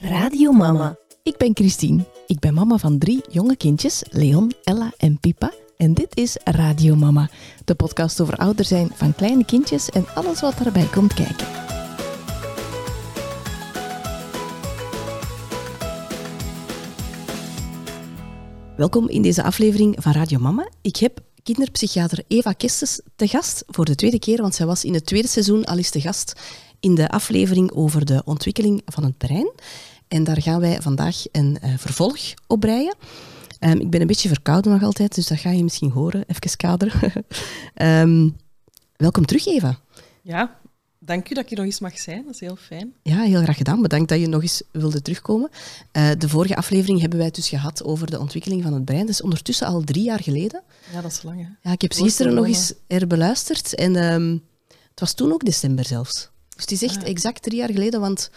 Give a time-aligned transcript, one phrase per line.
[0.00, 0.96] Radio Mama.
[1.22, 2.04] Ik ben Christine.
[2.26, 5.52] Ik ben mama van drie jonge kindjes, Leon, Ella en Pipa.
[5.76, 7.30] En dit is Radio Mama,
[7.64, 11.46] de podcast over ouder zijn van kleine kindjes en alles wat daarbij komt kijken.
[18.76, 20.68] Welkom in deze aflevering van Radio Mama.
[20.82, 24.94] Ik heb kinderpsychiater Eva Kestes te gast voor de tweede keer, want zij was in
[24.94, 26.32] het tweede seizoen al eens te gast
[26.80, 29.50] in de aflevering over de ontwikkeling van het brein.
[30.08, 32.94] En daar gaan wij vandaag een uh, vervolg op breien.
[33.60, 36.24] Um, ik ben een beetje verkouden nog altijd, dus dat ga je misschien horen.
[36.26, 37.12] Even kaderen.
[38.02, 38.36] um,
[38.96, 39.78] welkom terug, Eva.
[40.22, 40.58] Ja,
[40.98, 42.24] dank u dat ik hier nog eens mag zijn.
[42.24, 42.92] Dat is heel fijn.
[43.02, 43.82] Ja, heel graag gedaan.
[43.82, 45.50] Bedankt dat je nog eens wilde terugkomen.
[45.92, 49.00] Uh, de vorige aflevering hebben wij het dus gehad over de ontwikkeling van het brein.
[49.00, 50.62] Dat is ondertussen al drie jaar geleden.
[50.92, 51.40] Ja, dat is lang.
[51.40, 51.68] Hè?
[51.68, 53.74] Ja, ik heb ze gisteren nog eens herbeluisterd.
[53.74, 54.42] En um,
[54.90, 56.30] het was toen ook december zelfs.
[56.58, 57.08] Dus het is echt ah.
[57.08, 58.30] exact drie jaar geleden, want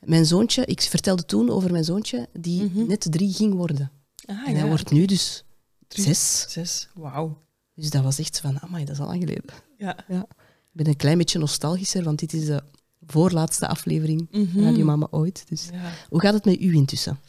[0.00, 2.88] mijn zoontje, ik vertelde toen over mijn zoontje, die mm -hmm.
[2.88, 3.90] net drie ging worden.
[4.24, 4.66] Ah, en hij ja.
[4.66, 5.44] wordt nu dus
[5.88, 6.04] drie.
[6.04, 6.44] zes.
[6.48, 7.38] Zes, wauw.
[7.74, 9.44] Dus dat was echt van, amai, dat is al lang geleden.
[9.76, 9.96] Ja.
[10.08, 10.26] ja.
[10.72, 12.62] Ik ben een klein beetje nostalgischer, want dit is de
[13.06, 14.64] voorlaatste aflevering mm -hmm.
[14.64, 15.44] Radio Mama ooit.
[15.48, 15.92] Dus ja.
[16.08, 17.20] hoe gaat het met u intussen?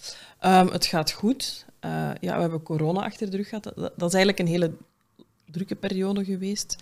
[0.45, 1.66] Um, het gaat goed.
[1.86, 3.63] Uh, ja, we hebben corona achter de rug gehad.
[3.63, 4.72] Dat, dat is eigenlijk een hele
[5.52, 6.75] drukke periode geweest.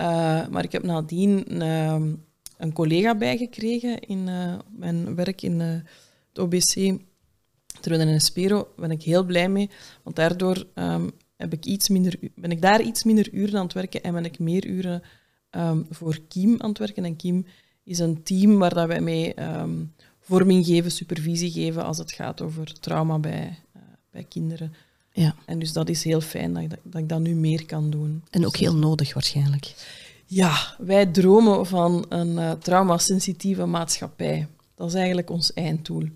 [0.00, 2.02] Uh, maar ik heb nadien uh,
[2.58, 5.66] een collega bijgekregen in uh, mijn werk in uh,
[6.28, 6.98] het OBC.
[7.80, 9.70] Terwijl in Spero ben ik heel blij mee,
[10.02, 13.72] want daardoor um, heb ik iets minder, ben ik daar iets minder uren aan het
[13.72, 15.02] werken en ben ik meer uren
[15.50, 17.04] um, voor Kiem aan het werken.
[17.04, 17.46] En Kiem
[17.84, 22.40] is een team waar dat wij mee um, vorming geven, supervisie geven als het gaat
[22.40, 24.74] over trauma bij, uh, bij kinderen.
[25.12, 25.34] Ja.
[25.46, 27.90] En dus dat is heel fijn dat ik dat, dat ik dat nu meer kan
[27.90, 28.22] doen.
[28.30, 29.74] En ook heel nodig waarschijnlijk.
[30.26, 34.48] Ja, wij dromen van een uh, traumasensitieve maatschappij.
[34.74, 36.08] Dat is eigenlijk ons einddoel.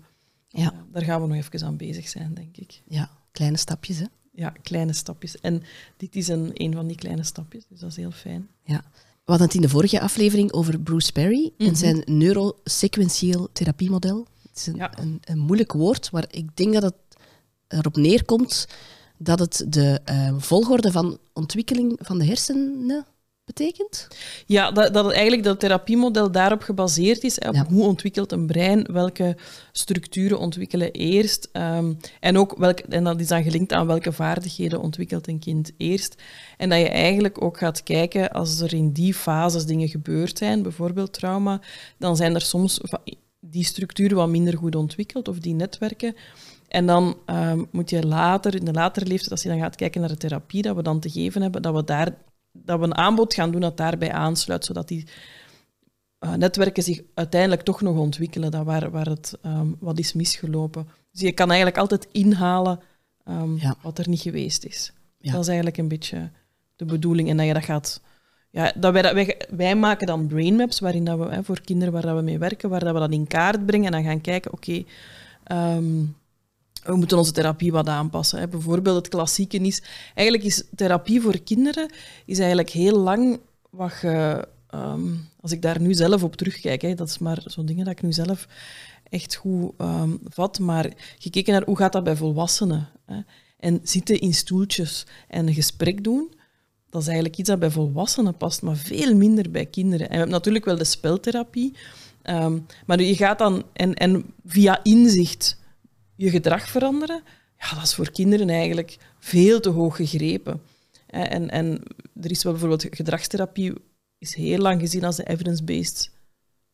[0.47, 0.73] Ja.
[0.73, 2.81] Uh, daar gaan we nog even aan bezig zijn, denk ik.
[2.87, 4.05] Ja, kleine stapjes, hè?
[4.31, 5.39] Ja, kleine stapjes.
[5.39, 5.63] En
[5.97, 8.47] dit is een, een van die kleine stapjes, dus dat is heel fijn.
[8.63, 8.83] Ja.
[8.95, 11.67] We hadden het in de vorige aflevering over Bruce Perry mm -hmm.
[11.67, 14.27] en zijn neurosequentieel therapiemodel.
[14.49, 14.99] Het is een, ja.
[14.99, 16.95] een, een, moeilijk woord, maar ik denk dat het
[17.67, 18.67] erop neerkomt
[19.17, 23.05] dat het de uh, volgorde van ontwikkeling van de hersenen
[23.45, 24.07] betekent?
[24.45, 27.39] Ja, dat, dat eigenlijk dat therapiemodel daarop gebaseerd is.
[27.39, 27.65] Op ja.
[27.65, 29.37] hoe ontwikkelt een brein, welke
[29.71, 31.49] structuren ontwikkelen eerst.
[31.53, 35.71] Um, en, ook welke, en dat is dan gelinkt aan welke vaardigheden ontwikkelt een kind
[35.77, 36.21] eerst.
[36.57, 40.61] En dat je eigenlijk ook gaat kijken, als er in die fases dingen gebeurd zijn,
[40.61, 41.61] bijvoorbeeld trauma,
[41.97, 42.81] dan zijn er soms
[43.39, 46.15] die structuren wat minder goed ontwikkeld of die netwerken.
[46.67, 49.99] En dan um, moet je later, in de latere leeftijd, als je dan gaat kijken
[49.99, 52.15] naar de therapie dat we dan te geven hebben, dat we daar
[52.51, 55.07] dat we een aanbod gaan doen dat daarbij aansluit, zodat die
[56.19, 60.87] uh, netwerken zich uiteindelijk toch nog ontwikkelen, dat waar, waar het um, wat is misgelopen.
[61.11, 62.79] Dus je kan eigenlijk altijd inhalen
[63.25, 63.75] um, ja.
[63.81, 64.93] wat er niet geweest is.
[65.17, 65.31] Ja.
[65.31, 66.29] Dat is eigenlijk een beetje
[66.75, 67.29] de bedoeling.
[67.29, 68.01] En dat je dat gaat...
[68.49, 71.93] Ja, dat wij, dat, wij, wij maken dan brainmaps, waarin dat we, hè, voor kinderen
[71.93, 74.21] waar dat we mee werken, waar dat we dat in kaart brengen en dan gaan
[74.21, 74.83] kijken, oké,
[75.45, 76.15] okay, um,
[76.83, 78.39] we moeten onze therapie wat aanpassen.
[78.39, 78.47] Hè.
[78.47, 79.83] Bijvoorbeeld het klassieke is...
[80.15, 81.91] Eigenlijk is therapie voor kinderen
[82.25, 84.47] is eigenlijk heel lang wat je...
[84.75, 87.93] Um, als ik daar nu zelf op terugkijk, hè, dat is maar zo'n dingen dat
[87.93, 88.47] ik nu zelf
[89.09, 92.89] echt goed um, vat, maar gekeken naar hoe gaat dat bij volwassenen.
[93.05, 93.19] Hè.
[93.59, 96.33] En zitten in stoeltjes en een gesprek doen,
[96.89, 100.05] dat is eigenlijk iets dat bij volwassenen past, maar veel minder bij kinderen.
[100.05, 101.75] En we hebben natuurlijk wel de speltherapie,
[102.23, 103.63] um, maar je gaat dan...
[103.73, 105.57] En, en via inzicht
[106.23, 107.23] je gedrag veranderen,
[107.59, 110.61] ja, dat is voor kinderen eigenlijk veel te hoog gegrepen.
[111.07, 111.83] En, en
[112.21, 113.73] er is wel bijvoorbeeld gedragstherapie,
[114.17, 116.11] is heel lang gezien als de evidence-based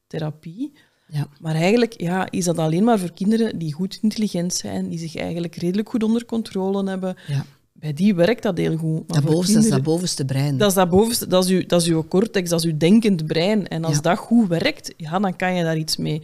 [0.08, 0.74] therapie.
[1.08, 1.28] Ja.
[1.40, 5.16] Maar eigenlijk ja, is dat alleen maar voor kinderen die goed intelligent zijn, die zich
[5.16, 7.16] eigenlijk redelijk goed onder controle hebben.
[7.28, 7.46] Ja.
[7.72, 9.08] Bij die werkt dat heel goed.
[9.08, 10.58] Maar dat, bovenste, kinderen, is dat bovenste brein.
[10.58, 13.28] Dat is dat bovenste, dat is uw, dat is uw cortex, dat is uw denkend
[13.28, 13.68] brein.
[13.68, 14.02] En als ja.
[14.02, 16.24] dat goed werkt, ja, dan kan je daar iets mee.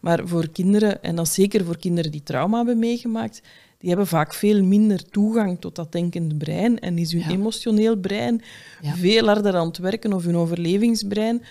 [0.00, 3.42] Maar voor kinderen, en dan zeker voor kinderen die trauma hebben meegemaakt,
[3.78, 6.78] die hebben vaak veel minder toegang tot dat denkende brein.
[6.78, 7.28] En is hun ja.
[7.28, 8.42] emotioneel brein
[8.80, 8.94] ja.
[8.94, 11.42] veel harder aan het werken, of hun overlevingsbrein.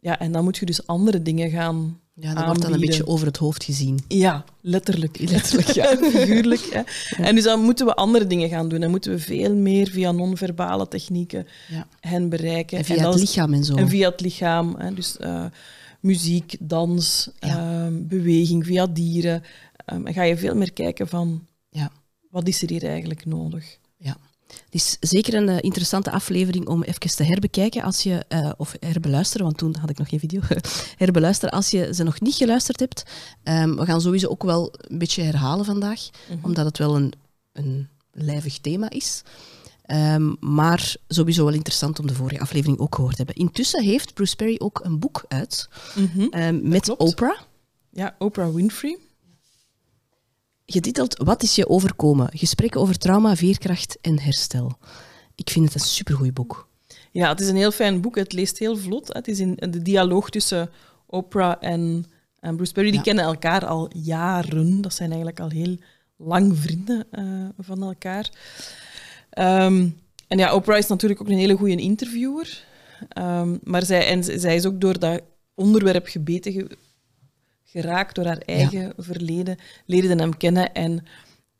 [0.00, 3.06] Ja, en dan moet je dus andere dingen gaan ja, dat wordt dan een beetje
[3.06, 3.98] over het hoofd gezien.
[4.08, 5.18] Ja, letterlijk.
[5.30, 5.96] Letterlijk, ja.
[6.10, 6.60] Figuurlijk.
[6.60, 6.78] Hè.
[6.78, 7.28] Ja.
[7.28, 8.80] En dus dan moeten we andere dingen gaan doen.
[8.80, 11.86] Dan moeten we veel meer via non-verbale technieken ja.
[12.00, 12.78] hen bereiken.
[12.78, 13.74] En via en het lichaam en zo.
[13.74, 14.74] En via het lichaam.
[14.78, 14.94] Hè.
[14.94, 15.44] Dus uh,
[16.06, 17.86] muziek, dans, ja.
[17.86, 19.42] um, beweging via dieren.
[19.92, 21.90] Um, en ga je veel meer kijken van ja.
[22.30, 23.78] wat is er hier eigenlijk nodig.
[23.96, 24.16] Ja.
[24.46, 28.76] Het is zeker een uh, interessante aflevering om even te herbekijken als je, uh, of
[28.80, 30.40] herbeluisteren, want toen had ik nog geen video,
[31.04, 33.02] herbeluisteren als je ze nog niet geluisterd hebt.
[33.44, 36.44] Um, we gaan sowieso ook wel een beetje herhalen vandaag, mm -hmm.
[36.44, 37.12] omdat het wel een,
[37.52, 39.22] een lijvig thema is.
[39.92, 43.44] Um, maar sowieso wel interessant om de vorige aflevering ook gehoord te hebben.
[43.44, 46.28] Intussen heeft Bruce Perry ook een boek uit mm -hmm.
[46.34, 47.38] um, met Oprah.
[47.90, 48.98] Ja, Oprah Winfrey.
[50.66, 52.28] Getiteld Wat is je overkomen?
[52.32, 54.78] Gesprekken over trauma, veerkracht en herstel.
[55.34, 56.68] Ik vind het een supergoed boek.
[57.12, 58.16] Ja, het is een heel fijn boek.
[58.16, 59.12] Het leest heel vlot.
[59.12, 60.70] Het is in de dialoog tussen
[61.06, 62.04] Oprah en,
[62.40, 62.88] en Bruce Perry.
[62.88, 63.04] Die ja.
[63.04, 64.80] kennen elkaar al jaren.
[64.80, 65.76] Dat zijn eigenlijk al heel
[66.16, 68.30] lang vrienden uh, van elkaar.
[69.38, 72.64] Um, en ja, Oprah is natuurlijk ook een hele goede interviewer.
[73.18, 75.22] Um, maar zij, en zij is ook door dat
[75.54, 76.68] onderwerp gebeten ge
[77.64, 78.92] geraakt, door haar eigen ja.
[78.96, 79.56] verleden,
[79.86, 80.74] leerde hem kennen.
[80.74, 81.04] En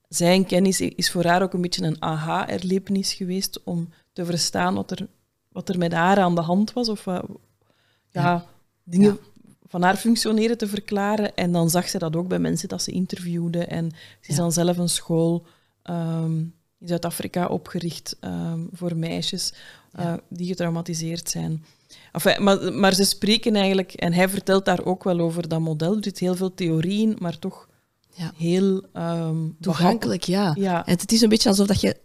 [0.09, 4.91] zijn kennis is voor haar ook een beetje een aha-erlevenis geweest om te verstaan wat
[4.91, 5.07] er,
[5.49, 6.89] wat er met haar aan de hand was.
[6.89, 7.25] Of ja,
[8.11, 8.47] ja,
[8.85, 9.19] dingen
[9.69, 11.35] van haar functioneren te verklaren.
[11.35, 13.65] En dan zag ze dat ook bij mensen dat ze interviewde.
[13.65, 13.91] En
[14.21, 15.47] ze is dan zelf een school
[15.85, 19.53] um, in Zuid-Afrika opgericht um, voor meisjes
[20.01, 21.65] uh, die getraumatiseerd zijn.
[22.13, 25.97] Enfin, maar, maar ze spreken eigenlijk, en hij vertelt daar ook wel over dat model.
[25.97, 27.69] Er zit heel veel theorie in, maar toch
[28.13, 28.33] ja.
[28.37, 30.25] heel um, toegankelijk.
[30.25, 30.55] Ja.
[30.59, 30.87] ja.
[30.87, 31.97] En het is een beetje alsof dat je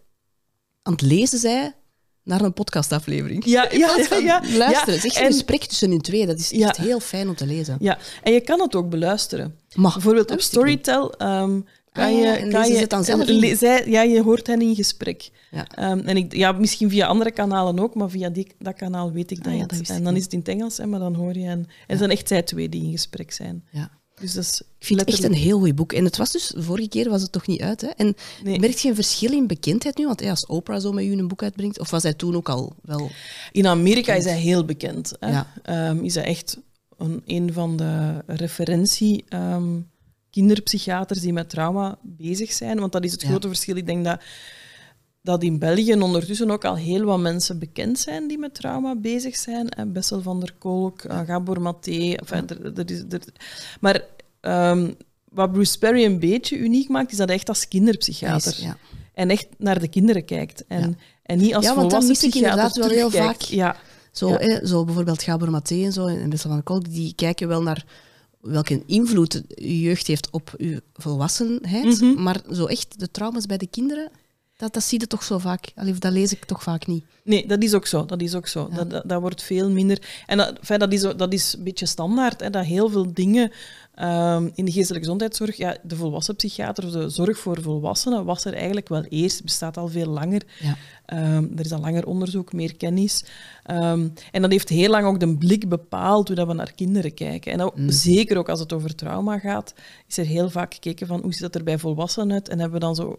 [0.82, 1.74] aan het lezen bent
[2.22, 3.44] naar een podcastaflevering.
[3.44, 4.42] Ja, ja, ja, ja.
[4.56, 4.94] Luisteren.
[4.94, 6.26] Het is echt een gesprek tussen in twee.
[6.26, 7.76] Dat is echt heel fijn om te lezen.
[7.80, 9.58] Ja, en je kan het ook beluisteren.
[9.74, 9.92] Mag.
[9.92, 12.22] Bijvoorbeeld op Storytel um, kan je...
[12.22, 13.56] Ja, kan je, het dan zelf in?
[13.56, 15.30] Zij, ja, je hoort hen in gesprek.
[15.50, 15.90] Ja.
[15.90, 19.30] Um, en ik, ja, misschien via andere kanalen ook, maar via die, dat kanaal weet
[19.30, 21.14] ik dat, ah, ja, dat En dan is het in het Engels, hè, maar dan
[21.14, 21.58] hoor je hen.
[21.58, 23.64] En het zijn echt zij twee die in gesprek zijn.
[23.70, 23.90] Ja.
[24.20, 25.92] Dus dat is ik vind het echt een heel goed boek.
[25.92, 27.80] En het was dus, vorige keer was het toch niet uit.
[27.80, 27.86] Hè?
[27.88, 28.14] En
[28.44, 28.58] nee.
[28.58, 30.06] merkt je een verschil in bekendheid nu?
[30.06, 32.72] Want als Oprah zo met u een boek uitbrengt, of was hij toen ook al
[32.82, 33.10] wel...
[33.52, 35.12] In Amerika is hij heel bekend.
[35.20, 35.30] Hè?
[35.30, 35.90] Ja.
[35.90, 36.58] Um, is hij echt
[36.96, 39.24] een, een van de referentie...
[39.28, 39.90] Um,
[40.32, 42.80] kinderpsychiaters die met trauma bezig zijn.
[42.80, 43.28] Want dat is het ja.
[43.28, 43.76] grote verschil.
[43.76, 44.20] Ik denk dat,
[45.22, 49.36] dat in België ondertussen ook al heel wat mensen bekend zijn die met trauma bezig
[49.36, 49.68] zijn.
[49.68, 52.14] En Bessel van der Kolk, uh, Gabor Maté.
[52.14, 53.22] Enfin, er, er is, er,
[53.80, 54.04] maar
[54.40, 54.96] um,
[55.28, 58.76] wat Bruce Perry een beetje uniek maakt, is dat hij echt als kinderpsychiater ja.
[59.14, 60.64] en echt naar de kinderen kijkt.
[60.66, 60.94] En, ja.
[61.22, 63.40] en niet als ja, want dat mis ik inderdaad wel heel vaak.
[63.40, 63.76] Ja.
[64.12, 64.36] Zo, Ja.
[64.38, 67.62] hè, zo bijvoorbeeld Gabor Maté en zo, en Bessel van der Kolk, die kijken wel
[67.62, 67.84] naar
[68.42, 72.00] welke invloed je jeugd heeft op je volwassenheid.
[72.00, 72.22] Mhm.
[72.22, 74.10] Maar zo echt de trauma's bij de kinderen,
[74.56, 75.72] dat, dat zie je toch zo vaak.
[75.74, 77.04] Allee, dat lees ik toch vaak niet.
[77.24, 78.04] Nee, dat is ook zo.
[78.04, 78.66] Dat, is ook zo.
[78.70, 78.76] Ja.
[78.76, 80.22] Dat, dat, dat wordt veel minder.
[80.26, 83.52] En dat, dat, is, dat is een beetje standaard, hè, dat heel veel dingen
[83.94, 88.44] ehm, in de geestelijke gezondheidszorg, ja, de volwassen psychiater of de zorg voor volwassenen was
[88.44, 90.42] er eigenlijk wel eerst, bestaat al veel langer.
[90.60, 90.76] Ja.
[91.06, 93.24] Ehm, er is al langer onderzoek, meer kennis.
[93.62, 97.14] Ehm, en dat heeft heel lang ook de blik bepaald hoe dat we naar kinderen
[97.14, 97.52] kijken.
[97.52, 97.90] En ook, Mm.
[97.90, 99.74] zeker ook als het over trauma gaat,
[100.08, 102.48] is er heel vaak gekeken van hoe ziet dat er bij volwassenen uit.
[102.48, 103.18] En hebben we dan zo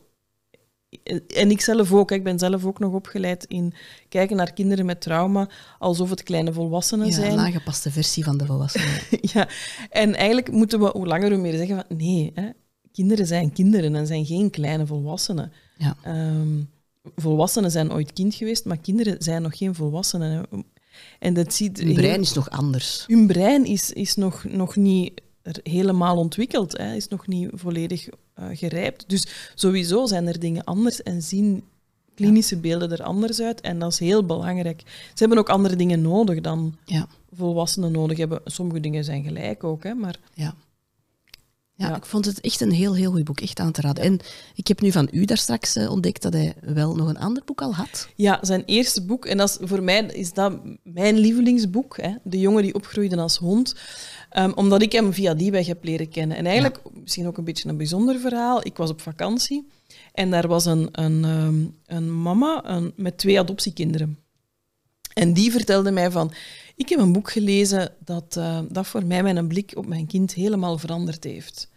[1.28, 3.74] en ik zelf ook, ik ben zelf ook nog opgeleid in
[4.10, 5.50] kijken naar kinderen met trauma,
[5.80, 7.32] alsof het kleine volwassenen Ja, zijn.
[7.32, 9.00] een aangepaste versie van de volwassenen.
[9.34, 9.48] ja,
[9.90, 12.50] en eigenlijk moeten we hoe langer hoe meer zeggen van nee, hè,
[12.92, 15.52] kinderen zijn kinderen en zijn geen kleine volwassenen.
[15.78, 15.96] Ja.
[16.04, 16.62] Ehm,
[17.16, 20.32] volwassenen zijn ooit kind geweest, maar kinderen zijn nog geen volwassenen.
[20.32, 20.60] hè.
[21.20, 23.04] En dat ziet Hun brein is nog anders.
[23.08, 25.22] hun brein is, is nog, nog niet
[25.64, 29.10] helemaal ontwikkeld, hè, is nog niet volledig eh, gerijpt.
[29.10, 31.64] Dus sowieso zijn er dingen anders en zien
[32.16, 33.62] klinische beelden er anders uit.
[33.62, 34.82] En dat is heel belangrijk.
[34.86, 37.08] Ze hebben ook andere dingen nodig dan Ja.
[37.36, 38.42] volwassenen nodig hebben.
[38.46, 40.56] Sommige dingen zijn gelijk ook, hè, maar Ja.
[41.84, 41.96] Ja, Ja.
[41.96, 43.42] ik vond het echt een heel, heel goed boek.
[43.42, 44.04] Echt aan te raden.
[44.04, 44.20] En
[44.56, 47.44] ik heb nu van u daar straks eh, ontdekt dat hij wel nog een ander
[47.46, 48.08] boek al had.
[48.16, 52.40] Ja, zijn eerste boek, en dat is, voor mij is dat mijn lievelingsboek, hè, De
[52.40, 53.76] jongen die opgroeide als hond,
[54.30, 56.38] Ehm, omdat ik hem via die weg heb leren kennen.
[56.38, 59.68] En eigenlijk, misschien ook een beetje een bijzonder verhaal, ik was op vakantie
[60.14, 61.66] en daar was een, een, ehm,
[61.98, 64.18] een mama een, met twee adoptiekinderen.
[65.14, 66.32] En die vertelde mij van,
[66.76, 70.34] ik heb een boek gelezen dat, eh, dat voor mij mijn blik op mijn kind
[70.34, 71.70] helemaal veranderd heeft.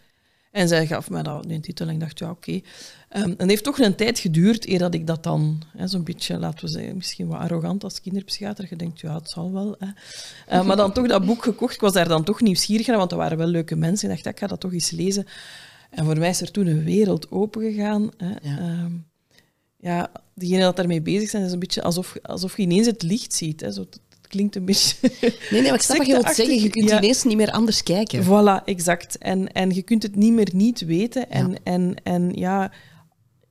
[0.57, 2.61] En zij gaf mij dat, die titel en ik dacht, ja, oké.
[3.09, 6.37] Ehm, en het heeft toch een tijd geduurd eer dat ik dat dan, zo'n beetje,
[6.37, 9.75] laten we zeggen, misschien wat arrogant als kinderpsychiater, je denkt, ja, het zal wel.
[9.79, 9.87] Hè.
[10.47, 11.73] Eh, maar dan toch dat boek gekocht.
[11.73, 14.09] Ik was daar dan toch nieuwsgierig naar, want er waren wel leuke mensen.
[14.09, 15.25] Ik dacht, ik ga dat toch eens lezen.
[15.89, 18.11] En voor mij is er toen een wereld opengegaan.
[18.17, 18.29] Hè.
[18.29, 18.57] Ja.
[18.57, 18.91] Ehm,
[19.79, 23.33] ja, diegenen dat daarmee bezig zijn, is een beetje alsof, alsof je ineens het licht
[23.33, 23.61] ziet.
[23.61, 23.71] Hè.
[23.71, 23.85] Zo,
[24.27, 24.95] het, klinkt een beetje...
[25.21, 26.61] Nee, nee, maar ik snap wat je wilt zeggen.
[26.61, 26.97] Je kunt ja.
[26.97, 28.23] ineens niet meer anders kijken.
[28.23, 29.17] Voilà, exact.
[29.17, 31.29] En, en je kunt het niet meer niet weten.
[31.29, 31.57] En, Ja.
[31.63, 32.71] en, en ja,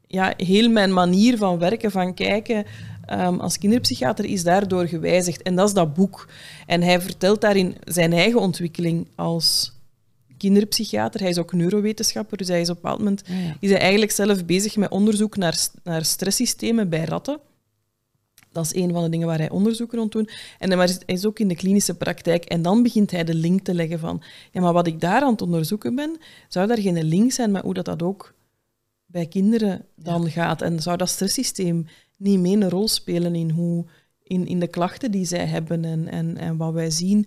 [0.06, 2.64] ja, heel mijn manier van werken, van kijken
[3.06, 5.42] ehm, als kinderpsychiater is daardoor gewijzigd.
[5.42, 6.28] En dat is dat boek.
[6.66, 9.74] En hij vertelt daarin zijn eigen ontwikkeling als
[10.38, 11.20] kinderpsychiater.
[11.20, 13.22] Hij is ook neurowetenschapper, dus hij is op een bepaald moment
[13.60, 17.40] is hij eigenlijk zelf bezig met onderzoek naar, naar stresssystemen bij ratten.
[18.56, 20.32] Dat is een van de dingen waar hij onderzoeken rond doet.
[20.58, 22.44] En hij is ook in de klinische praktijk.
[22.44, 24.22] En dan begint hij de link te leggen van,
[24.52, 26.16] ja, maar wat ik daar aan het onderzoeken ben,
[26.48, 28.34] zou daar geen link zijn met hoe dat, dat ook
[29.06, 30.62] bij kinderen dan gaat?
[30.62, 31.86] En zou dat stresssysteem
[32.16, 33.84] niet mee een rol spelen in, hoe,
[34.22, 37.26] in, in de klachten die zij hebben en, en, en wat wij zien?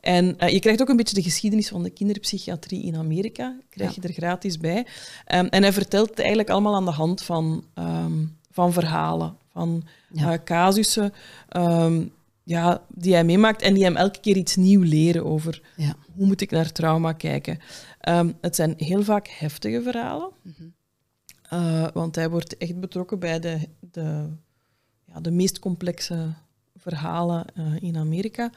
[0.00, 3.94] En uh, je krijgt ook een beetje de geschiedenis van de kinderpsychiatrie in Amerika, krijg
[3.94, 4.78] je er gratis bij.
[4.78, 9.84] Um, en hij vertelt het eigenlijk allemaal aan de hand van, um, van verhalen, van
[10.12, 10.32] ja.
[10.32, 11.12] uh, casussen
[11.56, 15.94] um, ja, die hij meemaakt en die hem elke keer iets nieuws leren over ja.
[16.14, 17.58] hoe moet ik naar trauma kijken.
[18.40, 20.74] het zijn heel vaak heftige verhalen, mm -hmm.
[21.52, 24.28] uh, want hij wordt echt betrokken bij de, de,
[25.04, 26.32] ja, de meest complexe
[26.76, 27.44] verhalen
[27.80, 28.50] in Amerika.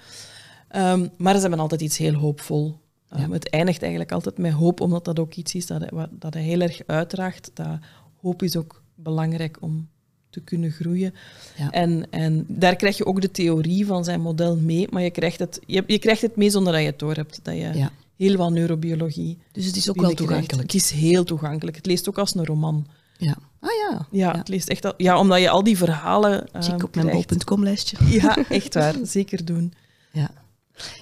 [0.76, 2.78] Um, maar ze hebben altijd iets heel hoopvol.
[3.20, 6.34] Um, Het eindigt eigenlijk altijd met hoop, omdat dat ook iets is dat hij, dat
[6.34, 7.52] hij heel erg uitdraagt.
[7.54, 7.80] Dat
[8.22, 9.90] hoop is ook belangrijk om
[10.36, 11.14] te kunnen groeien.
[11.58, 11.72] Ja.
[11.72, 15.40] En, en daar krijg je ook de theorie van zijn model mee, maar je krijgt
[15.40, 17.40] het, je, je krijgt het mee zonder dat je het door hebt.
[17.44, 17.92] Dat je ja.
[18.18, 19.38] heel wat neurobiologie.
[19.52, 20.72] Dus het is ook wel toegankelijk.
[20.72, 21.78] Het is heel toegankelijk.
[21.78, 22.88] Het leest ook als een roman.
[23.18, 23.38] Ja.
[23.60, 24.08] Ah ja.
[24.12, 26.48] Ja, het leest echt al, ja omdat je al die verhalen.
[26.54, 27.98] Check um, op mijn bol.com lijstje.
[28.22, 28.96] Ja, echt waar.
[29.04, 29.74] Zeker doen.
[30.12, 30.30] Ja.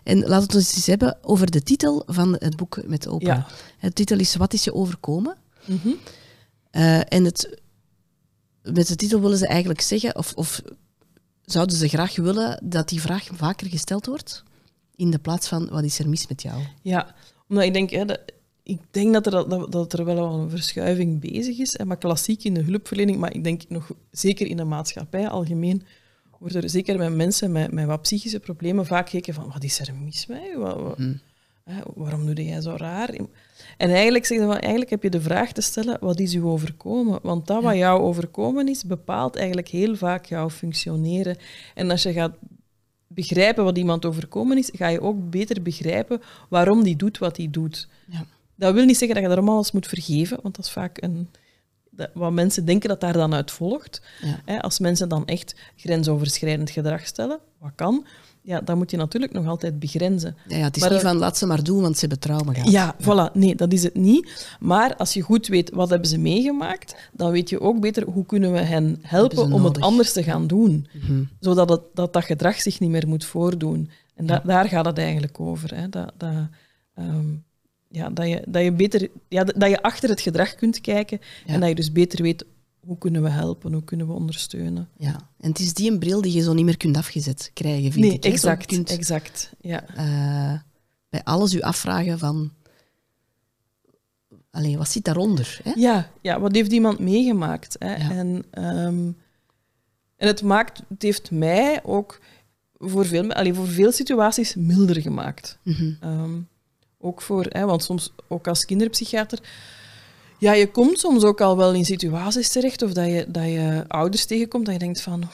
[0.04, 3.38] En laten we het eens hebben over de titel van het boek met Oprah.
[3.38, 3.48] Ja.
[3.80, 5.38] De titel is Wat is je overkomen?
[5.66, 5.98] Mm -hmm.
[6.72, 7.62] uh, en het,
[8.64, 10.62] met de titel willen ze eigenlijk zeggen, of, of
[11.42, 14.44] zouden ze graag willen dat die vraag vaker gesteld wordt?
[14.96, 16.62] In de plaats van wat is er mis met jou?
[16.82, 17.16] Ja,
[17.48, 18.20] omdat ik denk, hè, dat,
[18.64, 21.78] ik denk dat er, dat, dat er wel een verschuiving bezig is.
[21.78, 25.84] Hè, maar klassiek in de hulpverlening, maar ik denk nog zeker in de maatschappij algemeen
[26.44, 29.80] wordt er zeker met mensen met, met wat psychische problemen vaak gekeken van wat is
[29.80, 30.58] er mis mee?
[30.58, 31.20] Wat, wat, hmm.
[31.64, 33.10] hè, waarom doe jij zo raar?
[33.78, 37.20] En eigenlijk, zeggen van, eigenlijk heb je de vraag te stellen, wat is u overkomen?
[37.22, 41.38] Want dat wat jou overkomen is, bepaalt eigenlijk heel vaak jouw functioneren.
[41.76, 42.36] En als je gaat
[43.08, 47.48] begrijpen wat iemand overkomen is, ga je ook beter begrijpen waarom die doet wat hij
[47.52, 47.88] doet.
[48.08, 48.26] Ja.
[48.56, 51.30] Dat wil niet zeggen dat je allemaal alles moet vergeven, want dat is vaak een
[52.14, 54.02] wat mensen denken dat daar dan uit volgt.
[54.46, 58.06] Hè, als mensen dan echt grensoverschrijdend gedrag stellen, wat kan,
[58.46, 60.36] ja, dan moet je natuurlijk nog altijd begrenzen.
[60.48, 62.54] Ja, ja het is maar, niet van laat ze maar doen, want ze hebben trauma
[62.54, 62.72] gehad.
[62.72, 63.34] Ja, ja, voilà.
[63.34, 64.56] Nee, dat is het niet.
[64.60, 68.26] Maar als je goed weet wat hebben ze meegemaakt, dan weet je ook beter hoe
[68.26, 70.88] kunnen we hen helpen om het anders te gaan doen.
[70.92, 71.24] Mhm.
[71.40, 73.90] Zodat het, dat, dat gedrag zich niet meer moet voordoen.
[74.16, 75.76] En da, daar gaat het eigenlijk over.
[75.76, 75.90] Hè.
[75.90, 76.34] Dat, dat,
[77.00, 77.44] um,
[77.88, 81.60] ja, dat, je, dat, je beter, ja, dat je achter het gedrag kunt kijken en
[81.60, 82.46] dat je dus beter weet
[82.86, 84.90] hoe kunnen we helpen, hoe kunnen we ondersteunen.
[84.98, 87.92] Ja, en het is die een bril die je zo niet meer kunt afgezet krijgen,
[87.92, 88.26] vind nee, ik.
[88.26, 89.54] exact, kunt, exact.
[89.62, 89.84] Ja.
[89.98, 90.60] Uh,
[91.10, 92.52] bij alles u afvragen van...
[94.52, 95.60] Alleen, wat zit daaronder?
[95.64, 95.72] Hè?
[95.76, 97.76] Ja, ja, wat heeft iemand meegemaakt?
[97.80, 97.96] Hè?
[97.96, 98.12] Ja.
[98.12, 99.18] En, um,
[100.16, 102.20] en het, maakt, het heeft mij ook
[102.78, 105.60] voor veel, allee, voor veel situaties milder gemaakt.
[105.64, 105.98] Mm -hmm.
[106.04, 106.48] um,
[107.00, 109.40] ook voor, hè, want soms, ook als kinderpsychiater,
[110.44, 113.86] ja, je komt soms ook al wel in situaties terecht of dat je, dat je
[113.88, 115.30] ouders tegenkomt dat je denkt van,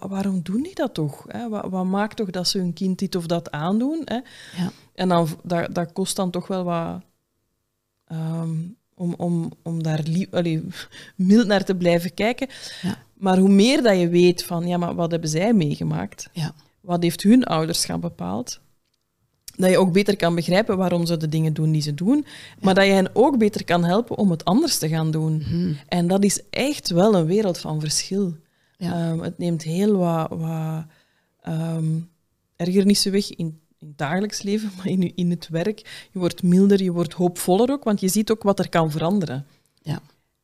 [0.00, 1.24] waarom doen die dat toch?
[1.28, 1.48] Hè?
[1.48, 4.02] Wat, wat, maakt toch dat ze hun kind dit of dat aandoen?
[4.04, 4.14] Hè?
[4.62, 4.72] Ja.
[4.94, 7.00] En dan, dat, dat kost dan toch wel wat...
[8.12, 10.64] Um, om, om, om daar allee,
[11.16, 12.48] mild naar te blijven kijken.
[12.82, 12.98] Ja.
[13.14, 16.28] Maar hoe meer dat je weet van, ja, maar wat hebben zij meegemaakt?
[16.32, 16.54] Ja.
[16.80, 18.60] Wat heeft hun ouderschap bepaald?
[19.56, 22.26] Dat je ook beter kan begrijpen waarom ze de dingen doen die ze doen,
[22.60, 25.36] maar dat je hen ook beter kan helpen om het anders te gaan doen.
[25.36, 25.72] Mhm.
[25.88, 28.34] En dat is echt wel een wereld van verschil.
[28.76, 29.10] Ja.
[29.10, 30.84] Um, het neemt heel wat, wat
[31.48, 32.08] um,
[32.56, 36.08] ergernissen weg in, in het dagelijks leven, maar in, in het werk.
[36.12, 39.46] Je wordt milder, je wordt hoopvoller ook, want je ziet ook wat er kan veranderen.
[39.82, 40.00] Ja.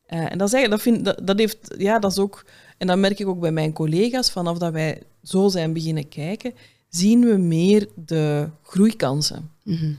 [0.09, 2.45] Uh, en dat, is eigenlijk, dat, vind, dat, dat, heeft, ja, dat is ook,
[2.79, 6.55] en dat merk ik ook bij mijn collega's, vanaf dat wij zo zijn beginnen kijken,
[6.89, 9.51] zien we meer de groeikansen.
[9.63, 9.93] Mhm.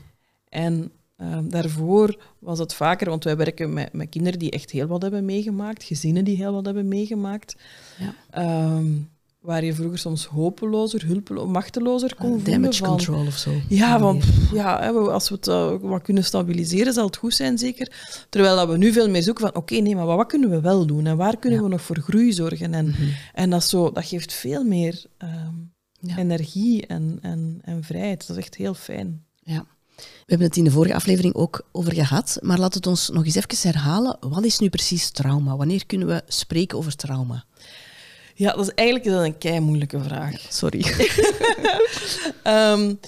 [0.48, 4.86] En ehm, daarvoor was het vaker, want wij werken met, met, kinderen die echt heel
[4.86, 7.56] wat hebben meegemaakt, gezinnen die heel wat hebben meegemaakt.
[7.98, 8.76] Ja.
[8.76, 9.08] Um,
[9.40, 13.50] waar je vroeger soms hopelozer, hulpelozer, machtelozer kon uh, Damage van, control of zo.
[13.68, 17.92] Ja, want ja, als we het uh, wat kunnen stabiliseren, zal het goed zijn, zeker.
[18.28, 20.60] Terwijl dat we nu veel meer zoeken van, oké, okay, nee, maar wat, kunnen we
[20.60, 21.06] wel doen?
[21.06, 21.64] En waar kunnen ja.
[21.64, 22.74] we nog voor groei zorgen?
[22.74, 23.14] En, mm -hmm.
[23.34, 25.69] en dat, zo, dat geeft veel meer um,
[26.00, 26.16] ja.
[26.16, 28.26] energie en, en, en vrijheid.
[28.26, 29.24] Dat is echt heel fijn.
[29.42, 29.66] Ja.
[29.96, 33.24] We hebben het in de vorige aflevering ook over gehad, maar laat het ons nog
[33.24, 34.16] eens even herhalen.
[34.20, 35.56] Wat is nu precies trauma?
[35.56, 37.44] Wanneer kunnen we spreken over trauma?
[38.34, 40.46] Ja, dat is eigenlijk een kei moeilijke vraag.
[40.48, 40.84] Sorry.
[42.44, 43.00] um,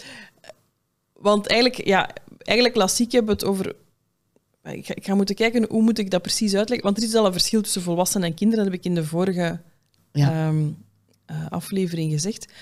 [1.28, 3.74] want eigenlijk, ja, eigenlijk klassiek hebben we het over
[4.64, 6.86] ik ga, ik ga, moeten kijken hoe moet ik dat precies uitleggen.
[6.86, 9.04] Want er is al een verschil tussen volwassenen en kinderen, dat heb ik in de
[9.04, 9.60] vorige
[10.12, 10.48] ja.
[10.48, 10.84] um,
[11.30, 12.52] uh, aflevering gezegd.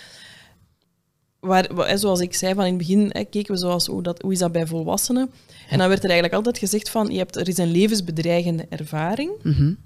[1.41, 4.33] Waar, zoals ik zei van in het begin, hè, keken we zoals hoe, dat, hoe
[4.33, 5.31] is dat bij volwassenen.
[5.69, 9.31] En dan werd er eigenlijk altijd gezegd van je hebt, er is een levensbedreigende ervaring.
[9.43, 9.77] Mm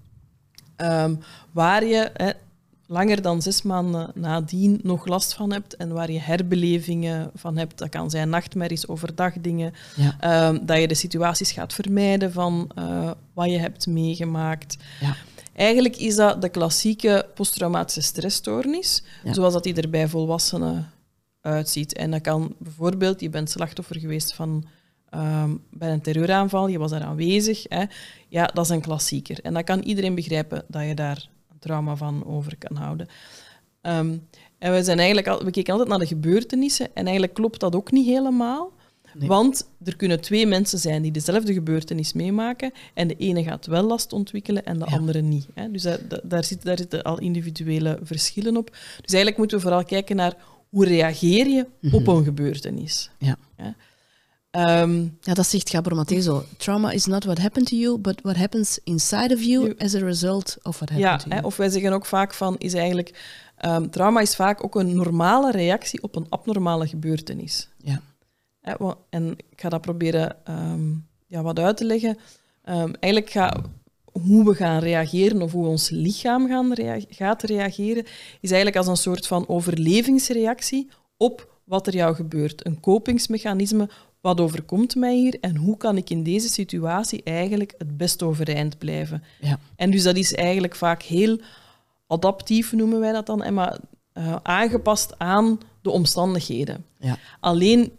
[0.77, 1.19] um,
[1.53, 2.31] waar je hè,
[2.87, 7.79] langer dan zes maanden nadien nog last van hebt en waar je herbelevingen van hebt.
[7.79, 9.73] Dat kan zijn nachtmerries, overdag dingen.
[9.97, 10.49] Ja.
[10.49, 14.77] Um, dat je de situaties gaat vermijden van uh, wat je hebt meegemaakt.
[15.01, 15.17] Ja.
[15.53, 19.33] Eigenlijk is dat de klassieke posttraumatische stressstoornis, Ja.
[19.33, 20.91] zoals dat die er bij volwassenen
[21.45, 21.95] uitziet.
[21.95, 24.65] En dat kan bijvoorbeeld, je bent slachtoffer geweest van
[25.11, 27.65] ehm, bij een terreuraanval, je was daar aanwezig.
[27.69, 27.85] Hè.
[28.29, 29.39] Ja, dat is een klassieker.
[29.43, 33.07] En dan kan iedereen begrijpen dat je daar een trauma van over kan houden.
[33.81, 34.17] Ehm,
[34.59, 37.75] en we, zijn eigenlijk al, we keken altijd naar de gebeurtenissen en eigenlijk klopt dat
[37.75, 38.73] ook niet helemaal.
[39.19, 39.29] Nee.
[39.29, 43.83] Want er kunnen twee mensen zijn die dezelfde gebeurtenis meemaken en de ene gaat wel
[43.83, 44.97] last ontwikkelen en de Ja.
[44.97, 45.47] andere niet.
[45.55, 45.71] Hè.
[45.71, 48.71] Dus daar, daar, daar zit- daar zitten al individuele verschillen op.
[48.71, 50.37] Dus eigenlijk moeten we vooral kijken naar
[50.75, 53.11] hoe reageer je op een gebeurtenis.
[53.19, 53.31] Mhm.
[53.31, 53.37] Ja.
[53.57, 53.75] Ja.
[54.51, 56.45] Ehm, Ja, dat zegt Gabor Matezo.
[56.57, 59.95] Trauma is not what happened to you, but what happens inside of you You- as
[59.95, 61.47] a result of what ja, happened to hè, you.
[61.47, 65.51] of wij zeggen ook vaak van, is eigenlijk, ehm, trauma is vaak ook een normale
[65.51, 67.69] reactie op een abnormale gebeurtenis.
[67.79, 68.01] Ja.
[68.61, 68.75] Hè,
[69.11, 70.91] en ik ga dat proberen ehm,
[71.27, 72.19] ja, wat uit te leggen.
[72.65, 73.63] Ehm, eigenlijk ga,
[74.23, 78.05] hoe we gaan reageren of hoe ons lichaam gaan rea- gaat reageren,
[78.41, 82.67] is eigenlijk als een soort van overlevingsreactie op wat er jou gebeurt.
[82.67, 83.89] Een kopingsmechanisme.
[84.21, 88.79] Wat overkomt mij hier en hoe kan ik in deze situatie eigenlijk het best overeind
[88.79, 89.25] blijven?
[89.41, 89.59] Ja.
[89.77, 91.41] En dus dat is eigenlijk vaak heel
[92.07, 93.79] adaptief, noemen wij dat dan, en maar
[94.13, 96.85] eh, aangepast aan de omstandigheden.
[96.99, 97.19] Ja.
[97.41, 97.93] Alleen,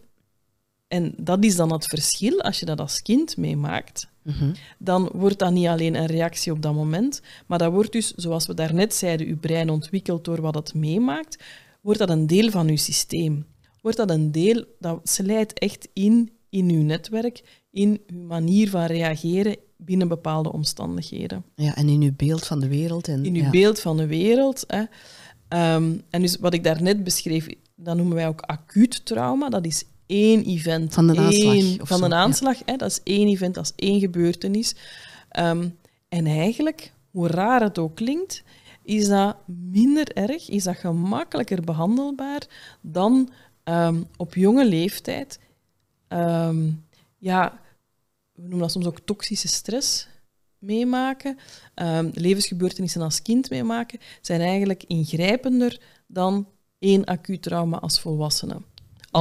[0.88, 4.54] en dat is dan het verschil, als je dat als kind meemaakt, Mhm.
[4.78, 8.46] dan wordt dat niet alleen een reactie op dat moment, maar dat wordt dus, zoals
[8.46, 11.42] we daarnet zeiden, uw brein ontwikkelt door wat het meemaakt,
[11.80, 13.46] wordt dat een deel van uw systeem.
[13.80, 18.84] Wordt dat een deel, dat slijt echt in, in uw netwerk, in uw manier van
[18.84, 23.08] reageren binnen bepaalde omstandigheden ja, en in uw beeld van de wereld.
[23.08, 23.50] En, in uw ja.
[23.50, 24.64] beeld van de wereld.
[24.66, 24.82] Hè.
[25.48, 29.48] Ehm, en dus wat ik daarnet beschreef, dat noemen wij ook acuut trauma.
[29.48, 30.94] Dat is één event.
[30.94, 32.16] Van een aanslag één- of Van zo, een ja.
[32.16, 32.58] aanslag.
[32.64, 34.74] Hè, dat is één event, dat is één gebeurtenis.
[35.28, 35.68] Ehm,
[36.08, 38.42] en eigenlijk, hoe raar het ook klinkt,
[38.82, 42.42] is dat minder erg, is dat gemakkelijker behandelbaar
[42.80, 43.30] dan
[43.64, 45.38] ehm, op jonge leeftijd.
[46.08, 46.70] ehm,
[47.18, 47.60] ja,
[48.32, 50.08] we noemen dat soms ook toxische stress
[50.58, 51.38] meemaken,
[52.12, 58.56] levensgebeurtenissen als kind meemaken, zijn eigenlijk ingrijpender dan één acuut trauma als volwassene.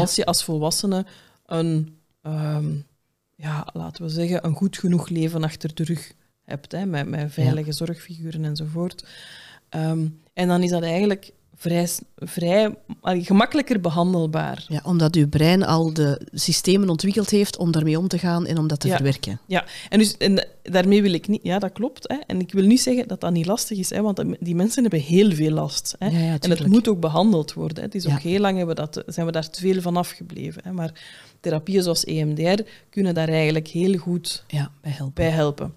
[0.01, 1.05] Als je als volwassene
[1.45, 2.75] een, ehm,
[3.36, 7.34] ja, laten we zeggen, een goed genoeg leven achter de rug hebt, hè, met, met
[7.34, 9.08] veilige zorgfiguren enzovoort.
[9.69, 14.65] Ehm, en dan is dat eigenlijk vrij, vrij gemakkelijker behandelbaar.
[14.68, 18.58] Ja, omdat uw brein al de systemen ontwikkeld heeft om daarmee om te gaan en
[18.58, 18.96] om dat te Ja.
[18.96, 19.39] verwerken.
[19.48, 21.44] Ja, en, dus, en daarmee wil ik niet...
[21.44, 22.08] Ja, dat klopt.
[22.08, 22.15] Hè.
[22.28, 25.00] En ik wil niet zeggen dat dat niet lastig is, hè, want die mensen hebben
[25.02, 25.96] heel veel last.
[26.00, 26.08] Hè.
[26.08, 27.78] Ja, ja, en het moet ook behandeld worden.
[27.78, 27.84] Hè.
[27.84, 30.62] Het is ook heel lang hebben we dat, zijn we daar te veel van afgebleven.
[30.63, 30.72] Hè.
[30.72, 30.91] Maar
[31.39, 35.13] therapieën zoals EMDR kunnen daar eigenlijk heel goed Ja, bij helpen.
[35.13, 35.74] bij helpen.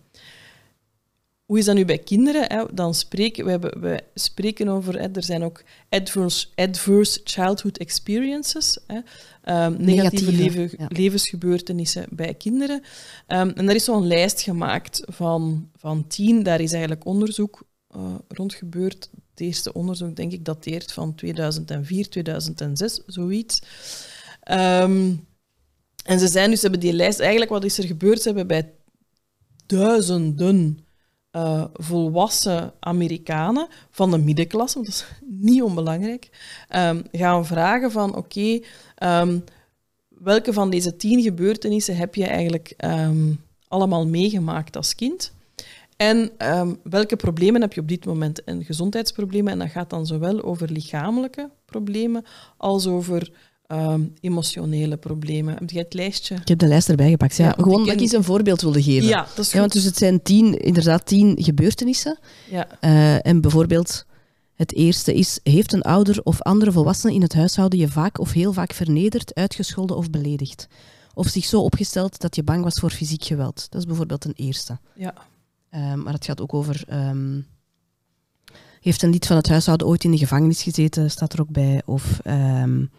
[1.48, 2.44] Hoe is dat nu bij kinderen?
[2.52, 2.64] Hè?
[2.74, 8.78] Dan spreken we, hebben, we spreken over, hè, er zijn ook adverse, adverse childhood experiences,
[8.86, 9.00] hè?
[9.42, 10.86] Ehm, negatieve, Negatieve, ja.
[10.88, 12.82] levensgebeurtenissen bij kinderen.
[13.26, 16.42] Ehm, en daar is zo'n lijst gemaakt van, van tien.
[16.42, 19.10] Daar is eigenlijk onderzoek eh, rond gebeurd.
[19.30, 23.62] Het eerste onderzoek, denk ik, dateert van 2004, 2006, zoiets.
[24.40, 25.14] Ehm,
[26.04, 28.22] en ze zijn dus, hebben die lijst, eigenlijk wat is er gebeurd?
[28.22, 28.72] Ze hebben bij
[29.66, 30.86] duizenden
[31.30, 35.06] eh, volwassen Amerikanen van de middenklasse, want dat is
[35.50, 36.30] niet onbelangrijk,
[36.68, 38.60] ehm, gaan vragen van oké,
[38.94, 39.38] ehm,
[40.08, 43.32] welke van deze tien gebeurtenissen heb je eigenlijk ehm,
[43.68, 45.32] allemaal meegemaakt als kind?
[45.96, 46.30] En
[46.82, 48.44] welke problemen heb je op dit moment?
[48.44, 52.24] En gezondheidsproblemen, en dat gaat dan zowel over lichamelijke problemen
[52.56, 53.32] als over
[53.76, 55.54] ehm, emotionele problemen.
[55.58, 56.34] Heb jij het lijstje?
[56.34, 57.36] Ik heb de lijst erbij gepakt.
[57.36, 57.54] Ja.
[57.58, 59.08] Gewoon dat ik eens een voorbeeld wilde geven.
[59.08, 62.18] Ja, dat is Ja, want dus het zijn tien, inderdaad tien gebeurtenissen.
[62.50, 62.66] Ja.
[62.80, 64.04] Eh, en bijvoorbeeld,
[64.54, 68.32] het eerste is, heeft een ouder of andere volwassene in het huishouden je vaak of
[68.32, 70.68] heel vaak vernederd, uitgescholden of beledigd?
[71.18, 73.66] of zich zo opgesteld dat je bang was voor fysiek geweld.
[73.70, 74.78] Dat is bijvoorbeeld een eerste.
[74.94, 75.14] Ja.
[75.70, 76.84] Ehm, maar het gaat ook over.
[76.92, 77.46] Um,
[78.88, 81.82] heeft een lid van het huishouden ooit in de gevangenis gezeten, staat er ook bij.
[81.84, 82.90] Of um,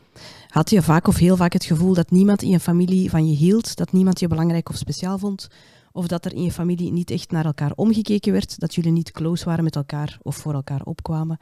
[0.48, 3.36] had je vaak of heel vaak het gevoel dat niemand in je familie van je
[3.36, 5.48] hield, dat niemand je belangrijk of speciaal vond,
[5.92, 9.12] of dat er in je familie niet echt naar elkaar omgekeken werd, dat jullie niet
[9.12, 11.38] close waren met elkaar of voor elkaar opkwamen.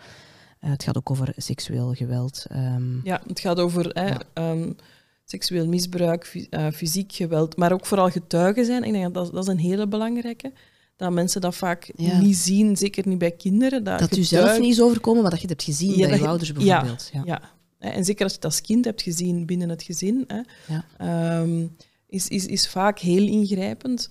[0.62, 2.46] Uh, het gaat ook over seksueel geweld.
[2.52, 4.14] Um, ja, het gaat over hè,
[4.52, 4.76] um,
[5.26, 8.84] seksueel misbruik, uh, fysiek geweld, maar ook vooral getuigen zijn.
[8.84, 10.52] Ik denk dat, dat is een hele belangrijke
[10.98, 12.20] dat mensen dat vaak ja.
[12.20, 13.84] niet zien, zeker niet bij kinderen.
[13.84, 16.20] Dat, dat u zelf niet is overkomen, maar dat je het hebt gezien ja, bij
[16.20, 17.10] je ouders bijvoorbeeld.
[17.14, 17.42] Ja, ja.
[17.80, 21.76] En zeker als je het als kind hebt gezien binnen het gezin, hè, um,
[22.08, 24.10] is, is, is vaak heel ingrijpend.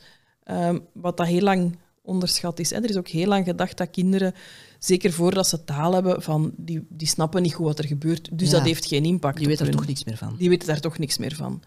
[0.50, 2.70] Um, wat dat heel lang onderschat is.
[2.70, 2.76] Hè.
[2.76, 4.34] Er is ook heel lang gedacht dat kinderen,
[4.78, 8.50] zeker voordat ze taal hebben, van die, die snappen niet goed wat er gebeurt, dus
[8.50, 9.38] dat heeft geen impact.
[9.38, 10.34] Die weten er toch niks meer van.
[10.38, 11.62] Die weten daar toch niks meer van.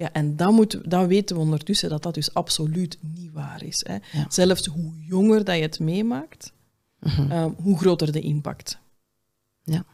[0.00, 3.84] Ja, en dat, moet, dat weten we ondertussen dat dat dus absoluut niet waar is.
[3.88, 3.94] Hè.
[4.18, 4.26] Ja.
[4.28, 6.52] Zelfs hoe jonger dat je het meemaakt,
[7.00, 7.42] uh -huh.
[7.42, 8.78] um, hoe groter de impact.
[9.64, 9.84] Ja.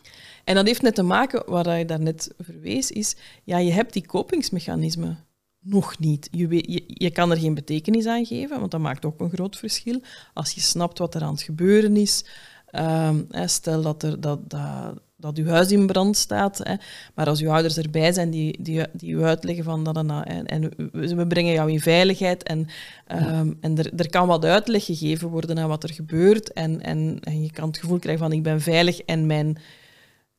[0.45, 4.07] En dat heeft net te maken, waar je daarnet verwees, is, ja, je hebt die
[4.07, 5.25] kopingsmechanismen
[5.61, 6.29] nog niet.
[6.31, 9.31] Je, weet, je, je, kan er geen betekenis aan geven, want dat maakt ook een
[9.31, 10.01] groot verschil.
[10.35, 12.25] Als je snapt wat er aan het gebeuren is,
[12.73, 16.74] um, stel dat, er, dat, dat, dat uw huis in brand staat, hè,
[17.14, 20.46] maar als uw ouders erbij zijn die, die, die u uitleggen van dat en, en,
[20.46, 22.66] en we brengen jou in veiligheid en, um,
[23.07, 23.44] ja.
[23.61, 27.42] en er, er kan wat uitleg gegeven worden aan wat er gebeurt en, en, en
[27.42, 29.59] je kan het gevoel krijgen van ik ben veilig en mijn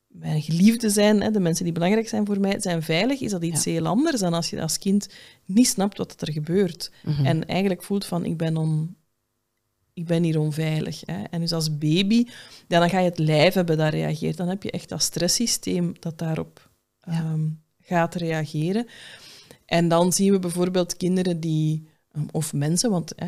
[0.08, 3.42] mijn geliefden zijn, hè, de mensen die belangrijk zijn voor mij, zijn veilig, is dat
[3.42, 3.70] iets ja.
[3.70, 5.08] heel anders dan als je als kind
[5.44, 6.90] niet snapt wat er gebeurt.
[7.02, 7.26] Mm -hmm.
[7.26, 8.96] En eigenlijk voelt van, ik ben, on,
[9.98, 11.02] ik ben hier onveilig.
[11.04, 11.22] Hè.
[11.22, 12.26] En dus als baby,
[12.68, 14.36] ja, dan ga je het lijf hebben dat reageert.
[14.36, 17.32] Dan heb je echt dat stresssysteem dat daarop ja.
[17.32, 18.86] um, gaat reageren.
[19.64, 23.26] En dan zien we bijvoorbeeld kinderen die, um, of mensen, want hè,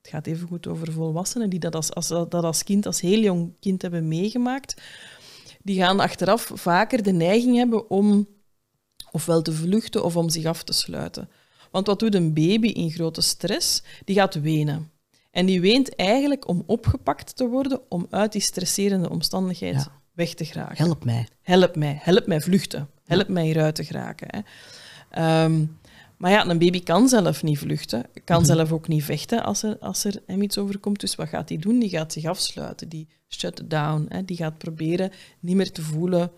[0.00, 3.20] het gaat even goed over volwassenen, die dat als, als, dat als kind, als heel
[3.20, 4.82] jong kind hebben meegemaakt
[5.62, 8.28] die gaan achteraf vaker de neiging hebben om
[9.10, 11.28] ofwel te vluchten of om zich af te sluiten.
[11.70, 13.82] Want wat doet een baby in grote stress?
[14.04, 14.90] Die gaat wenen.
[15.32, 20.00] En die weent eigenlijk om opgepakt te worden, om uit die stresserende omstandigheid ja.
[20.12, 20.84] weg te geraken.
[20.84, 21.28] Help mij.
[21.42, 21.98] Help mij.
[22.02, 22.88] Help mij vluchten.
[23.04, 23.32] Help ja.
[23.32, 24.28] mij hieruit te geraken.
[24.30, 25.44] Hè.
[25.44, 25.78] Um,
[26.16, 28.54] maar ja, een baby kan zelf niet vluchten, kan mm -hmm.
[28.54, 31.00] zelf ook niet vechten als er, als er hem iets overkomt.
[31.00, 31.78] Dus wat gaat hij doen?
[31.78, 34.06] Die gaat zich afsluiten, die shut down.
[34.08, 34.24] Hè.
[34.24, 36.30] Die gaat proberen niet meer te voelen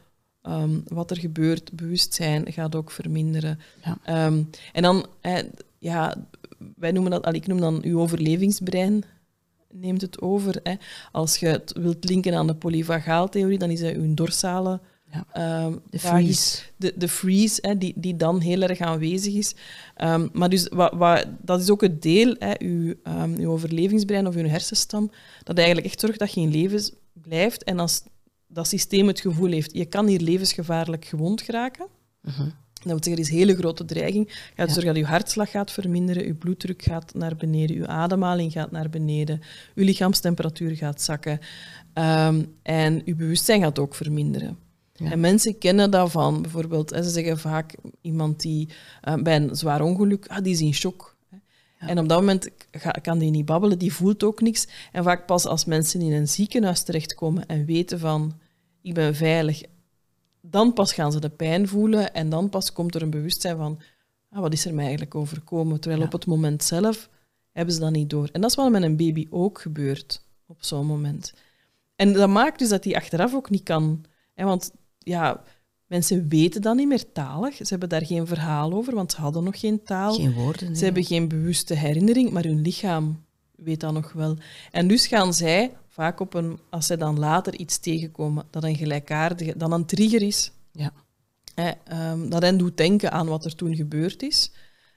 [0.42, 1.72] um, wat er gebeurt.
[1.72, 3.61] Bewustzijn gaat ook verminderen.
[3.85, 4.26] Ja.
[4.26, 5.07] Um, en dan,
[5.78, 6.14] ja,
[6.77, 9.05] wij noemen dat, ik noem dan uw overlevingsbrein
[9.72, 10.61] neemt het over.
[10.62, 10.74] Hè.
[11.12, 14.81] Als je het wilt linken aan de polyvagaaltheorie, dan is dat uw dorsale
[15.14, 15.64] ja.
[15.64, 16.62] Um, de freeze.
[16.77, 19.55] De, de freeze, hè, die, die dan heel erg aanwezig is.
[20.03, 24.27] Um, maar dus, wat, wat, dat is ook het deel, hè, uw, um, uw overlevingsbrein
[24.27, 25.11] of uw hersenstam,
[25.42, 27.64] dat eigenlijk echt zorgt dat je in leven blijft.
[27.64, 28.03] En als
[28.46, 31.87] dat systeem het gevoel heeft, je kan hier levensgevaarlijk gewond geraken,
[32.22, 32.46] uh -huh.
[32.90, 34.75] Dat wil zeggen, er is een hele grote dreiging, gaat ja.
[34.75, 38.90] zorgen dat je hartslag gaat verminderen, je bloeddruk gaat naar beneden, je ademhaling gaat naar
[38.90, 39.40] beneden,
[39.75, 41.40] je lichaamstemperatuur gaat zakken
[42.62, 44.59] en je bewustzijn gaat ook verminderen.
[44.97, 45.11] Ja.
[45.11, 48.68] En mensen kennen dat van, bijvoorbeeld, ze zeggen vaak iemand die
[49.09, 51.16] uh, bij een zwaar ongeluk, ah, die is in shock.
[51.31, 51.88] Ja.
[51.88, 52.51] En op dat moment
[53.03, 54.66] kan die niet babbelen, die voelt ook niks.
[54.92, 58.38] En vaak pas als mensen in een ziekenhuis terechtkomen en weten van,
[58.83, 59.62] ik ben veilig,
[60.46, 63.80] dan pas gaan ze de pijn voelen en dan pas komt er een bewustzijn van,
[64.30, 65.80] ah, wat is er mij eigenlijk overkomen?
[65.80, 66.07] Terwijl ja.
[66.07, 67.09] op het moment zelf
[67.52, 68.28] hebben ze dat niet door.
[68.33, 71.35] En dat is wat met een baby ook gebeurt op zo'n moment.
[71.96, 74.04] En dat maakt dus dat die achteraf ook niet kan...
[74.35, 75.42] Hè, want ja,
[75.87, 77.57] mensen weten dat niet meer talig.
[77.57, 80.14] Ze hebben daar geen verhaal over, want ze hadden nog geen taal.
[80.14, 80.66] Geen woorden.
[80.66, 80.76] Nee.
[80.76, 83.24] Ze hebben geen bewuste herinnering, maar hun lichaam
[83.57, 84.37] weet dat nog wel.
[84.70, 88.76] En dus gaan zij vaak op een, als zij dan later iets tegenkomen dat een
[88.76, 90.92] gelijkaardige, dan een trigger is, ja.
[91.54, 94.50] eh, um, dat hen doet denken aan wat er toen gebeurd is.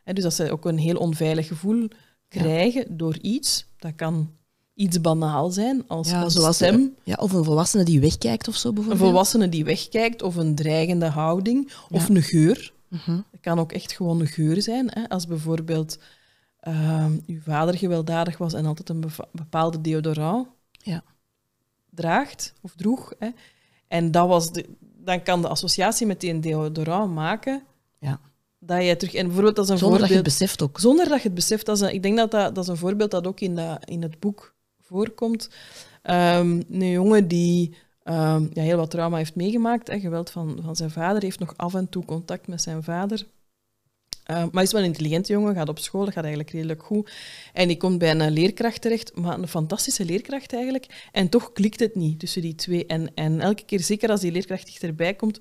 [0.04, 1.88] Eh, dus dat ze ook een heel onveilig gevoel
[2.28, 2.96] krijgen ja.
[2.96, 3.66] door iets.
[3.78, 4.32] Dat kan
[4.74, 6.74] iets banaal zijn, als ja, een zoals stem.
[6.74, 9.02] Een, ja, of een volwassene die wegkijkt of zo bijvoorbeeld.
[9.02, 12.16] Een volwassene die wegkijkt, of een dreigende houding, of ja.
[12.16, 12.74] een geur.
[12.90, 13.20] Uh -huh.
[13.32, 14.90] Het kan ook echt gewoon een geur zijn.
[14.90, 15.10] Hè?
[15.10, 16.00] Als bijvoorbeeld
[16.68, 20.48] uh, uw vader gewelddadig was en altijd een bepaalde deodorant
[20.88, 21.04] ja.
[21.90, 23.14] draagt of droeg.
[23.20, 23.30] Hè?
[23.88, 27.64] En dat was de, dan kan de associatie met die deodorant maken
[28.00, 28.20] ja.
[28.60, 29.14] dat je terug...
[29.14, 30.80] En bijvoorbeeld, dat is een Zonder voorbeeld, dat je het beseft ook.
[30.80, 31.66] Zonder dat je het beseft.
[31.66, 33.86] Dat is een, ik denk dat, dat dat is een voorbeeld dat ook in, dat,
[33.86, 35.50] in het boek voorkomt.
[36.04, 40.76] Um, een jongen die um, ja, heel wat trauma heeft meegemaakt, hè, geweld van, van
[40.76, 43.28] zijn vader, heeft nog af en toe contact met zijn vader.
[44.32, 47.12] Uh, maar is wel een intelligente jongen, gaat op school, gaat eigenlijk redelijk goed.
[47.54, 51.10] En die komt bij een leerkracht terecht, maar een fantastische leerkracht eigenlijk.
[51.12, 52.86] En toch klikt het niet tussen die twee.
[52.86, 55.40] En, en elke keer, zeker als die leerkracht dichterbij komt,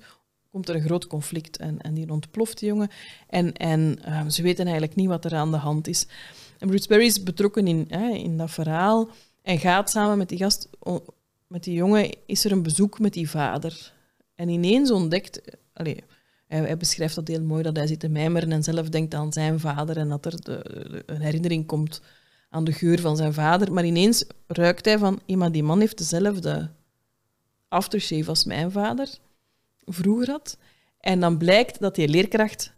[0.51, 1.57] komt er een groot conflict.
[1.57, 2.89] En, en die ontploft, die jongen.
[3.27, 6.07] En, en uh, ze weten eigenlijk niet wat er aan de hand is.
[6.59, 9.09] En Bruce Perry is betrokken in, in dat verhaal
[9.41, 10.69] en gaat samen met die gast,
[11.47, 13.93] met die jongen, is er een bezoek met die vader.
[14.35, 15.41] En ineens ontdekt...
[15.73, 15.99] Allez,
[16.47, 19.59] hij, beschrijft dat heel mooi, dat hij zit te mijmeren en zelf denkt aan zijn
[19.59, 22.01] vader en dat er de, een herinnering komt
[22.49, 23.73] aan de geur van zijn vader.
[23.73, 26.69] Maar ineens ruikt hij van, iemand die man heeft dezelfde
[27.67, 29.09] aftershave als mijn vader
[29.85, 30.57] vroeger had.
[30.99, 32.73] En dan blijkt dat die leerkracht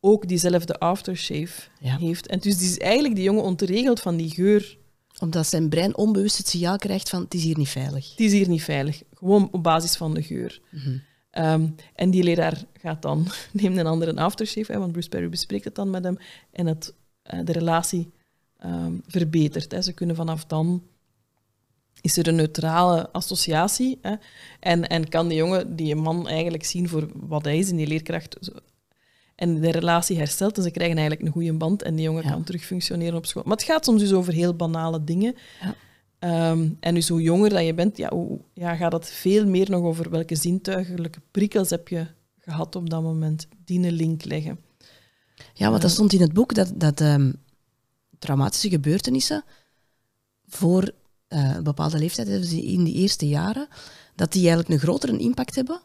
[0.00, 2.26] ook diezelfde aftershave heeft.
[2.26, 4.78] En dus die is eigenlijk die jongen ontregeld van die geur.
[5.18, 8.10] Omdat zijn brein onbewust het signaal krijgt van het is hier niet veilig.
[8.10, 9.02] Het is hier niet veilig.
[9.14, 10.60] Gewoon op basis van de geur.
[10.70, 10.98] Mhm.
[11.36, 15.64] Ehm, en die leraar gaat dan, neemt een andere aftershave, hè, want Bruce Perry bespreekt
[15.64, 16.18] het dan met hem
[16.52, 16.94] en het,
[17.34, 18.10] uh, de relatie
[18.64, 19.72] um, verbetert.
[19.72, 19.82] Hè.
[19.82, 20.82] Ze kunnen vanaf dan
[22.00, 23.98] is er een neutrale associatie.
[24.02, 24.14] Hè,
[24.60, 27.86] en, en kan de jongen die man eigenlijk zien voor wat hij is in die
[27.86, 28.38] leerkracht.
[29.34, 32.44] En de relatie herstelt en ze krijgen eigenlijk een goede band en die jongen kan
[32.44, 33.42] terug functioneren op school.
[33.46, 35.34] Maar het gaat soms dus over heel banale dingen.
[35.60, 35.74] Ja.
[36.18, 39.70] Ehm, en dus hoe jonger dat je bent, ja, hoe, ja, gaat het veel meer
[39.70, 42.06] nog over welke zintuigelijke prikkels heb je
[42.38, 43.48] gehad op dat moment.
[43.64, 44.58] Die een link leggen.
[45.54, 47.34] Ja, want dat stond in het boek dat, dat um,
[48.18, 49.44] traumatische gebeurtenissen
[50.46, 50.82] voor
[51.28, 53.68] uh, een bepaalde leeftijd, dus in die eerste jaren,
[54.14, 55.80] dat die eigenlijk een grotere impact hebben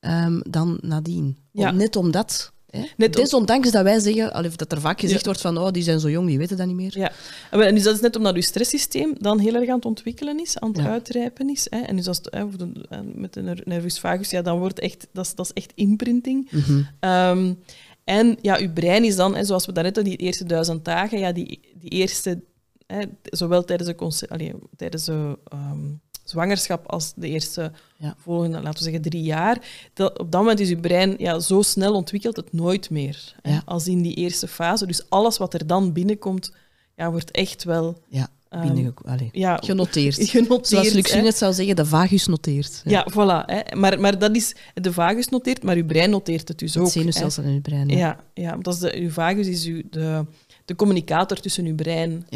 [0.00, 1.36] um, dan nadien.
[1.52, 1.70] Ja.
[1.70, 2.52] Net omdat
[2.96, 6.00] Net Desondanks dat wij zeggen, of dat er vaak gezegd wordt van oh, die zijn
[6.00, 6.98] zo jong, die weten dat niet meer.
[6.98, 7.12] Ja,
[7.50, 10.58] en dus dat is net omdat je stresssysteem dan heel erg aan het ontwikkelen is,
[10.58, 11.66] aan het uitrijpen is.
[11.70, 11.80] Hè.
[11.80, 15.34] En dus als het, hè, met de nervus vagus, ja, dan wordt echt, dat is,
[15.34, 16.50] dat is echt imprinting.
[16.50, 17.58] Mm
[18.04, 21.32] en ja, je brein is dan, hè, zoals we daarnet die eerste duizend dagen, ja,
[21.32, 22.42] die, die eerste,
[22.86, 27.72] hè, zowel tijdens de, allee, tijdens de um, zwangerschap als de eerste
[28.16, 29.58] volgende, laten we zeggen, drie jaar.
[29.92, 33.34] Dat, op dat moment is je brein ja, zo snel ontwikkeld het nooit meer.
[33.64, 34.86] als in die eerste fase.
[34.86, 36.52] Dus alles wat er dan binnenkomt,
[36.96, 38.02] ja, wordt echt wel...
[38.08, 38.28] Ja.
[38.54, 38.94] Um,
[39.32, 40.28] ja, genoteerd.
[40.28, 40.66] genoteerd.
[40.66, 42.82] Zoals Luxine het zou zeggen, de vagus noteert.
[42.84, 43.46] Ja, ja voilà.
[43.46, 43.76] Hè.
[43.76, 46.84] Maar, maar dat is, de vagus noteert, maar uw brein noteert het dus ook.
[46.84, 47.88] Het zenuwstelsel in uw brein.
[47.88, 50.24] Ja, ja, dat is de, uw vagus is uw, de,
[50.64, 52.26] de communicator tussen uw brein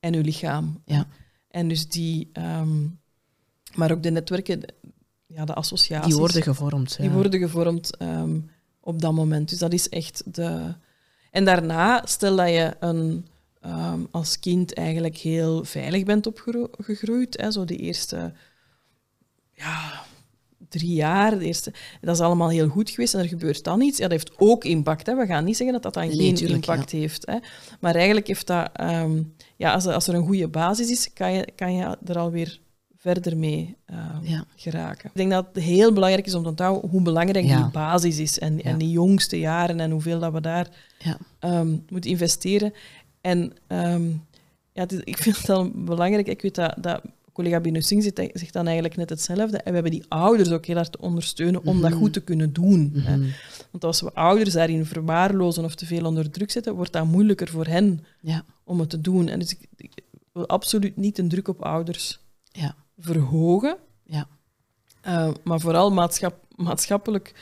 [0.00, 0.82] en uw lichaam.
[0.84, 1.06] Ja.
[1.48, 2.30] En dus die...
[2.32, 2.98] Um,
[3.76, 4.60] maar ook de netwerken,
[5.26, 6.08] ja, de associaties.
[6.08, 6.94] Die worden gevormd.
[6.98, 7.02] Ja.
[7.02, 9.48] Die worden gevormd um, op dat moment.
[9.48, 10.74] Dus dat is echt de...
[11.30, 13.26] En daarna, stel dat je een,
[13.66, 18.32] um, als kind eigenlijk heel veilig bent opgegroeid, hè, zo de eerste
[19.52, 20.04] ja,
[20.68, 23.96] drie jaar, de eerste, dat is allemaal heel goed geweest en er gebeurt dan iets.
[23.96, 25.06] Ja, dat heeft ook impact.
[25.06, 25.16] Hè.
[25.16, 27.26] We gaan niet zeggen dat dat dan geen impact heeft.
[27.26, 27.38] Hè.
[27.80, 31.32] Maar eigenlijk heeft dat, um, ja, als, er, als er een goede basis is, kan
[31.32, 32.60] je, kan je er alweer
[33.06, 35.08] verder mee uh, geraken.
[35.08, 38.38] Ik denk dat het heel belangrijk is om te onthouden hoe belangrijk die basis is
[38.38, 40.68] en, en die jongste jaren en hoeveel dat we daar
[41.40, 42.72] um, moeten investeren.
[43.20, 44.24] En um,
[44.72, 47.00] ja, ik vind het dan belangrijk, ik weet dat, dat
[47.32, 49.56] collega Bino Singh zegt, dan eigenlijk net hetzelfde.
[49.56, 51.98] En we hebben die ouders ook heel hard te ondersteunen om dat mhm.
[51.98, 52.92] goed te kunnen doen.
[52.94, 53.24] Mhm.
[53.70, 57.48] Want als we ouders daarin verwaarlozen of te veel onder druk zetten, wordt dat moeilijker
[57.48, 58.44] voor hen ja.
[58.64, 59.28] om het te doen.
[59.28, 59.90] En dus ik, ik,
[60.32, 62.20] wil absoluut niet een druk op ouders
[62.52, 63.76] ja verhogen.
[64.04, 64.28] Ja.
[65.06, 67.34] Uh, maar vooral maatschap, maatschappelijk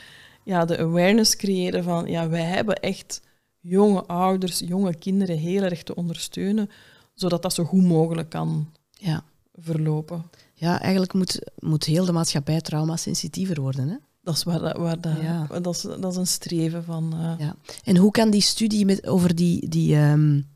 [0.44, 3.20] ja, de awareness creëren van ja, wij hebben echt
[3.60, 6.70] jonge ouders, jonge kinderen heel erg te ondersteunen,
[7.14, 9.24] zodat dat zo goed mogelijk kan ja.
[9.54, 10.24] verlopen.
[10.54, 13.88] Ja, eigenlijk moet, moet heel de maatschappij traumasensitiever worden.
[13.88, 13.96] Hè?
[14.22, 15.46] Dat is, waar, waar dat, ja.
[15.46, 17.14] dat, is, dat is een streven van.
[17.14, 17.34] Uh...
[17.38, 17.56] Ja.
[17.84, 20.46] En hoe kan die studie met, over die, die um,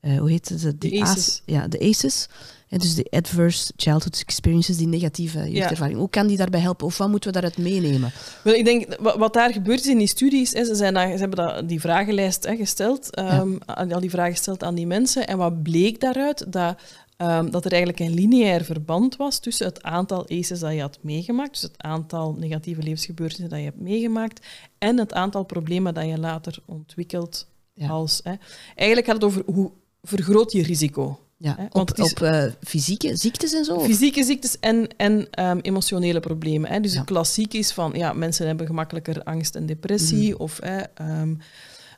[0.00, 0.80] uh, hoe heet het?
[0.80, 1.42] Die de ACEs.
[1.44, 2.28] ja, de ACEs
[2.68, 5.98] en dus de adverse childhood experiences, die negatieve jeugdervaring.
[5.98, 6.86] Hoe kan die daarbij helpen?
[6.86, 8.12] Of wat moeten we daaruit meenemen?
[8.42, 11.46] Wel, ik denk, wat, daar gebeurd is in die studies, is, ze, zijn ze hebben
[11.46, 15.26] dat, die vragenlijst hè, gesteld, um, al die vragen gesteld aan die mensen.
[15.26, 16.52] En wat bleek daaruit?
[16.52, 16.80] Dat,
[17.16, 20.98] um, dat er eigenlijk een lineair verband was tussen het aantal ACEs dat je had
[21.00, 24.46] meegemaakt, dus het aantal negatieve levensgebeurtenissen dat je hebt meegemaakt,
[24.78, 27.46] en het aantal problemen dat je later ontwikkelt.
[27.88, 28.34] Als, hè.
[28.74, 29.70] Eigenlijk gaat het over hoe
[30.02, 31.18] vergroot je risico.
[31.40, 33.80] Ja, op, op uh, fysieke ziektes en zo?
[33.80, 36.70] Fysieke ziektes en, en um, emotionele problemen.
[36.70, 36.80] Hè.
[36.80, 36.98] Dus ja.
[36.98, 40.30] het klassiek is van, ja, mensen hebben gemakkelijker angst en depressie.
[40.30, 40.40] Mm.
[40.40, 40.82] Of hè,
[41.20, 41.38] um,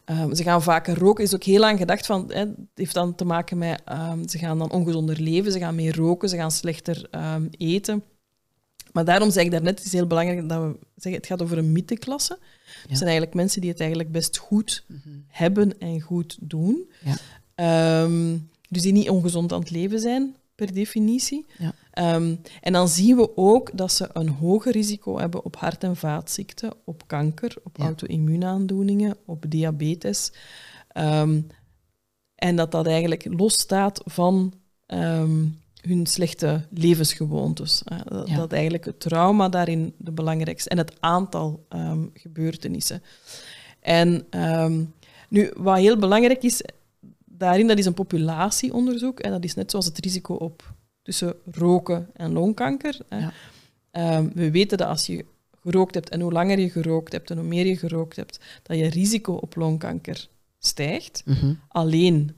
[0.05, 1.24] um, ze gaan vaker roken.
[1.24, 3.83] is ook heel lang gedacht van, hè, het heeft dan te maken met,
[4.26, 7.09] ze gaan dan ongezonder leven, ze gaan meer roken, ze gaan slechter
[7.50, 8.03] eten.
[8.92, 11.59] Maar daarom zeg ik daarnet, het is heel belangrijk dat we zeggen, het gaat over
[11.59, 12.38] een middenklasse.
[12.88, 15.09] Het zijn eigenlijk mensen die het eigenlijk best goed mhm.
[15.26, 16.90] hebben en goed doen.
[17.05, 17.14] Ja.
[17.55, 18.37] Ehm,
[18.70, 21.46] dus die niet ongezond aan het leven zijn, per definitie.
[21.59, 21.74] Ja.
[21.90, 25.96] Ehm, en dan zien we ook dat ze een hoger risico hebben op hart- en
[25.96, 30.33] vaatziekten, op kanker, op auto-immuunaandoeningen, op diabetes.
[30.96, 31.46] Um,
[32.35, 34.54] en dat dat eigenlijk losstaat van
[35.80, 37.83] hun slechte levensgewoontes.
[38.04, 41.66] Dat, dat, eigenlijk het trauma daarin de belangrijkste en het aantal
[42.14, 43.02] gebeurtenissen.
[43.80, 44.26] En
[45.28, 46.62] nu, wat heel belangrijk is,
[47.40, 52.09] daarin, dat is een populatieonderzoek en dat is net zoals het risico op tussen roken
[52.12, 52.98] en longkanker.
[53.09, 53.33] Ja.
[53.90, 55.24] Ehm, we weten dat als je
[55.62, 58.76] gerookt hebt en hoe langer je gerookt hebt en hoe meer je gerookt hebt, dat
[58.79, 61.22] je risico op longkanker stijgt.
[61.24, 61.55] Mhm.
[61.68, 62.35] Alleen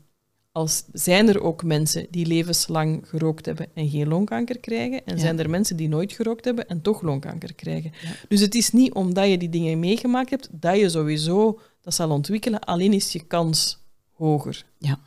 [0.52, 5.38] als zijn er ook mensen die levenslang gerookt hebben en geen longkanker krijgen, en zijn
[5.38, 7.92] er mensen die nooit gerookt hebben en toch longkanker krijgen.
[8.28, 12.10] Dus het is niet omdat je die dingen meegemaakt hebt dat je sowieso dat zal
[12.10, 13.81] ontwikkelen, alleen is je kans
[14.22, 14.64] hoger.
[14.78, 14.98] Ja.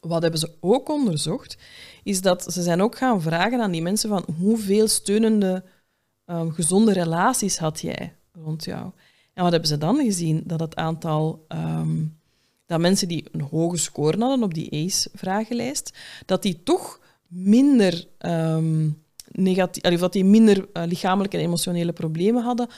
[0.00, 1.58] Wat hebben ze ook onderzocht,
[2.02, 5.64] is dat ze zijn ook gaan vragen aan die mensen van hoeveel steunende,
[6.26, 8.90] um, gezonde relaties had jij rond jou?
[9.34, 10.42] En wat hebben ze dan gezien?
[10.44, 12.18] Dat het aantal um,
[12.66, 19.02] dat mensen die een hoge score hadden op die ACE-vragenlijst, dat die toch minder um,
[19.28, 22.68] negatief, of dat die minder uh, lichamelijke en emotionele problemen hadden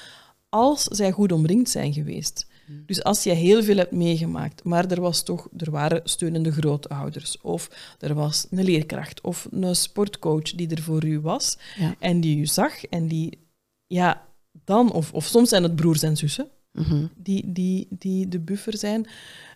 [0.48, 2.46] als zij goed omringd zijn geweest.
[2.86, 7.40] Dus als je heel veel hebt meegemaakt, maar er, was toch, er waren steunende grootouders,
[7.40, 11.58] of er was een leerkracht of een sportcoach die er voor u was
[11.98, 13.46] en die u zag en die,
[13.86, 14.26] ja,
[14.64, 17.06] dan, of, of soms zijn het broers en zussen mhm.
[17.16, 19.06] die, die, die de buffer zijn,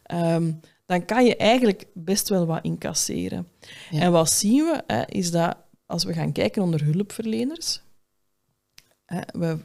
[0.02, 0.52] ehm,
[0.86, 3.48] dan kan je eigenlijk best wel wat incasseren.
[3.90, 7.80] En wat zien we, hè, is dat als we gaan kijken onder hulpverleners,
[9.04, 9.58] hè, we,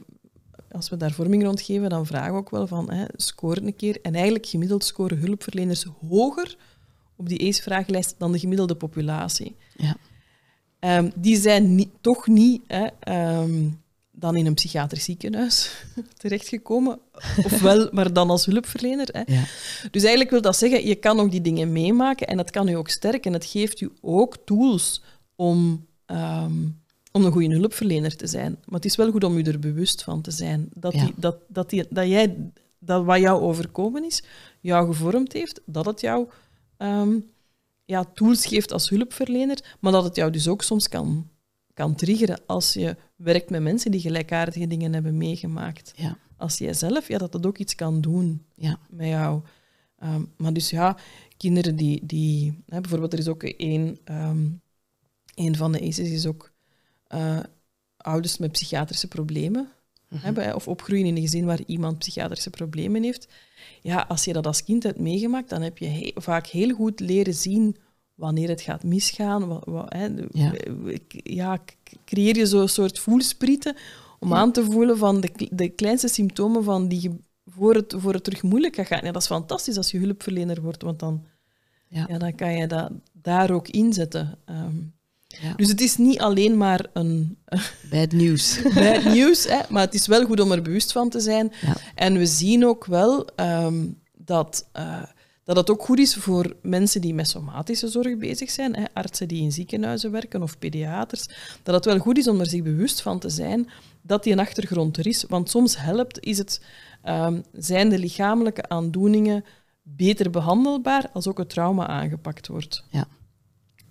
[0.72, 3.76] als we daar vorming rond geven, dan vragen we ook wel van, hè, score een
[3.76, 3.98] keer.
[4.02, 6.56] En eigenlijk gemiddeld scoren hulpverleners hoger
[7.16, 9.56] op die ACE-vragenlijst dan de gemiddelde populatie.
[9.76, 9.96] Ja.
[10.78, 13.68] Ehm, die zijn toch niet hè, ehm,
[14.10, 15.84] dan in een psychiatrisch ziekenhuis
[16.16, 16.98] terechtgekomen.
[17.44, 19.08] Ofwel, maar dan als hulpverlener.
[19.12, 19.22] Hè.
[19.34, 19.44] Ja.
[19.90, 22.72] Dus eigenlijk wil dat zeggen, je kan ook die dingen meemaken en dat kan u
[22.72, 23.32] ook sterken.
[23.32, 25.02] Het geeft u ook tools
[25.36, 25.86] om...
[26.06, 26.52] Ehm,
[27.12, 28.52] om een goede hulpverlener te zijn.
[28.64, 30.68] Maar het is wel goed om je er bewust van te zijn.
[30.74, 32.36] Dat, die, dat, dat, die, dat, jij,
[32.78, 34.22] dat wat jou overkomen is,
[34.60, 36.28] jou gevormd heeft, dat het jou
[36.76, 37.18] ehm,
[37.84, 41.28] ja, tools geeft als hulpverlener, maar dat het jou dus ook soms kan,
[41.74, 45.92] kan triggeren als je werkt met mensen die gelijkaardige dingen hebben meegemaakt.
[45.96, 46.18] Ja.
[46.36, 48.78] Als jij zelf, ja, dat dat ook iets kan doen ja.
[48.90, 49.42] met jou.
[50.04, 50.96] Um, maar dus ja,
[51.36, 52.06] kinderen die...
[52.06, 53.98] die hè, bijvoorbeeld, er is ook één...
[54.04, 54.60] Um,
[55.34, 56.51] een van de ACEs is ook
[57.14, 57.38] uh,
[57.96, 59.68] ouders met psychiatrische problemen
[60.08, 60.24] mhm.
[60.24, 63.28] hebben, of opgroeien in een gezin waar iemand psychiatrische problemen heeft.
[63.80, 67.34] Ja, als je dat als kind hebt meegemaakt, dan heb je vaak heel goed leren
[67.34, 67.76] zien
[68.14, 69.48] wanneer het gaat misgaan.
[69.48, 70.52] Wat, wat, hè, ja.
[71.08, 71.58] ja.
[72.04, 73.76] creëer je zo'n soort voelsprieten
[74.18, 77.10] om aan te voelen van de, de kleinste symptomen van die
[77.46, 79.04] voor het, voor het terug moeilijk gaat gaan.
[79.04, 81.24] Ja, dat is fantastisch als je hulpverlener wordt, want dan,
[81.88, 82.06] ja.
[82.08, 84.38] ja dan kan je dat daar ook inzetten.
[84.46, 84.94] Um,
[85.56, 87.36] dus het is niet alleen maar een...
[87.90, 88.62] Bad news.
[88.74, 89.02] Bad
[89.48, 91.52] hè, maar het is wel goed om er bewust van te zijn.
[91.94, 95.02] En we zien ook wel ehm, dat, uh,
[95.44, 99.28] dat het ook goed is voor mensen die met somatische zorg bezig zijn, hè, artsen
[99.28, 101.28] die in ziekenhuizen werken of pediaters,
[101.62, 103.68] dat het wel goed is om er zich bewust van te zijn
[104.02, 105.24] dat die een achtergrond er is.
[105.28, 106.60] Want soms helpt, is het,
[107.04, 109.44] um, zijn de lichamelijke aandoeningen
[109.82, 112.84] beter behandelbaar als ook het trauma aangepakt wordt.
[112.90, 113.06] Ja.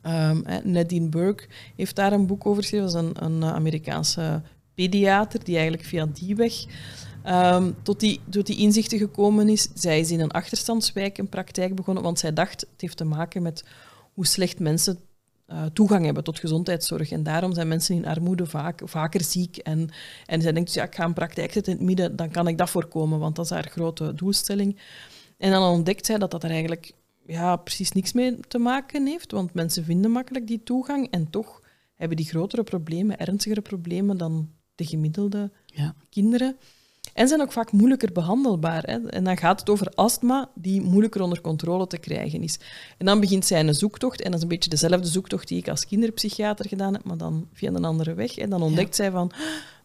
[0.06, 2.92] Um, Nadine Burke heeft daar een boek over geschreven.
[2.92, 4.42] Dat is een, een Amerikaanse
[4.74, 6.54] pediater die eigenlijk via die weg
[7.28, 9.70] um, tot, die, tot die inzichten gekomen is.
[9.74, 13.42] Zij is in een achterstandswijk een praktijk begonnen, want zij dacht het heeft te maken
[13.42, 13.64] met
[14.14, 15.00] hoe slecht mensen
[15.48, 17.12] uh, toegang hebben tot gezondheidszorg.
[17.12, 19.58] En daarom zijn mensen in armoede vaak, vaker ziek.
[19.58, 19.90] En,
[20.26, 22.58] en zij denkt, ja, ik ga een praktijk zetten in het midden, dan kan ik
[22.58, 24.80] dat voorkomen, want dat is haar grote doelstelling.
[25.38, 26.92] En dan ontdekt zij dat dat er eigenlijk
[27.32, 31.62] ja, precies niks mee te maken heeft, want mensen vinden makkelijk die toegang en toch
[31.96, 35.96] hebben die grotere problemen, ernstigere problemen dan de gemiddelde ja.
[36.10, 36.58] kinderen.
[37.14, 38.84] En zijn ook vaak moeilijker behandelbaar.
[38.84, 39.08] Hè?
[39.08, 42.60] En dan gaat het over astma, die moeilijker onder controle te krijgen is.
[42.98, 45.70] En dan begint zij een zoektocht, en dat is een beetje dezelfde zoektocht die ik
[45.70, 48.38] als kinderpsychiater gedaan heb, maar dan via een andere weg.
[48.38, 49.32] En dan ontdekt zij van,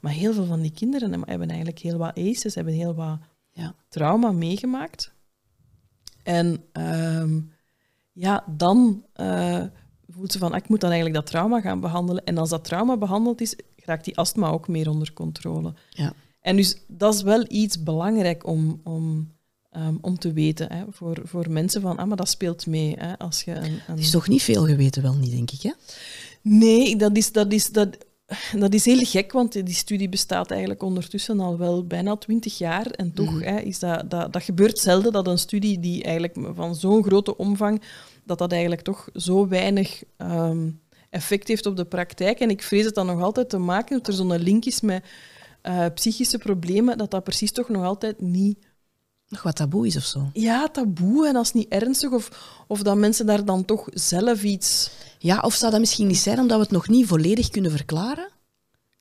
[0.00, 3.18] maar heel veel van die kinderen hebben eigenlijk heel wat ACEs, hebben heel wat
[3.52, 3.74] ja.
[3.88, 5.14] trauma meegemaakt.
[6.26, 7.40] En ehm,
[8.12, 9.64] ja, dan uh,
[10.08, 12.24] voelt ze van, ah, ik moet dan eigenlijk dat trauma gaan behandelen.
[12.24, 15.74] En als dat trauma behandeld is, raakt die astma ook meer onder controle.
[15.90, 16.12] Ja.
[16.40, 19.32] En dus dat is wel iets belangrijk om, om,
[19.70, 22.94] ehm, om te weten hè, voor, voor mensen van, ah, maar dat speelt mee.
[22.98, 23.80] Hè, als je een, een...
[23.86, 25.72] Het is toch niet veel geweten, wel niet, denk ik, hè?
[26.42, 28.05] Nee, dat is, dat is, dat,
[28.58, 32.86] dat is heel gek, want die studie bestaat eigenlijk ondertussen al wel bijna twintig jaar.
[32.86, 33.42] En toch Mhm.
[33.42, 37.36] hè, is dat, dat, dat gebeurt zelden dat een studie die eigenlijk van zo'n grote
[37.36, 37.82] omvang,
[38.24, 40.70] dat dat eigenlijk toch zo weinig ehm,
[41.10, 42.40] effect heeft op de praktijk.
[42.40, 45.04] En ik vrees het dan nog altijd te maken dat er zo'n link is met
[45.62, 48.58] eh, psychische problemen, dat dat precies toch nog altijd niet
[49.28, 50.30] Nog wat taboe is of zo.
[50.32, 52.28] ja, taboe en als niet ernstig, of,
[52.66, 54.90] of dat mensen daar dan toch zelf iets...
[55.18, 58.28] Ja, of zou dat misschien niet zijn omdat we het nog niet volledig kunnen verklaren?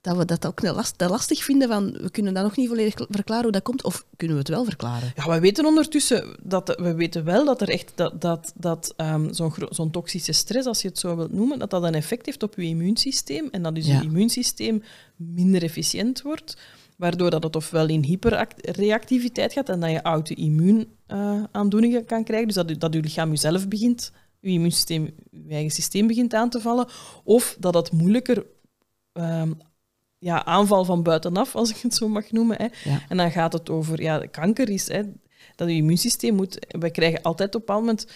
[0.01, 2.93] Dat we dat ook last, dat lastig vinden van, we kunnen dat nog niet volledig
[3.09, 5.11] verklaren hoe dat komt, of kunnen we het wel verklaren?
[5.15, 9.33] Ja, we weten ondertussen dat we weten wel dat er echt dat, dat, dat ehm,
[9.33, 12.43] zo'n zo'n toxische stress, als je het zo wilt noemen, dat dat een effect heeft
[12.43, 13.97] op je immuunsysteem en dat dus Ja.
[13.99, 14.83] je immuunsysteem
[15.15, 16.57] minder efficiënt wordt,
[16.95, 22.69] waardoor dat het ofwel in hyperreactiviteit gaat en dat je auto-immuunaandoeningen kan krijgen, dus dat,
[22.69, 26.87] je- dat je lichaam jezelf begint, je immuunsysteem, je eigen systeem begint aan te vallen,
[27.23, 28.45] of dat het moeilijker
[29.13, 29.51] ehm,
[30.17, 32.57] ja, aanval van buitenaf, als ik het zo mag noemen.
[32.57, 32.67] Hè.
[32.89, 33.01] Ja.
[33.09, 35.01] En dan gaat het over, ja, kanker is, hè,
[35.55, 38.07] dat je immuunsysteem moet, we krijgen altijd op een bepaald moment,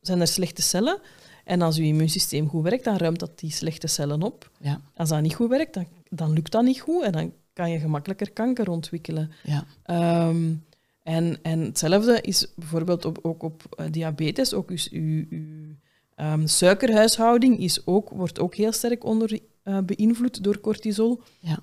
[0.00, 1.00] zijn er slechte cellen.
[1.44, 4.50] En als je immuunsysteem goed werkt, dan ruimt dat die slechte cellen op.
[4.60, 7.70] Ja, Als dat niet goed werkt, dan, dan lukt dat niet goed en dan kan
[7.70, 9.30] je gemakkelijker kanker ontwikkelen.
[9.42, 10.52] ja, Ehm,
[11.02, 14.54] en, en hetzelfde is bijvoorbeeld op, ook op eh, diabetes.
[14.54, 15.74] Ook uw, uw, uw
[16.14, 21.20] ehm, suikerhuishouding is ook, wordt ook heel sterk onder eh, beïnvloed door cortisol.
[21.38, 21.58] ja.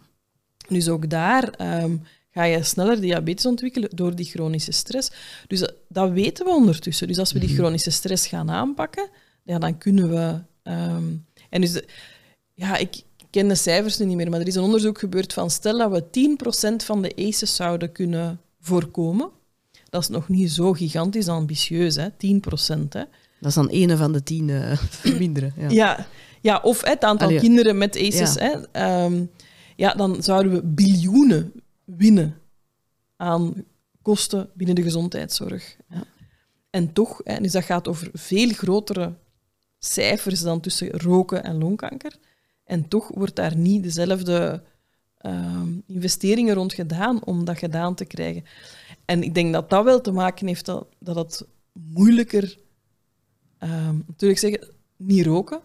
[0.67, 1.97] Dus ook daar ehm,
[2.31, 5.11] ga je sneller diabetes ontwikkelen door die chronische stress.
[5.47, 7.07] Dus dat, dat weten we ondertussen.
[7.07, 9.09] Dus als we die chronische stress gaan aanpakken,
[9.43, 10.39] ja, dan kunnen we...
[11.49, 11.85] en dus, de-
[12.53, 13.01] ja, ik
[13.32, 15.91] ken de cijfers nu niet meer, maar er is een onderzoek gebeurd van stel dat
[15.91, 16.29] we
[16.82, 19.29] 10% van de ACEs zouden kunnen voorkomen.
[19.89, 22.09] Dat is nog niet zo gigantisch ambitieus, hè?
[22.09, 22.13] 10%.
[22.89, 23.03] Hè?
[23.39, 25.53] Dat is dan ene van de tien eh, verminderen.
[25.57, 25.69] Ja.
[25.69, 26.07] Ja,
[26.41, 27.39] ja of het aantal Allee.
[27.39, 28.34] kinderen met ACEs.
[28.34, 28.41] Ja.
[28.41, 29.25] Hè, ehm,
[29.75, 31.51] ja, dan zouden we biljoenen
[31.86, 32.38] winnen
[33.17, 33.65] aan
[34.01, 35.77] kosten binnen de gezondheidszorg.
[35.89, 36.03] Ja.
[36.69, 39.13] En toch, hè, dus dat gaat over veel grotere
[39.79, 42.15] cijfers dan tussen roken en longkanker.
[42.72, 44.63] En toch wordt daar niet dezelfde
[45.17, 48.43] ehm, investeringen rond gedaan om dat gedaan te krijgen.
[49.05, 52.57] En ik denk dat dat wel te maken heeft dat, dat het moeilijker...
[53.57, 54.67] ehm natuurlijk zeggen,
[54.97, 55.59] niet roken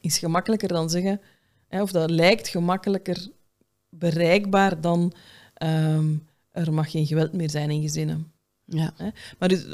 [0.00, 1.20] is gemakkelijker dan zeggen...
[1.68, 3.30] Hè, of dat lijkt gemakkelijker
[3.88, 5.12] bereikbaar dan...
[5.54, 6.14] ehm,
[6.50, 8.32] er mag geen geweld meer zijn in gezinnen.
[8.64, 8.92] Ja.
[8.96, 9.08] Hè.
[9.38, 9.66] Maar dus,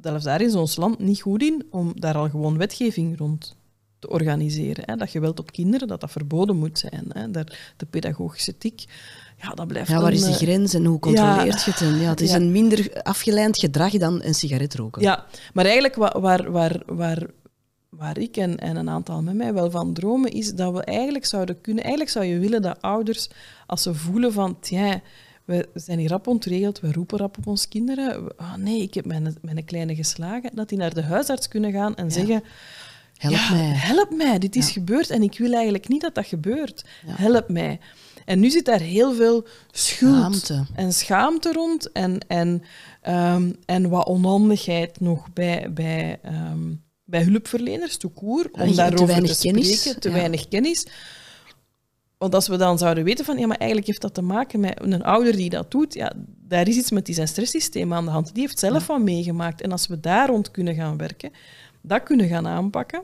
[0.00, 3.56] zelfs daar is ons land niet goed in om daar al gewoon wetgeving rond
[3.98, 4.82] te organiseren.
[4.86, 4.96] Hè.
[4.96, 7.04] Dat geweld op kinderen, dat dat verboden moet zijn.
[7.08, 7.30] Hè.
[7.30, 8.84] Daar, de pedagogische ethiek,
[9.42, 11.78] ja, dat blijft ja, waar een, is die eh, grens en hoe controleert je het?
[12.00, 12.36] Ja, het is Ja.
[12.36, 15.02] een minder afgeleid gedrag dan een sigaret roken.
[15.02, 17.26] Ja, maar eigenlijk wa- waar, waar, waar,
[17.88, 21.24] waar ik en, en een aantal met mij wel van dromen, is dat we eigenlijk
[21.24, 21.82] zouden kunnen...
[21.82, 23.28] Eigenlijk zou je willen dat ouders,
[23.66, 24.60] als ze voelen van...
[24.60, 25.00] Tja,
[25.44, 28.40] we zijn hier rap ontregeld, we roepen rap op ons kinderen.
[28.40, 30.50] Oh nee, ik heb mijn, mijn kleine geslagen.
[30.54, 32.42] Dat die naar de huisarts kunnen gaan en zeggen...
[33.16, 33.72] Help ja, mij.
[33.74, 34.72] Help mij, dit is Ja.
[34.72, 36.84] gebeurd en ik wil eigenlijk niet dat dat gebeurt.
[37.06, 37.14] Ja.
[37.16, 37.78] Help mij.
[38.24, 40.66] En nu zit daar heel veel schuld Schaamte.
[40.74, 42.62] en schaamte rond en, en,
[43.02, 49.06] ehm, en wat onhandigheid nog bij, bij, ehm, bij hulpverleners, court, Ja, om te daarover
[49.06, 50.14] weinig te kennis, spreken, te ja.
[50.14, 50.86] weinig kennis.
[52.18, 54.80] Want als we dan zouden weten van, ja, maar eigenlijk heeft dat te maken met
[54.82, 56.12] een ouder die dat doet, ja,
[56.48, 58.34] daar is iets met die zijn stresssysteem aan de hand.
[58.34, 59.60] Die heeft zelf wat meegemaakt.
[59.60, 61.30] En als we daar rond kunnen gaan werken,
[61.86, 63.02] dat kunnen gaan aanpakken,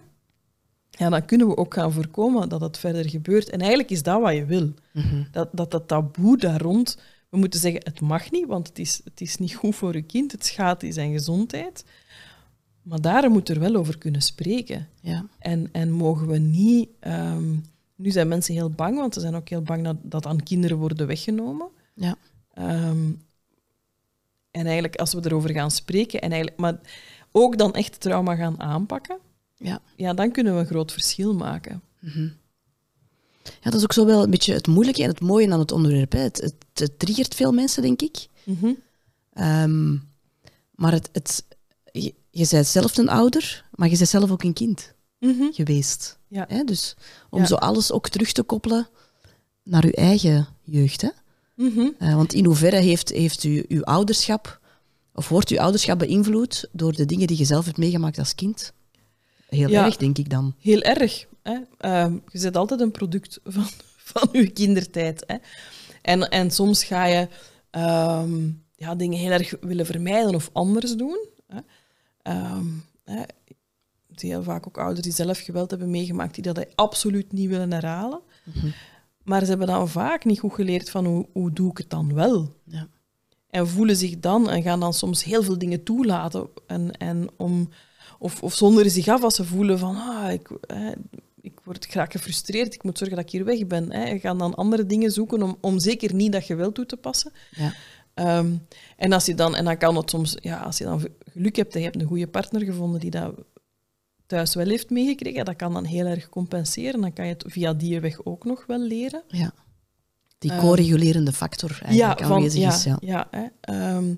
[0.91, 3.51] ja, dan kunnen we ook gaan voorkomen dat het verder gebeurt.
[3.51, 4.73] En eigenlijk is dat wat je wil.
[4.93, 5.23] Mhm.
[5.31, 9.01] Dat, dat dat taboe daar rond, we moeten zeggen, het mag niet, want het is,
[9.05, 11.85] het is niet goed voor je kind, het schaadt in zijn gezondheid.
[12.83, 14.89] Maar daar moet er wel over kunnen spreken.
[15.01, 15.27] Ja.
[15.39, 16.89] En, en mogen we niet...
[17.01, 17.55] ehm,
[17.97, 20.77] nu zijn mensen heel bang, want ze zijn ook heel bang dat, dat aan kinderen
[20.77, 21.69] worden weggenomen.
[21.95, 22.17] Ja.
[22.55, 23.11] Ehm,
[24.51, 26.81] en eigenlijk, als we erover gaan spreken, en eigenlijk, maar
[27.33, 29.19] ook dan echt trauma gaan aanpakken,
[29.57, 29.81] Ja.
[29.97, 31.83] ja, dan kunnen we een groot verschil maken.
[33.45, 35.73] ja, dat is ook zo wel een beetje het moeilijke en het mooie aan het
[35.73, 36.13] onderwerp.
[36.13, 36.19] Hè.
[36.19, 38.27] Het, het, het triggert veel mensen, denk ik.
[38.45, 38.73] Mhm.
[39.33, 39.93] Ehm,
[40.75, 41.45] maar het, het,
[41.93, 45.53] je, je bent zelf een ouder, maar je bent zelf ook een kind Mhm.
[45.53, 46.19] geweest.
[46.29, 46.45] Ja.
[46.49, 46.65] Hè?
[46.65, 46.95] Dus
[47.31, 47.47] om Ja.
[47.47, 48.89] zo alles ook terug te koppelen
[49.63, 51.01] naar uw eigen jeugd.
[51.01, 51.09] Hè?
[51.57, 51.89] Mhm.
[51.99, 54.61] Eh, want in hoeverre heeft, heeft u, uw ouderschap,
[55.15, 58.73] of wordt uw ouderschap beïnvloed door de dingen die je zelf hebt meegemaakt als kind?
[59.57, 60.55] heel erg, denk ik dan.
[60.59, 61.27] Heel erg.
[61.43, 61.59] Hè?
[61.79, 63.67] Ehm, je zet altijd een product van,
[64.13, 65.25] van je kindertijd.
[65.27, 65.37] Hè?
[66.03, 67.29] En, en soms ga je
[67.71, 71.27] ehm, ja, dingen heel erg willen vermijden of anders doen.
[71.47, 71.61] Hè?
[72.55, 73.23] Um, hè?
[74.15, 77.73] zie heel vaak ook ouders die zelf geweld hebben meegemaakt, die dat absoluut niet willen
[77.73, 78.21] herhalen.
[78.43, 78.67] Mhm.
[79.23, 82.15] Maar ze hebben dan vaak niet goed geleerd van hoe, hoe doe ik het dan
[82.15, 82.57] wel.
[82.65, 82.89] Ja.
[83.53, 86.49] En voelen zich dan en gaan dan soms heel veel dingen toelaten.
[86.67, 87.69] En, en om,
[88.19, 90.49] of, of zonder zich af als ze voelen van ah, ik,
[91.41, 93.93] ik word graag gefrustreerd, ik moet zorgen dat ik hier weg ben.
[93.93, 94.19] Hè.
[94.19, 97.33] Gaan dan andere dingen zoeken om, om zeker niet dat geweld toe te passen.
[97.51, 97.75] Ja.
[98.15, 98.57] Ehm,
[98.97, 101.75] en, als je dan, en dan kan het soms, ja, als je dan geluk hebt
[101.75, 103.35] en je hebt een goede partner gevonden die dat
[104.27, 107.01] thuis wel heeft meegekregen, dat kan dan heel erg compenseren.
[107.01, 109.23] Dan kan je het via die weg ook nog wel leren.
[109.29, 109.53] Ja.
[110.43, 112.85] Die ehm, co-regulerende factor eigenlijk ja, aanwezig ja, is.
[112.85, 114.15] Ja, ja hè, ehm,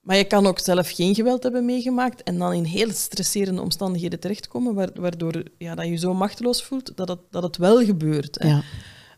[0.00, 4.20] maar je kan ook zelf geen geweld hebben meegemaakt en dan in heel stresserende omstandigheden
[4.20, 8.42] terechtkomen, waardoor ja, dat je zo machteloos voelt dat het, dat het wel gebeurt.
[8.42, 8.48] Hè.
[8.48, 8.62] Ja.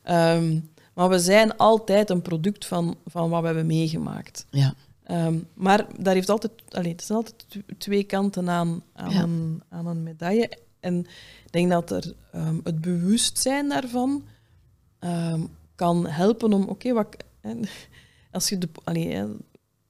[0.02, 0.60] Ehm,
[0.94, 4.46] maar we zijn altijd een product van, van wat we hebben meegemaakt.
[4.50, 4.74] Ja.
[5.54, 7.46] Maar daar heeft altijd, allez, het zijn altijd
[7.78, 10.50] twee kanten aan, aan, een, aan een medaille.
[10.80, 10.98] En
[11.44, 14.24] ik denk dat er um, het bewustzijn daarvan
[15.76, 17.16] kan helpen om, oké, wat
[18.32, 18.68] als je de,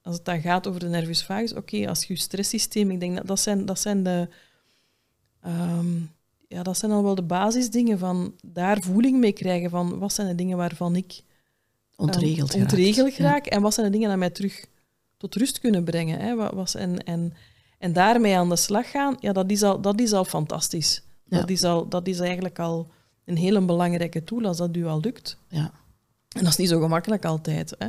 [0.01, 3.27] als het dan gaat over de nervus vagus, oké, als je stresssysteem, ik denk dat
[3.27, 4.27] dat zijn, dat zijn de...
[5.41, 5.95] Ehm,
[6.47, 10.27] ja, dat zijn al wel de basisdingen van daar voeling mee krijgen van wat zijn
[10.27, 11.21] de dingen waarvan ik
[11.95, 14.65] ontregeld, um, ontregeld raak en wat zijn de dingen die mij terug
[15.17, 16.19] tot rust kunnen brengen.
[16.19, 16.35] Hè?
[16.35, 17.33] Wat, was, en, en,
[17.77, 21.03] en daarmee aan de slag gaan, ja, dat, is al, dat is al fantastisch.
[21.25, 22.91] Dat, is al, dat is eigenlijk al
[23.27, 25.37] een hele belangrijke tool als dat u al lukt.
[25.49, 25.71] Ja.
[26.27, 27.75] En dat is niet zo gemakkelijk altijd.
[27.77, 27.87] Hè?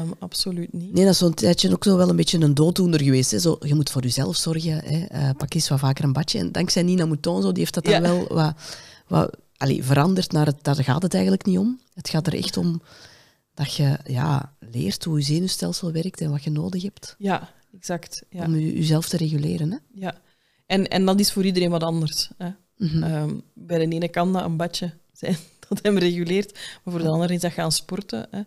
[0.00, 0.92] Um, absoluut niet.
[0.92, 3.30] Nee, dat is zo'n tijdje ook zo wel een beetje een dooddoener geweest.
[3.30, 3.38] Hè?
[3.38, 4.84] Zo, je moet voor jezelf zorgen.
[4.84, 5.06] Hè?
[5.12, 6.38] Uh, pak eens wat vaker een badje.
[6.38, 8.54] En dankzij Nina Mouton, zo, die heeft dat dan wel wat,
[9.06, 10.64] wat allee, veranderd naar het...
[10.64, 11.80] Daar gaat het eigenlijk niet om.
[11.94, 12.82] Het gaat er echt om
[13.54, 17.14] dat je ja, leert hoe je zenuwstelsel werkt en wat je nodig hebt.
[17.18, 18.22] Ja, exact.
[18.30, 18.44] Ja.
[18.44, 19.70] Om je, jezelf te reguleren.
[19.70, 19.78] Hè?
[19.94, 20.20] Ja,
[20.66, 22.30] en, en dat is voor iedereen wat anders.
[22.36, 22.50] Hè?
[22.78, 23.42] Mm -hmm.
[23.54, 25.36] bij de ene kan dat een badje zijn
[25.68, 28.26] dat hem reguleert, maar voor de andere is dat gaan sporten.
[28.30, 28.40] Hè?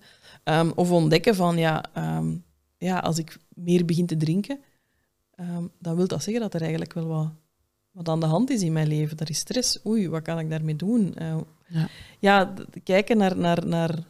[0.60, 1.86] Um, of ontdekken van, ja,
[2.18, 2.44] um,
[2.78, 4.60] ja, als ik meer begin te drinken,
[5.80, 7.30] dan wil dat zeggen dat er eigenlijk wel wat,
[7.92, 9.18] wat aan de hand is in mijn leven.
[9.18, 9.86] Dat is stress.
[9.86, 11.16] Oei, wat kan ik daarmee doen?
[11.22, 11.88] Uh, ja.
[12.20, 12.54] ja,
[12.84, 14.04] kijken naar, naar, naar,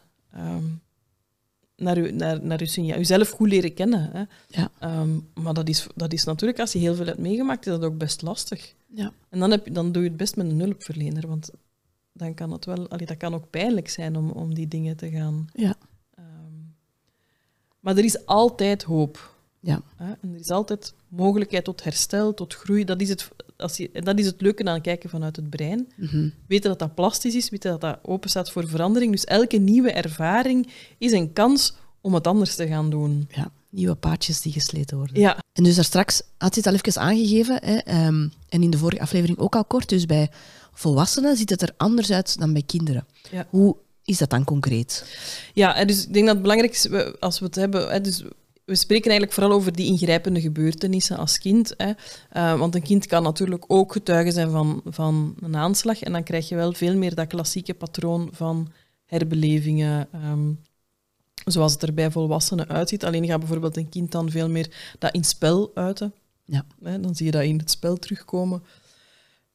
[1.82, 2.98] naar, u, naar, naar uw signaal.
[2.98, 4.10] Uzelf goed leren kennen.
[4.12, 4.22] Hè.
[4.48, 4.70] Ja.
[5.34, 7.98] maar dat is, dat is natuurlijk, als je heel veel hebt meegemaakt, is dat ook
[7.98, 8.74] best lastig.
[8.94, 9.12] Ja.
[9.28, 11.50] En dan, heb je, dan doe je het best met een hulpverlener, want
[12.12, 15.10] dan kan het wel, allee, dat kan ook pijnlijk zijn om, om die dingen te
[15.10, 15.76] gaan ja.
[17.82, 19.34] Maar er is altijd hoop.
[19.62, 19.82] Ja.
[19.98, 22.84] En er is altijd mogelijkheid tot herstel, tot groei.
[22.84, 25.92] Dat is het, als je, dat is het leuke aan kijken vanuit het brein.
[25.96, 29.12] Mm Weten dat dat plastisch is, weten dat dat open staat voor verandering.
[29.12, 33.28] Dus elke nieuwe ervaring is een kans om het anders te gaan doen.
[33.30, 35.20] Ja, nieuwe paadjes die gesleten worden.
[35.20, 35.38] Ja.
[35.52, 38.78] En dus daar straks had je het al even aangegeven, hè, ehm, en in de
[38.78, 40.30] vorige aflevering ook al kort, dus bij
[40.72, 43.06] volwassenen ziet het er anders uit dan bij kinderen.
[43.30, 43.46] Ja.
[43.50, 45.16] Hoe is dat dan concreet?
[45.54, 46.90] Ja, dus ik denk dat het belangrijk is,
[47.20, 48.02] als we het hebben...
[48.02, 48.24] Dus
[48.64, 51.74] we spreken eigenlijk vooral over die ingrijpende gebeurtenissen als kind.
[51.76, 51.92] Hè.
[52.36, 56.02] Uh, want een kind kan natuurlijk ook getuige zijn van, van een aanslag.
[56.02, 58.72] En dan krijg je wel veel meer dat klassieke patroon van
[59.04, 60.08] herbelevingen.
[60.14, 60.60] Um,
[61.44, 63.04] zoals het er bij volwassenen uitziet.
[63.04, 66.14] Alleen gaat bijvoorbeeld een kind dan veel meer dat in spel uiten.
[66.44, 66.66] Ja.
[66.82, 68.62] Hè, dan zie je dat in het spel terugkomen.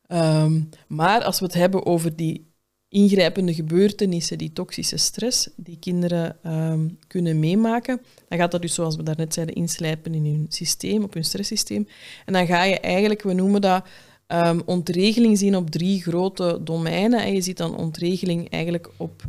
[0.07, 2.51] Um, maar als we het hebben over die
[2.89, 8.95] ingrijpende gebeurtenissen, die toxische stress, die kinderen um, kunnen meemaken, dan gaat dat dus, zoals
[8.95, 11.87] we daarnet zeiden, inslijpen in hun systeem, op hun stresssysteem.
[12.25, 13.85] En dan ga je eigenlijk, we noemen dat
[14.27, 17.23] um, ontregeling zien op drie grote domeinen.
[17.23, 19.23] En je ziet dan ontregeling eigenlijk op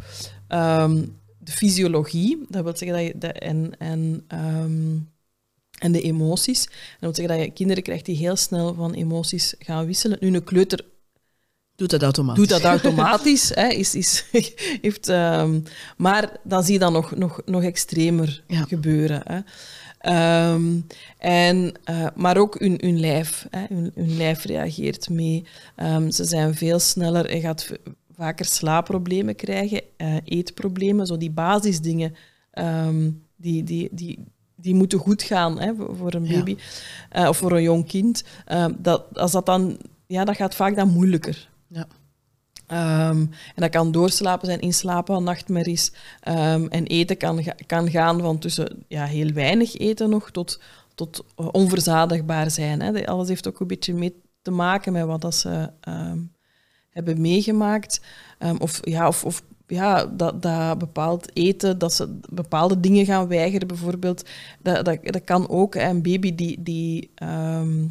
[0.49, 4.25] um, de fysiologie, dat wil zeggen dat je, en, en,
[5.79, 6.65] en de emoties.
[6.65, 10.19] Dat wil zeggen dat je kinderen krijgt die heel snel van emoties gaan wisselen.
[10.21, 10.85] Nu, een kleuter
[11.79, 12.49] Doet dat automatisch.
[12.49, 13.55] Doet dat automatisch.
[13.55, 14.25] hè, is, is,
[14.83, 15.63] heeft, um,
[15.97, 18.63] maar dan zie je dat nog, nog, nog extremer ja.
[18.63, 19.23] gebeuren.
[19.25, 19.37] Hè.
[20.53, 20.87] Um,
[21.19, 23.47] en, uh, maar ook hun, hun lijf.
[23.51, 25.45] Hè, hun, hun lijf reageert mee.
[25.77, 27.35] Um, ze zijn veel sneller.
[27.35, 27.73] Je gaat
[28.17, 32.15] vaker slaapproblemen krijgen, uh, eetproblemen, zo die basisdingen.
[33.37, 34.25] die, die, die,
[34.57, 36.57] die moeten goed gaan hè, voor een baby
[37.11, 37.23] ja.
[37.23, 38.25] uh, of voor een jong kind.
[38.79, 41.49] dat, als dat dan, ja, dat gaat vaak dan moeilijker.
[41.69, 41.87] Ja.
[42.71, 45.93] Um, en dat kan doorslapen zijn, inslapen, nachtmerries.
[46.29, 50.61] Um, en eten kan, kan gaan van tussen ja, heel weinig eten nog tot,
[50.95, 52.81] tot onverzadigbaar zijn.
[52.81, 53.07] Hè.
[53.07, 56.19] Alles heeft ook een beetje mee te maken met wat dat ze ehm,
[56.91, 58.01] hebben meegemaakt.
[58.39, 63.29] Ehm, of ja, of, of ja, dat, dat bepaald eten, dat ze bepaalde dingen gaan
[63.29, 64.29] weigeren, bijvoorbeeld.
[64.63, 67.87] Dat, dat, dat kan ook een baby die, die ehm,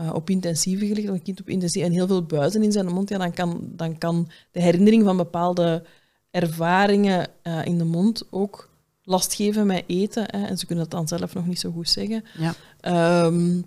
[0.00, 3.08] eh, op intensieve gelegd, een kind op intensieve en heel veel buizen in zijn mond,
[3.08, 5.82] ja, dan, kan, dan kan de herinnering van bepaalde
[6.30, 8.70] ervaringen uh, in de mond ook
[9.02, 10.24] last geven met eten.
[10.26, 12.24] Hè, en ze kunnen het dan zelf nog niet zo goed zeggen.
[12.38, 13.24] Ja.
[13.24, 13.64] Um,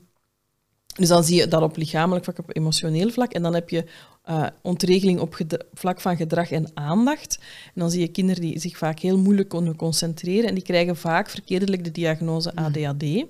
[0.96, 3.32] dus dan zie je dat op lichamelijk vlak, op emotioneel vlak.
[3.32, 3.86] En dan heb je
[4.30, 5.38] uh, ontregeling op
[5.74, 7.40] vlak van gedrag en aandacht.
[7.66, 10.50] En dan zie je kinderen die zich vaak heel moeilijk kunnen concentreren.
[10.50, 12.64] En die krijgen vaak verkeerdelijk de diagnose mm.
[12.64, 13.26] ADHD.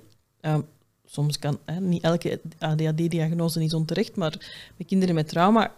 [1.14, 4.30] Soms kan hè, niet elke ADHD-diagnose is onterecht, maar
[4.76, 5.72] bij kinderen met trauma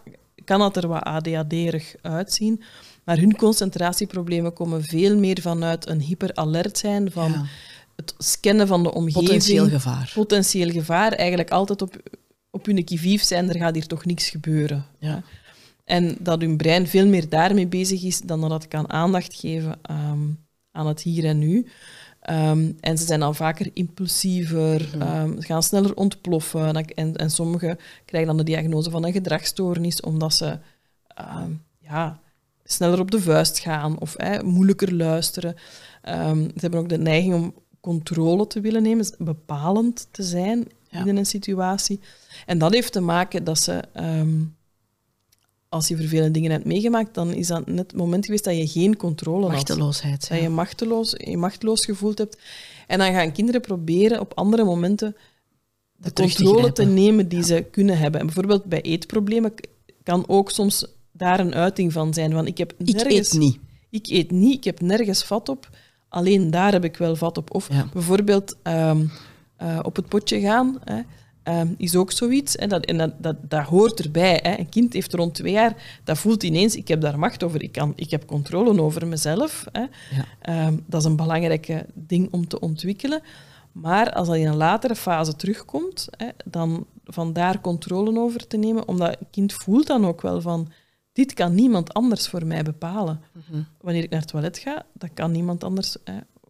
[0.45, 2.63] kan dat er wat ADHD-erig uitzien.
[3.03, 7.47] Maar hun concentratieproblemen komen veel meer vanuit een hyperalert zijn, van
[7.95, 9.25] het scannen van de omgeving.
[9.25, 10.11] Potentieel gevaar.
[10.13, 11.11] Potentieel gevaar.
[11.11, 11.95] Eigenlijk altijd op,
[12.51, 14.85] op hun kivief zijn, er gaat hier toch niks gebeuren.
[14.99, 15.23] Ja.
[15.83, 19.79] En dat hun brein veel meer daarmee bezig is dan dat het kan aandacht geven
[19.91, 21.67] um, aan het hier en nu.
[22.29, 26.75] Um, en ze zijn dan vaker impulsiever, um, gaan sneller ontploffen.
[26.75, 30.59] En, en sommigen krijgen dan de diagnose van een gedragsstoornis, omdat ze
[31.79, 32.19] ja,
[32.63, 35.55] sneller op de vuist gaan of moeilijker luisteren.
[36.03, 41.25] ze hebben ook de neiging om controle te willen nemen, bepalend te zijn in een
[41.25, 41.99] situatie.
[42.45, 44.43] En dat heeft te maken dat ze, ehm,
[45.69, 48.67] als je vervelende dingen hebt meegemaakt, dan is dat net het moment geweest dat je
[48.67, 50.29] geen controle Machteloosheid, had.
[50.29, 52.37] Dat je machteloos, je machteloos gevoeld hebt.
[52.87, 55.15] En dan gaan kinderen proberen op andere momenten
[55.95, 58.19] de controle te, nemen die ze kunnen hebben.
[58.19, 59.53] En bijvoorbeeld bij eetproblemen
[60.03, 62.31] kan ook soms daar een uiting van zijn.
[62.31, 63.59] Van ik heb nergens, ik eet niet.
[63.89, 65.69] Ik eet niet, ik heb nergens vat op.
[66.09, 67.55] Alleen daar heb ik wel vat op.
[67.55, 69.05] Of bijvoorbeeld ehm,
[69.57, 70.79] eh, op het potje gaan.
[70.83, 71.01] Hè,
[71.47, 72.53] ehm, is ook zoiets.
[72.57, 74.39] Hè, dat, en dat, dat, dat hoort erbij.
[74.43, 74.57] Hè.
[74.57, 77.71] Een kind heeft rond twee jaar, dat voelt ineens, ik heb daar macht over, ik,
[77.71, 79.65] kan, ik heb controle over mezelf.
[79.71, 79.81] Hè.
[79.81, 79.89] Ja.
[80.41, 83.21] Ehm, dat is een belangrijk ding om te ontwikkelen.
[83.71, 88.57] Maar als dat in een latere fase terugkomt, hè, dan van daar controle over te
[88.57, 90.71] nemen, omdat een kind voelt dan ook wel van,
[91.13, 93.21] dit kan niemand anders voor mij bepalen.
[93.31, 93.61] Mhm.
[93.81, 95.95] Wanneer ik naar het toilet ga, dat kan niemand anders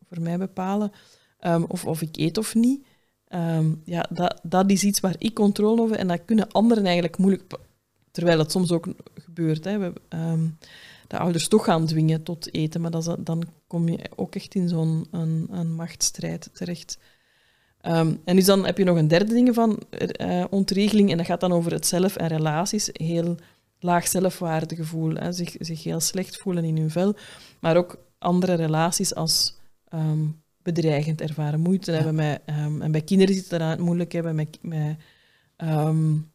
[0.10, 0.92] voor mij bepalen.
[1.42, 2.86] Um, of, of ik eet of niet.
[3.36, 7.18] Um, ja, dat, dat is iets waar ik controle over en dat kunnen anderen eigenlijk
[7.18, 7.54] moeilijk,
[8.12, 9.64] terwijl het soms ook gebeurt.
[9.64, 9.78] Hè.
[9.78, 10.58] We, um,
[11.08, 14.70] de ouders toch gaan dwingen tot eten, maar dat dan kom je ook echt in
[14.70, 16.98] zo'n een, een machtsstrijd terecht.
[17.82, 19.80] Um, en dus dan heb je nog een derde ding van
[20.22, 22.90] uh, ontregeling, en dat gaat dan over het zelf en relaties.
[22.94, 23.36] Heel
[23.80, 27.16] laag zelfwaardegevoel, hè, zich, zich heel slecht voelen in hun vel,
[27.60, 29.56] maar ook andere relaties als
[30.74, 32.42] bedreigend ervaren, moeite hebben met...
[32.46, 34.98] Um, en bij kinderen zit het het moeilijk hebben met, met,
[35.58, 36.32] um,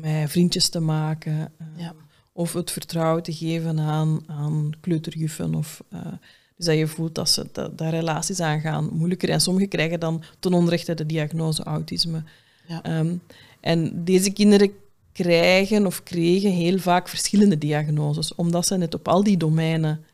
[0.00, 1.52] met vriendjes te maken.
[1.76, 1.94] Ja.
[2.32, 5.54] Of het vertrouwen te geven aan, aan kleuterjuffen.
[5.54, 6.00] Of, uh,
[6.56, 9.30] dus dat je voelt dat ze dat, dat relaties aangaan moeilijker.
[9.30, 12.22] En sommigen krijgen dan ten onrechte de diagnose autisme.
[12.66, 12.82] Ja.
[13.60, 14.72] en deze kinderen
[15.12, 20.04] krijgen of kregen heel vaak verschillende diagnoses, omdat ze net op al die domeinen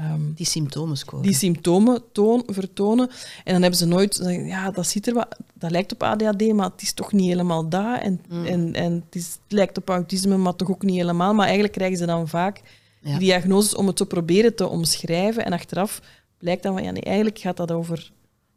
[0.00, 1.26] um, die symptomen scoren.
[1.26, 3.08] Die symptomen toon, vertonen.
[3.44, 6.70] En dan hebben ze nooit, ja, dat ziet er wat, dat lijkt op ADHD, maar
[6.70, 8.00] het is toch niet helemaal dat.
[8.00, 8.46] En, mm.
[8.46, 11.34] en, en het, is, het, lijkt op autisme, maar toch ook niet helemaal.
[11.34, 12.60] Maar eigenlijk krijgen ze dan vaak
[13.00, 13.18] ja.
[13.18, 15.44] diagnoses om het te proberen te omschrijven.
[15.44, 16.00] En achteraf
[16.38, 18.12] blijkt dan van, ja, nee, eigenlijk gaat dat over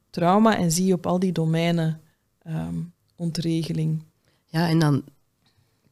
[0.10, 2.02] trauma en zie je op al die domeinen
[2.48, 4.04] um, ontregeling.
[4.46, 5.04] Ja, en dan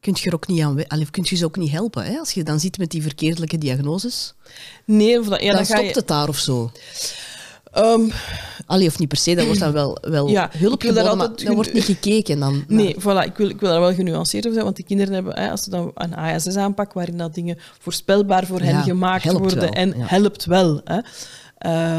[0.06, 2.06] kun je, er ook niet aan, allee, je ze ook niet helpen.
[2.06, 2.18] Hè?
[2.18, 4.34] Als je dan zit met die verkeerdelijke diagnoses,
[4.86, 5.94] nee, of dat, ja, dan, dan stopt je...
[5.94, 6.72] het daar of zo.
[7.78, 8.12] Um,
[8.66, 11.56] Allee, of niet per se, dat wordt dan wel, wel ja, hulp geboden, maar dan
[11.56, 12.40] wordt niet gekeken.
[12.40, 15.14] Dan, Nee, voilà, ik wil, ik wil daar wel genuanceerd over zijn, want die kinderen
[15.14, 19.32] hebben, hè, als ze dan een ASS aanpak waarin dat dingen voorspelbaar voor hen gemaakt
[19.32, 20.82] worden en helpt wel.
[20.84, 21.00] Hè.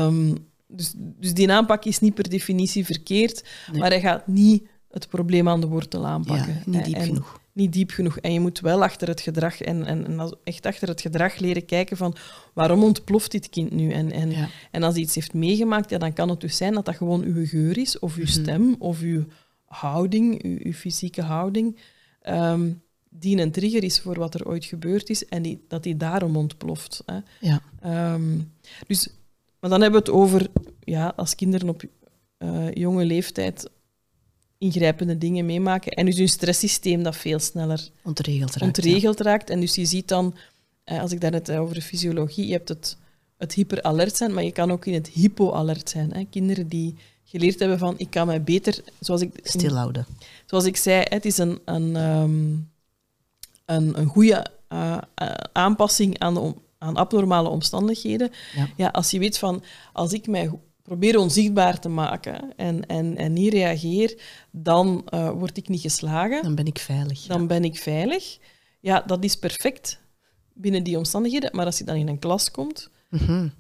[0.05, 4.63] Um, dus, dus die aanpak is niet per definitie verkeerd, maar hij gaat niet
[4.97, 6.63] het probleem aan de wortel aanpakken.
[6.67, 8.19] niet diep genoeg niet diep genoeg.
[8.19, 11.65] En je moet wel achter het gedrag en, en, en echt achter het gedrag leren
[11.65, 12.17] kijken van
[12.53, 13.91] waarom ontploft dit kind nu?
[13.91, 14.33] En, en,
[14.71, 17.23] en als hij iets heeft meegemaakt, ja, dan kan het dus zijn dat dat gewoon
[17.23, 18.33] uw geur is, of uw mhm.
[18.33, 19.25] stem, of uw
[19.65, 21.79] houding, uw, uw fysieke houding,
[22.29, 25.97] um, die een trigger is voor wat er ooit gebeurd is en die, dat die
[25.97, 27.03] daarom ontploft.
[27.07, 27.19] Hè.
[27.41, 27.61] Ja.
[28.15, 28.53] Um,
[28.87, 29.09] dus,
[29.61, 30.47] maar dan hebben we het over,
[30.81, 31.83] ja, als kinderen op
[32.39, 33.71] uh, jonge leeftijd
[34.59, 35.93] ingrijpende dingen meemaken.
[35.93, 38.63] En dus hun stresssysteem dat veel sneller ontregeld raakt.
[38.63, 39.51] Ontregeld raakt.
[39.51, 40.35] En dus je ziet dan,
[40.85, 42.97] eh, als ik daarnet over de fysiologie, je hebt het,
[43.37, 46.13] het hyperalert zijn, maar je kan ook in het hypoalert zijn.
[46.13, 46.25] Hè.
[46.31, 46.95] Kinderen die
[47.25, 49.41] geleerd hebben van ik kan mij beter, zoals ik...
[49.43, 50.07] Stilhouden.
[50.47, 52.53] Zoals ik zei, het is een, een, ehm,
[53.65, 54.99] een, een goede uh,
[55.53, 58.31] aanpassing aan, de, aan abnormale omstandigheden.
[58.55, 58.69] Ja.
[58.77, 58.89] ja.
[58.89, 60.51] als je weet van, als ik mij
[60.87, 64.21] probeer onzichtbaar te maken en, en, en niet reageer,
[64.51, 66.43] dan uh, word ik niet geslagen.
[66.43, 67.27] Dan ben ik veilig.
[67.27, 68.39] Dan ben ik veilig.
[68.81, 70.01] Ja, dat is perfect
[70.53, 71.57] binnen die omstandigheden.
[71.57, 73.53] Maar als je dan in een klas komt, mm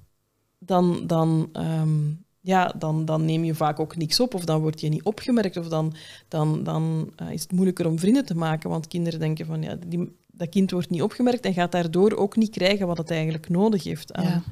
[0.58, 4.34] dan, dan, um, ja, dan, dan neem je vaak ook niks op.
[4.34, 5.56] Of dan word je niet opgemerkt.
[5.56, 5.94] Of dan,
[6.28, 8.70] dan, dan uh, is het moeilijker om vrienden te maken.
[8.70, 12.36] Want kinderen denken van, ja, die, dat kind wordt niet opgemerkt en gaat daardoor ook
[12.36, 14.42] niet krijgen wat het eigenlijk nodig heeft aan ja.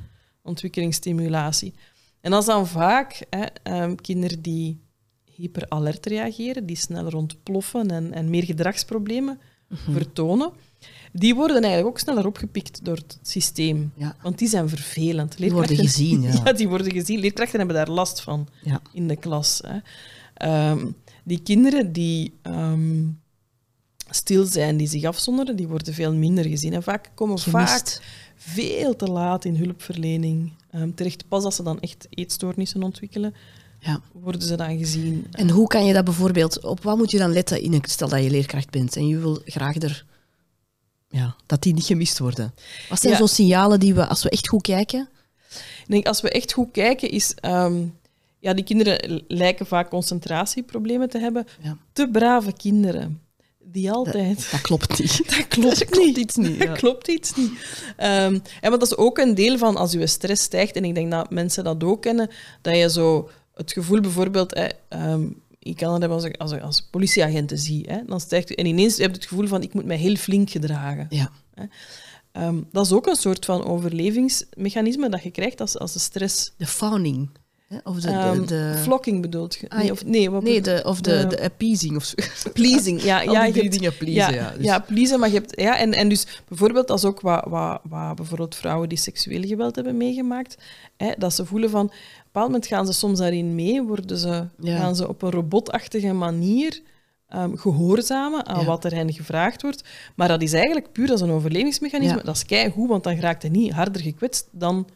[0.43, 1.75] ontwikkelingsstimulatie.
[2.25, 4.81] En als dan vaak hè, um, kinderen die
[5.25, 9.93] hyperalert reageren, die sneller ontploffen en, en meer gedragsproblemen mhm.
[9.93, 10.53] vertonen,
[11.13, 13.93] die worden eigenlijk ook sneller opgepikt door het systeem.
[13.97, 14.17] Ja.
[14.23, 15.37] Want die zijn vervelend.
[15.37, 16.41] Die worden gezien, ja.
[16.45, 16.53] ja.
[16.53, 17.21] die worden gezien.
[17.21, 18.81] Leerkrachten hebben daar last van ja.
[18.93, 19.61] in de klas.
[19.67, 20.71] Hè.
[20.71, 23.21] Um, die kinderen die um,
[24.11, 26.73] stil zijn, die zich afzonderen, die worden veel minder gezien.
[26.73, 27.73] En vaak komen Gemist.
[27.73, 28.03] vaak
[28.47, 31.29] veel te laat in hulpverlening um, terecht.
[31.29, 33.35] Pas als ze dan echt eetstoornissen ontwikkelen,
[33.81, 34.01] ja.
[34.13, 35.27] worden ze dan gezien.
[35.31, 38.09] En hoe kan je dat bijvoorbeeld, op wat moet je dan letten in een, stel
[38.09, 40.05] dat je leerkracht bent en je wil graag er,
[41.09, 42.55] ja, dat die niet gemist worden?
[42.89, 43.19] Wat zijn ja.
[43.19, 45.09] zo'n signalen die we, als we echt goed kijken?
[45.51, 47.35] Ik denk, als we echt goed kijken, is...
[47.43, 47.95] Um,
[48.39, 51.47] ja, die kinderen lijken vaak concentratieproblemen te hebben.
[51.63, 51.77] Ja.
[51.93, 53.21] Te brave kinderen
[53.65, 54.37] die altijd.
[54.37, 55.23] Dat, dat klopt niet.
[55.37, 56.59] dat klopt, dat klopt iets niet.
[56.59, 57.51] Dat klopt iets niet.
[57.99, 60.95] Um, en wat dat is ook een deel van als je stress stijgt, en ik
[60.95, 62.31] denk dat mensen dat ook kennen,
[62.63, 64.69] dat je zo het gevoel bijvoorbeeld, eh,
[65.13, 68.97] um, ik kan het hebben als, als, als politieagenten zie, hè, dan stijgt en ineens
[68.97, 71.07] heb je het gevoel van ik moet mij heel flink gedragen.
[71.11, 71.31] Ja.
[71.55, 71.65] Hè.
[72.47, 76.53] Um, dat is ook een soort van overlevingsmechanisme dat je krijgt als, als de stress.
[76.57, 77.29] De fawning.
[77.83, 79.67] Of de, um, de, Flocking bedoelt je?
[79.77, 82.15] Nee, of, nee, wat nee de, of de, de appeasing of.
[82.53, 83.21] Pleasing, ja.
[83.33, 84.41] ja je hebt, dingen pleasen, ja.
[84.41, 84.65] Ja, dus.
[84.65, 85.61] ja, pleasen, maar je hebt...
[85.61, 89.75] Ja, en, en dus bijvoorbeeld als ook wat, wat, wat bijvoorbeeld vrouwen die seksueel geweld
[89.75, 90.57] hebben meegemaakt,
[90.97, 91.85] hè, dat ze voelen van...
[91.85, 94.77] Op een bepaald moment gaan ze soms daarin mee, worden ze, ja.
[94.77, 96.81] gaan ze op een robotachtige manier...
[97.35, 98.67] Um, gehoorzamen aan ja.
[98.67, 99.85] wat er hen gevraagd wordt.
[100.17, 102.23] Maar dat is eigenlijk puur als een overlevingsmechanisme.
[102.25, 104.87] Dat is keigoed, want dan raakt hij niet harder gekwetst dan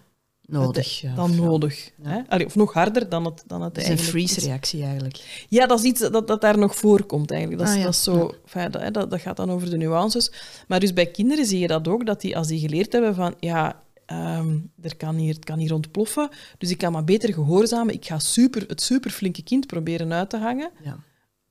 [0.48, 1.02] nodig.
[1.14, 1.90] Dan nodig.
[2.02, 2.20] Hè?
[2.28, 5.46] Allee, of nog harder dan het, dan het dat is een freeze-reactie eigenlijk.
[5.48, 7.60] Ja, dat is iets dat, dat daar nog voorkomt eigenlijk.
[7.60, 10.32] Dat, ah, dat is zo, dat, dat, dat, gaat dan over de nuances.
[10.68, 13.34] Maar dus bij kinderen zie je dat ook, dat die, als die geleerd hebben van
[13.40, 16.28] ja, um, er kan hier, het kan hier ontploffen,
[16.58, 17.94] dus ik kan maar beter gehoorzamen.
[17.94, 20.70] Ik ga super, het superflinke kind proberen uit te hangen.
[20.84, 20.98] Ja.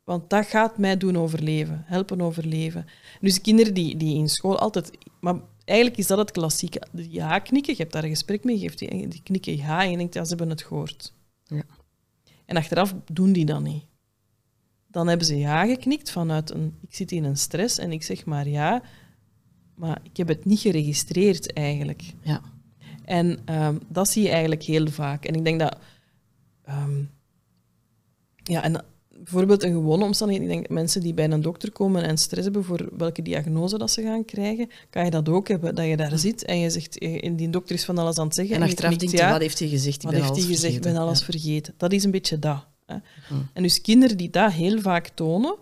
[0.03, 2.85] Want dat gaat mij doen overleven, helpen overleven.
[3.21, 4.91] Dus de kinderen die, die in school altijd...
[5.19, 5.35] Maar
[5.67, 6.81] eigenlijk is dat het klassieke.
[6.93, 9.97] Ja knikken, je hebt daar een gesprek mee, geeft die, die knikken ja en je
[9.97, 11.13] denkt, ja, ze hebben het gehoord.
[11.43, 11.63] Ja.
[12.45, 13.83] En achteraf doen die dat niet.
[14.87, 18.25] Dan hebben ze ja geknikt vanuit een, ik zit in een stress en ik zeg
[18.25, 18.81] maar ja,
[19.75, 22.13] maar ik heb het niet geregistreerd eigenlijk.
[22.21, 22.41] Ja.
[23.05, 25.25] En um, dat zie je eigenlijk heel vaak.
[25.25, 25.77] En ik denk dat,
[26.69, 27.09] um,
[28.43, 28.85] ja, en
[29.29, 30.49] bijvoorbeeld een gewone omstandigheid.
[30.49, 33.91] Ik denk mensen die bij een dokter komen en stress hebben voor welke diagnose dat
[33.91, 35.75] ze gaan krijgen, kan je dat ook hebben.
[35.75, 38.35] Dat je daar zit en je zegt, en die dokter is van alles aan het
[38.35, 38.55] zeggen.
[38.55, 39.95] En, en achteraf denkt ja, wat heeft hij gezegd?
[39.95, 40.75] Ik wat heeft hij gezegd?
[40.75, 41.73] Ik ben alles vergeten.
[41.77, 42.65] Dat is een beetje dat.
[42.85, 42.95] Hè.
[43.53, 45.55] En dus kinderen die dat heel vaak tonen,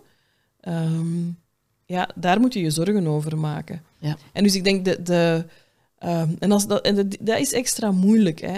[0.68, 1.38] um,
[1.84, 3.82] ja, daar moet je je zorgen over maken.
[3.98, 4.16] Ja.
[4.32, 5.44] En dus ik denk de, de
[6.04, 8.40] Um, en als dat, en dat, is extra moeilijk.
[8.40, 8.56] Hè.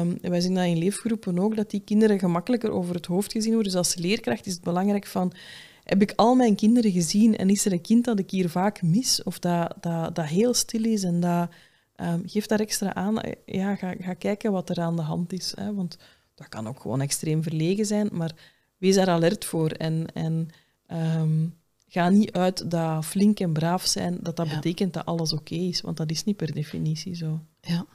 [0.00, 3.52] Um, wij zien dat in leefgroepen ook, dat die kinderen gemakkelijker over het hoofd gezien
[3.52, 3.72] worden.
[3.72, 5.32] Dus als leerkracht is het belangrijk van...
[5.84, 8.82] Heb ik al mijn kinderen gezien en is er een kind dat ik hier vaak
[8.82, 9.22] mis?
[9.22, 11.50] Of dat, dat, dat heel stil is en dat...
[11.96, 13.20] Um, geef daar extra aan.
[13.44, 15.52] Ja, ga, ga kijken wat er aan de hand is.
[15.56, 15.74] Hè.
[15.74, 15.98] Want
[16.34, 18.32] dat kan ook gewoon extreem verlegen zijn, maar
[18.76, 19.70] wees daar alert voor.
[19.70, 20.48] En, en
[21.92, 25.80] ga niet uit dat flink en braaf zijn, dat dat betekent dat alles oké is.
[25.80, 27.40] Want dat is niet per definitie zo.
[27.60, 27.86] Ja.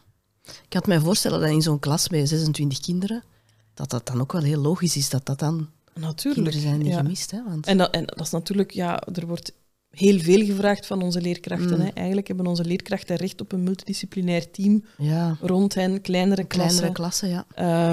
[0.43, 3.23] Ik had mij voorstellen dat in zo'n klas bij 26 kinderen,
[3.73, 6.93] dat dat dan ook wel heel logisch is dat dat dan natuurlijk, kinderen zijn die
[6.93, 7.31] gemist.
[7.31, 7.43] Hè?
[7.43, 7.65] Want...
[7.65, 9.53] En, dat, en dat is natuurlijk, ja, er wordt
[9.95, 11.77] heel veel gevraagd van onze leerkrachten.
[11.77, 11.85] Mm.
[11.85, 11.89] Hè.
[11.93, 15.37] Eigenlijk hebben onze leerkrachten recht op een multidisciplinair team ja.
[15.41, 16.93] rond hen, kleinere klassen.
[16.93, 17.45] Kleinere klassen, ja.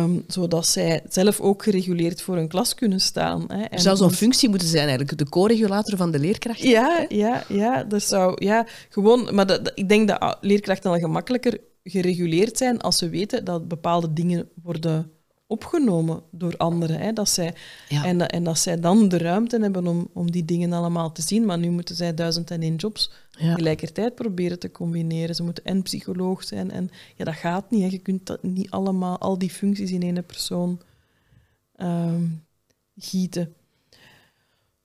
[0.02, 3.44] Um, zodat zij zelf ook gereguleerd voor een klas kunnen staan.
[3.48, 3.62] Hè.
[3.62, 6.68] Er zou zo'n functie moeten zijn, eigenlijk, de co-regulator van de leerkrachten.
[6.68, 11.58] Ja, ja, ja, dat zou, ja gewoon, maar dat, ik denk dat leerkrachten dan gemakkelijker
[11.84, 15.10] gereguleerd zijn als ze weten dat bepaalde dingen worden
[15.52, 16.98] opgenomen door anderen.
[16.98, 17.54] Hè, dat zij,
[17.88, 21.44] en, en dat zij dan de ruimte hebben om, om die dingen allemaal te zien.
[21.44, 25.34] Maar nu moeten zij duizend en één jobs tegelijkertijd proberen te combineren.
[25.34, 26.70] Ze moeten en psycholoog zijn.
[26.70, 27.82] En ja, dat gaat niet.
[27.82, 27.88] Hè.
[27.88, 30.80] Je kunt dat niet allemaal, al die functies in één persoon
[31.76, 32.24] ehm,
[32.96, 33.54] gieten.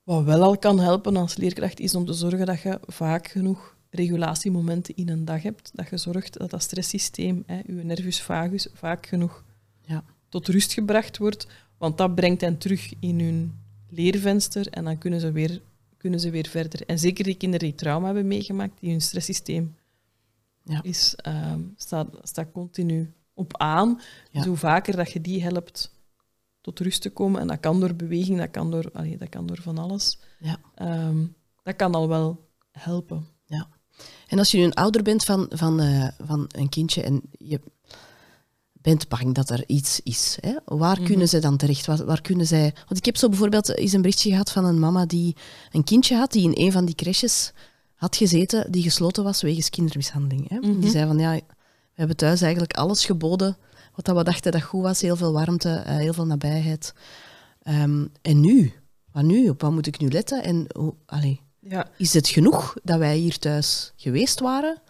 [0.04, 3.76] Wat wel al kan helpen als leerkracht is om te zorgen dat je vaak genoeg
[3.90, 5.72] regulatiemomenten in een dag hebt.
[5.74, 9.44] Dat je zorgt dat dat stresssysteem, hè, je nervus vagus, vaak genoeg
[9.82, 10.04] ja.
[10.30, 11.48] Tot rust gebracht wordt.
[11.78, 13.60] Want dat brengt hen terug in hun
[13.90, 15.62] leervenster en dan kunnen ze weer,
[15.98, 16.86] kunnen ze weer verder.
[16.86, 19.76] En zeker die kinderen die trauma hebben meegemaakt, die hun stresssysteem
[20.64, 20.84] ja.
[20.84, 24.02] is, ehm, staat, staat continu op aan.
[24.32, 25.96] Dus hoe vaker dat je die helpt
[26.62, 29.48] tot rust te komen, en dat kan door beweging, dat kan door, allee, dat kan
[29.48, 30.60] door van alles, ja.
[30.76, 31.26] Ehm,
[31.64, 33.28] dat kan al wel helpen.
[33.46, 33.68] Ja.
[34.28, 37.62] En als je nu een ouder bent van, van, uh, van een kindje en je
[38.88, 40.54] bent bang dat er iets is, hè?
[40.66, 41.28] waar kunnen mhm.
[41.28, 41.86] ze dan terecht?
[41.86, 42.74] Waar, waar, kunnen zij...
[42.86, 45.36] Want ik heb zo bijvoorbeeld eens een berichtje gehad van een mama die
[45.72, 47.52] een kindje had, die in een van die crèches
[47.96, 50.50] had gezeten, die gesloten was wegens kindermishandeling.
[50.50, 50.60] Hè?
[50.60, 50.88] Die mhm.
[50.88, 51.44] zei van, ja, we
[51.94, 53.58] hebben thuis eigenlijk alles geboden
[53.96, 55.02] wat dat we dachten dat goed was.
[55.02, 56.94] Heel veel warmte, uh, heel veel nabijheid.
[57.70, 58.74] Um, en nu?
[59.12, 59.50] Wat nu?
[59.50, 60.44] Op wat moet ik nu letten?
[60.44, 60.68] En
[61.06, 61.90] allee, ja.
[61.98, 64.82] Is het genoeg dat wij hier thuis geweest waren?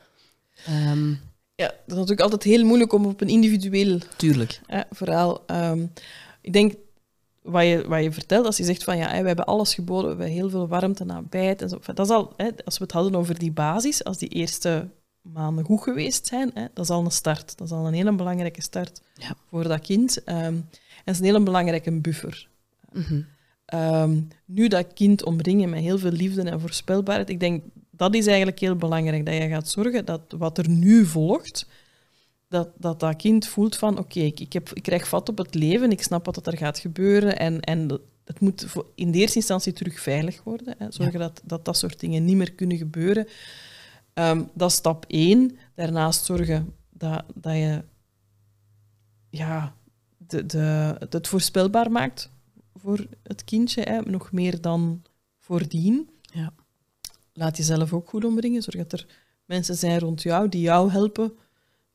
[0.70, 1.20] Um,
[1.58, 4.62] ja, dat is natuurlijk altijd heel moeilijk om op een individueel Tuurlijk.
[4.92, 5.44] verhaal.
[5.48, 5.92] Um,
[6.42, 6.74] ik denk
[7.42, 10.08] wat je, wat je vertelt, als je zegt van ja, we hebben alles geboden, we
[10.10, 11.80] hebben heel veel warmte, nabijheid en zo.
[11.94, 14.88] Dat is al, hè, als we het hadden over die basis, als die eerste
[15.22, 17.58] maanden goed geweest zijn, hè, dat is al een start.
[17.58, 19.36] Dat is al een hele belangrijke start ja.
[19.50, 20.22] voor dat kind.
[20.26, 20.70] Um, en
[21.06, 22.48] dat is een hele belangrijke buffer.
[22.92, 23.26] Mm
[23.68, 27.64] Ehm, nu dat kind omringen met heel veel liefde en voorspelbaarheid, ik denk
[27.98, 29.26] dat is eigenlijk heel belangrijk.
[29.26, 31.68] Dat je gaat zorgen dat wat er nu volgt,
[32.48, 35.56] dat dat, dat kind voelt van oké, ik, ik, heb, ik krijg vat op het
[35.56, 39.74] leven, ik snap wat er gaat gebeuren en, en het moet in de eerste instantie
[39.74, 40.76] terug veilig worden.
[40.78, 40.92] Hè.
[40.92, 43.28] Zorgen dat, dat dat soort dingen niet meer kunnen gebeuren.
[44.14, 45.58] Ehm, dat is stap één.
[45.76, 47.84] Daarnaast zorgen dat, dat je
[49.30, 49.76] ja,
[50.18, 52.32] de, de, het voorspelbaar maakt
[52.76, 55.04] voor het kindje, hè, nog meer dan
[55.40, 56.10] voordien.
[56.22, 56.54] Ja.
[57.38, 58.62] Laat jezelf ook goed omringen.
[58.62, 59.08] Zorg dat er
[59.46, 61.34] mensen zijn rond jou die jou helpen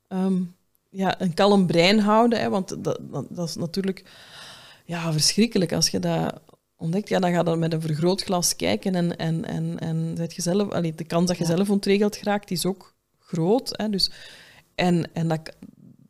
[0.08, 0.42] ehm,
[0.90, 2.40] ja, een kalm brein houden.
[2.40, 2.98] Hè, want dat,
[3.30, 4.04] dat, is natuurlijk
[4.84, 6.40] ja, verschrikkelijk als je dat
[6.76, 7.08] ontdekt.
[7.08, 10.70] Ja, dan ga je met een vergrootglas kijken en, en, en, en zet je zelf,
[10.70, 13.70] allee, de kans dat je zelf ontregeld geraakt is ook groot.
[13.72, 14.10] Hè, dus,
[14.74, 15.40] en, en dat,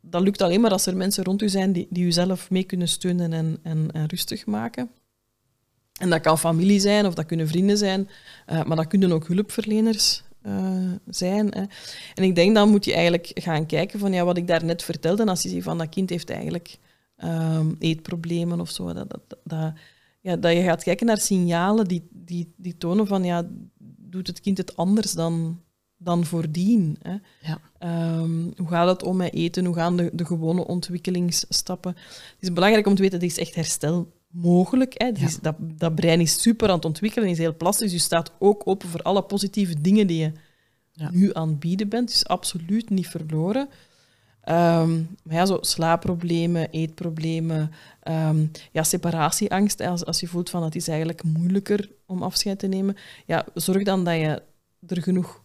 [0.01, 2.63] dat lukt alleen maar als er mensen rond u zijn die, die u zelf mee
[2.63, 4.89] kunnen steunen en, en, en rustig maken.
[5.99, 8.09] En dat kan familie zijn of dat kunnen vrienden zijn,
[8.51, 11.47] uh, maar dat kunnen ook hulpverleners uh, zijn.
[11.47, 11.63] Hè.
[12.13, 15.25] En ik denk dan moet je eigenlijk gaan kijken van ja, wat ik daarnet vertelde.
[15.25, 16.77] als je ziet van dat kind heeft eigenlijk
[17.23, 19.73] um, eetproblemen of zo, dat, dat, dat,
[20.21, 23.47] ja, dat je gaat kijken naar signalen die, die, die tonen van ja,
[23.97, 25.61] doet het kind het anders dan,
[25.97, 26.97] dan voordien.
[27.01, 27.15] Hè.
[27.41, 27.59] Ja.
[28.19, 29.65] Um, hoe gaat het om met eten?
[29.65, 31.95] Hoe gaan de, de gewone ontwikkelingsstappen?
[31.95, 34.93] Het is belangrijk om te weten, dat is echt herstel mogelijk.
[34.97, 35.05] Hè.
[35.05, 35.29] Ja.
[35.41, 37.91] Dat, dat brein is super aan het ontwikkelen, is heel plastisch.
[37.91, 40.31] Je staat ook open voor alle positieve dingen die je
[40.91, 41.09] ja.
[41.11, 42.07] nu aan het bieden bent.
[42.07, 43.69] Dus absoluut niet verloren.
[44.49, 47.71] Um, maar ja, zo slaapproblemen, eetproblemen,
[48.03, 49.81] um, ja, separatieangst.
[49.81, 53.83] Als, als je voelt van het is eigenlijk moeilijker om afscheid te nemen, ja, zorg
[53.83, 54.41] dan dat je
[54.87, 55.43] er genoeg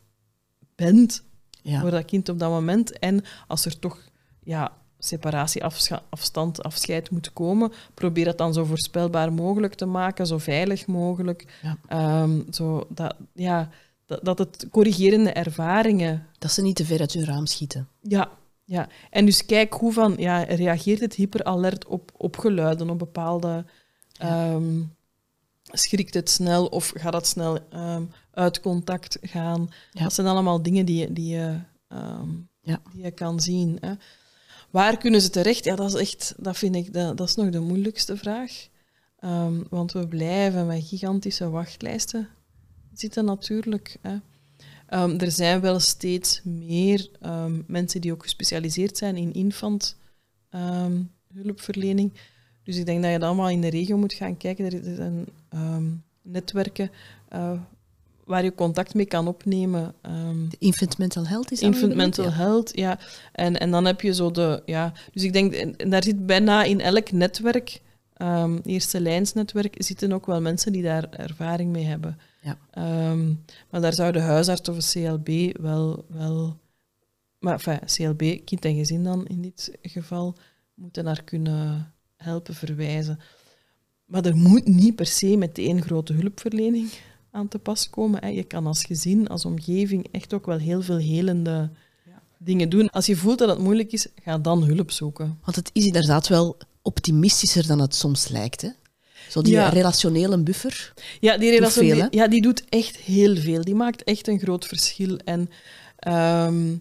[0.75, 1.25] bent
[1.65, 2.99] voor dat kind op dat moment.
[2.99, 4.09] En als er toch
[4.43, 5.65] ja, separatie,
[6.11, 11.59] afstand, afscheid moet komen, probeer het dan zo voorspelbaar mogelijk te maken, zo veilig mogelijk.
[11.63, 11.77] Ja.
[11.89, 13.71] Ehm, zo dat, ja,
[14.07, 16.27] dat, dat het corrigerende ervaringen...
[16.39, 17.89] Dat ze niet te ver uit hun raam schieten.
[18.01, 18.31] Ja,
[18.65, 18.89] ja.
[19.11, 23.65] En dus kijk hoe van, ja, reageert het hyperalert op, op geluiden, op bepaalde...
[24.19, 24.81] Ehm,
[25.73, 29.69] schrikt het snel of gaat het snel ehm, uit contact gaan?
[29.93, 31.59] Dat zijn allemaal dingen die, die, je,
[32.61, 32.81] ja.
[32.93, 33.79] die je kan zien.
[33.81, 33.93] Hè.
[34.71, 35.65] Waar kunnen ze terecht?
[35.65, 38.69] Ja, dat is echt, dat vind ik, dat, is nog de moeilijkste vraag.
[39.25, 42.29] Um, want we blijven met gigantische wachtlijsten
[42.93, 43.97] zitten natuurlijk.
[44.01, 44.17] Hè.
[45.19, 47.11] er zijn wel steeds meer
[47.67, 49.97] mensen die ook gespecialiseerd zijn in infant
[51.35, 52.13] hulpverlening.
[52.63, 54.65] Dus ik denk dat je dan allemaal in de regio moet gaan kijken.
[54.65, 55.27] Er zijn
[56.23, 56.91] netwerken
[57.33, 57.61] uh,
[58.29, 59.95] waar je contact mee kan opnemen.
[60.03, 62.31] Um, infant Mental Health is Infant Mental ja.
[62.31, 62.99] Health, ja.
[63.33, 64.63] En, en dan heb je zo de...
[64.65, 67.81] Ja, dus ik denk, en daar zit bijna in elk netwerk,
[68.23, 72.19] um, eerste lijnsnetwerk, zitten ook wel mensen die daar ervaring mee hebben.
[72.41, 72.59] Ja.
[73.11, 76.05] Um, maar daar zou de huisarts of een CLB wel...
[76.09, 76.57] wel
[77.39, 80.35] maar enfin, CLB, kind en gezin dan in dit geval,
[80.75, 83.19] moeten naar kunnen helpen verwijzen.
[84.05, 86.91] Maar er moet niet per se meteen grote hulpverlening
[87.31, 88.35] aan te pas komen.
[88.35, 91.71] Je kan als gezin, als omgeving echt ook wel heel veel helende
[92.39, 92.91] dingen doen.
[92.91, 95.39] Als je voelt dat het moeilijk is, ga dan hulp zoeken.
[95.45, 98.61] Want het is inderdaad wel optimistischer dan het soms lijkt.
[98.61, 98.69] Hè?
[99.29, 99.69] Zo die Ja.
[99.69, 100.93] relationele buffer.
[101.21, 103.63] Ja, die veel, ja, die doet echt heel veel.
[103.65, 105.17] Die maakt echt een groot verschil.
[105.25, 105.51] En,
[105.99, 106.77] ehm,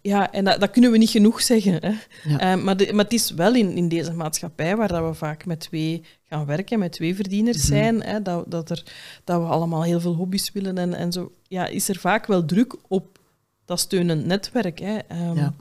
[0.00, 1.72] ja, en dat, dat kunnen we niet genoeg zeggen.
[1.80, 1.92] Hè.
[2.30, 2.38] Ja.
[2.38, 5.46] Ehm, maar, de- maar het is wel in, in deze maatschappij waar dat we vaak
[5.46, 7.66] met twee gaan werken, met twee verdieners Mhm.
[7.66, 8.82] zijn, hè, dat, dat, er,
[9.24, 12.44] dat we allemaal heel veel hobby's willen en, en zo, ja, is er vaak wel
[12.44, 13.18] druk op
[13.64, 14.78] dat steunend netwerk.
[14.78, 14.96] Hè.
[15.08, 15.54] Ehm, Ja.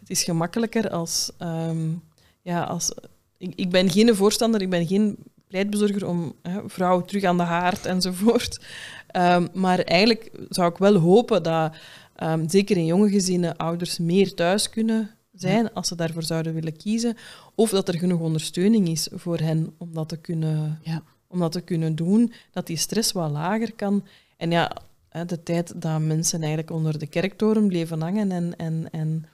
[0.00, 1.30] Het is gemakkelijker als...
[1.38, 1.88] ehm,
[2.42, 2.92] ja, als
[3.38, 5.16] ik, ik ben geen voorstander, ik ben geen
[5.48, 8.60] pleitbezorger om hè, vrouwen terug aan de haard enzovoort.
[9.06, 11.74] Ehm, maar eigenlijk zou ik wel hopen dat,
[12.16, 16.76] ehm, zeker in jonge gezinnen, ouders meer thuis kunnen zijn als ze daarvoor zouden willen
[16.76, 17.16] kiezen.
[17.54, 21.02] Of dat er genoeg ondersteuning is voor hen om dat te kunnen, Ja.
[21.26, 22.32] om dat te kunnen doen.
[22.50, 24.04] Dat die stress wat lager kan.
[24.36, 24.72] En ja,
[25.26, 29.26] de tijd dat mensen eigenlijk onder de kerktoren bleven hangen en, en, en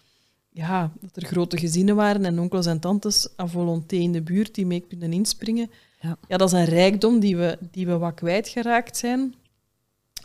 [0.51, 4.55] ja, dat er grote gezinnen waren en onkels en tantes à volonté in de buurt
[4.55, 5.70] die mee kunnen inspringen.
[6.01, 6.16] Ja.
[6.29, 9.35] Ja, dat is een rijkdom die we, die we wat kwijtgeraakt zijn.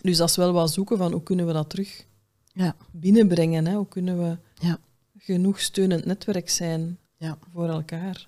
[0.01, 2.05] Dus dat is wel wat zoeken van hoe kunnen we dat terug
[2.53, 2.75] Ja.
[2.91, 3.65] binnenbrengen.
[3.67, 3.75] Hè?
[3.75, 4.37] Hoe kunnen we
[4.67, 4.77] Ja.
[5.17, 7.37] genoeg steunend netwerk zijn Ja.
[7.53, 8.27] voor elkaar.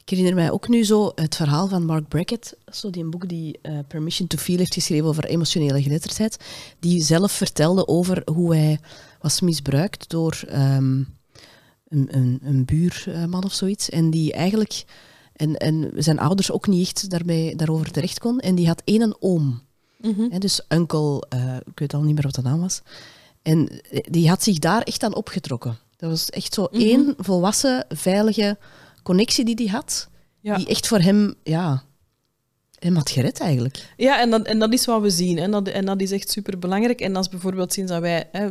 [0.00, 3.28] Ik herinner mij ook nu zo het verhaal van Mark Brackett, zo die een boek
[3.28, 6.36] die eh, Permission to Feel heeft geschreven over emotionele geletterdheid,
[6.78, 8.78] die zelf vertelde over hoe hij
[9.20, 11.02] was misbruikt door ehm,
[11.88, 13.88] een, een, een buurman of zoiets.
[13.88, 14.84] En die eigenlijk,
[15.32, 18.40] en, en zijn ouders ook niet echt daarbij, daarover terecht kon.
[18.40, 19.60] En die had één oom.
[20.30, 22.82] Hè, dus uncle, eh, ik weet al niet meer wat de naam was.
[23.42, 25.78] En eh, die had zich daar echt aan opgetrokken.
[25.96, 26.80] Dat was echt zo Mhm.
[26.82, 28.58] één volwassen, veilige
[29.02, 30.08] connectie die hij had.
[30.40, 30.56] Ja.
[30.56, 31.82] Die echt voor hem, ja,
[32.78, 33.92] hem had gered eigenlijk.
[33.96, 35.38] Ja, en dat, en dat is wat we zien.
[35.38, 37.00] En dat, en dat is echt superbelangrijk.
[37.00, 38.48] En dat is bijvoorbeeld sinds dat wij hè,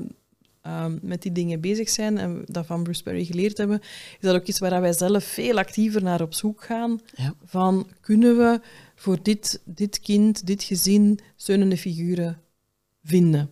[0.62, 4.36] ehm, met die dingen bezig zijn en dat van Bruce Perry geleerd hebben, is dat
[4.36, 7.00] ook iets waar wij zelf veel actiever naar op zoek gaan.
[7.16, 7.34] Ja.
[7.46, 8.62] Van, kunnen we
[8.96, 12.42] voor dit, dit kind, dit gezin, steunende figuren
[13.04, 13.50] vinden?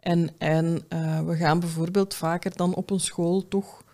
[0.00, 3.84] En, en eh, we gaan bijvoorbeeld vaker dan op een school toch...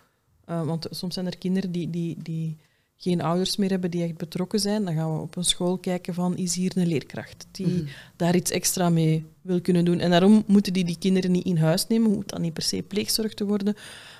[0.45, 2.57] eh, want soms zijn er kinderen die, die, die
[2.97, 4.85] geen ouders meer hebben die echt betrokken zijn.
[4.85, 7.83] Dan gaan we op een school kijken van, is hier een leerkracht die
[8.15, 9.99] daar iets extra mee wil kunnen doen.
[9.99, 12.11] En daarom moeten die die kinderen niet in huis nemen.
[12.13, 13.75] Hoeft dan niet per se pleegzorg te worden.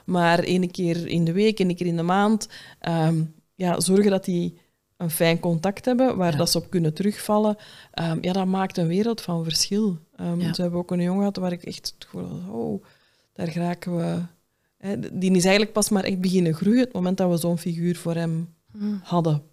[0.06, 2.48] Maar één keer in de week, één keer in de maand,
[2.80, 3.24] ehm,
[3.56, 4.58] ja, zorgen dat die
[4.98, 6.38] een fijn contact hebben waar Ja.
[6.38, 7.58] dat ze op kunnen terugvallen.
[7.92, 9.98] Ehm, ja, dat maakt een wereld van verschil.
[10.16, 10.54] Ehm, Ja.
[10.54, 12.84] Ze hebben ook een jongen gehad waar ik echt het gevoel had, oh,
[13.34, 14.22] daar geraken we...
[14.78, 17.96] Hè, die is eigenlijk pas maar echt beginnen groeien het moment dat we zo'n figuur
[17.96, 18.54] voor hem
[19.04, 19.44] hadden.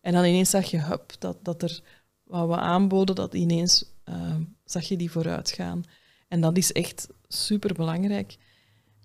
[0.00, 1.80] En dan ineens zag je, hup, dat, dat er
[2.24, 5.82] wat we aanboden, dat ineens ehm, zag je die vooruit gaan.
[6.28, 8.36] En dat is echt super belangrijk.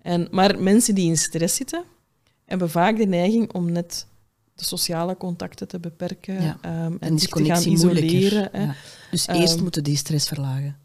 [0.02, 1.84] En, maar mensen die in stress zitten,
[2.44, 4.06] hebben vaak de neiging om net
[4.54, 6.58] de sociale contacten te beperken Ja.
[6.60, 8.48] ehm, en, zich te gaan isoleren.
[8.60, 8.74] Ja.
[9.10, 10.76] Dus eerst Ehm, moeten die stress verlagen.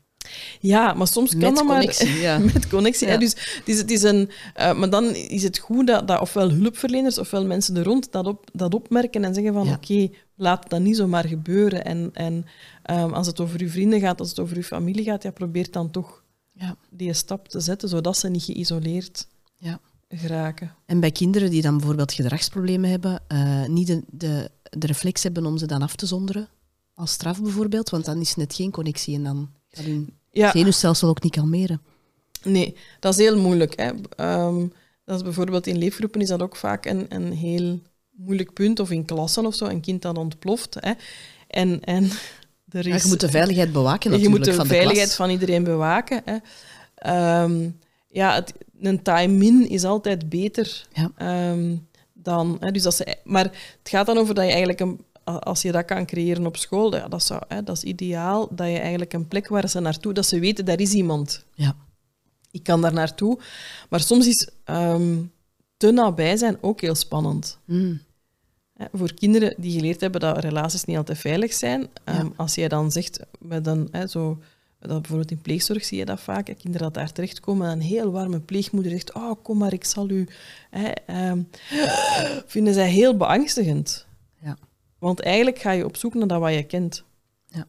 [0.59, 2.37] Ja, maar soms kan Met dat maar connectie, ja.
[2.37, 3.07] met connectie.
[3.07, 3.13] hè.
[3.13, 3.19] Ja.
[3.19, 6.49] Dus het is, het is een, eh, maar dan is het goed dat, dat ofwel
[6.51, 9.73] hulpverleners ofwel mensen er rond dat, op, dat opmerken en zeggen van Ja.
[9.73, 11.85] oké, laat dat niet zomaar gebeuren.
[11.85, 12.45] En, en
[12.83, 15.71] ehm, als het over uw vrienden gaat, als het over uw familie gaat, ja, probeer
[15.71, 16.75] dan toch Ja.
[16.89, 19.79] die stap te zetten, zodat ze niet geïsoleerd Ja.
[20.09, 20.75] geraken.
[20.85, 25.45] En bij kinderen die dan bijvoorbeeld gedragsproblemen hebben, eh, niet de, de, de reflex hebben
[25.45, 26.47] om ze dan af te zonderen,
[26.93, 31.09] als straf bijvoorbeeld, want dan is net geen connectie en dan gaat hun Ja, zenuwstelsel
[31.09, 31.81] ook niet kalmeren.
[32.43, 33.79] nee, dat is heel moeilijk.
[33.79, 33.91] Hè.
[34.15, 34.67] Ehm,
[35.05, 37.79] dat is bijvoorbeeld in leefgroepen is dat ook vaak een, een heel
[38.11, 40.77] moeilijk punt, of in klassen of zo, een kind dat ontploft.
[40.79, 40.91] Hè.
[41.47, 42.03] En, en
[42.69, 45.29] er is, je moet de veiligheid bewaken je natuurlijk moet de van de veiligheid van
[45.29, 46.21] iedereen bewaken.
[46.25, 46.37] Hè.
[46.95, 47.69] Ehm,
[48.07, 51.11] ja, het, een time-in is altijd beter Ja.
[51.17, 51.75] ehm,
[52.13, 52.57] dan...
[52.59, 54.79] Hè, dus dat ze, maar het gaat dan over dat je eigenlijk...
[54.79, 58.47] Een, als je dat kan creëren op school, ja, dat, zou, hè, dat is ideaal.
[58.51, 60.13] Dat je eigenlijk een plek waar ze naartoe...
[60.13, 61.45] Dat ze weten, daar is iemand.
[61.53, 61.75] Ja.
[62.51, 63.39] Ik kan daar naartoe.
[63.89, 65.21] Maar soms is ehm,
[65.77, 67.57] te nabij zijn ook heel spannend.
[67.65, 68.01] Mm.
[68.73, 72.67] Hè, Voor kinderen die geleerd hebben dat relaties niet altijd veilig zijn, ehm, als jij
[72.67, 74.39] dan zegt, met een, hè, zo,
[74.79, 78.11] dat bijvoorbeeld in pleegzorg zie je dat vaak, kinderen dat daar terechtkomen en een heel
[78.11, 80.27] warme pleegmoeder zegt, oh, kom maar, ik zal u...
[80.69, 81.41] Hè, ehm,
[82.53, 84.05] vinden zij heel beangstigend.
[85.03, 87.03] Want eigenlijk ga je op zoek naar dat wat je kent.
[87.45, 87.67] Ja.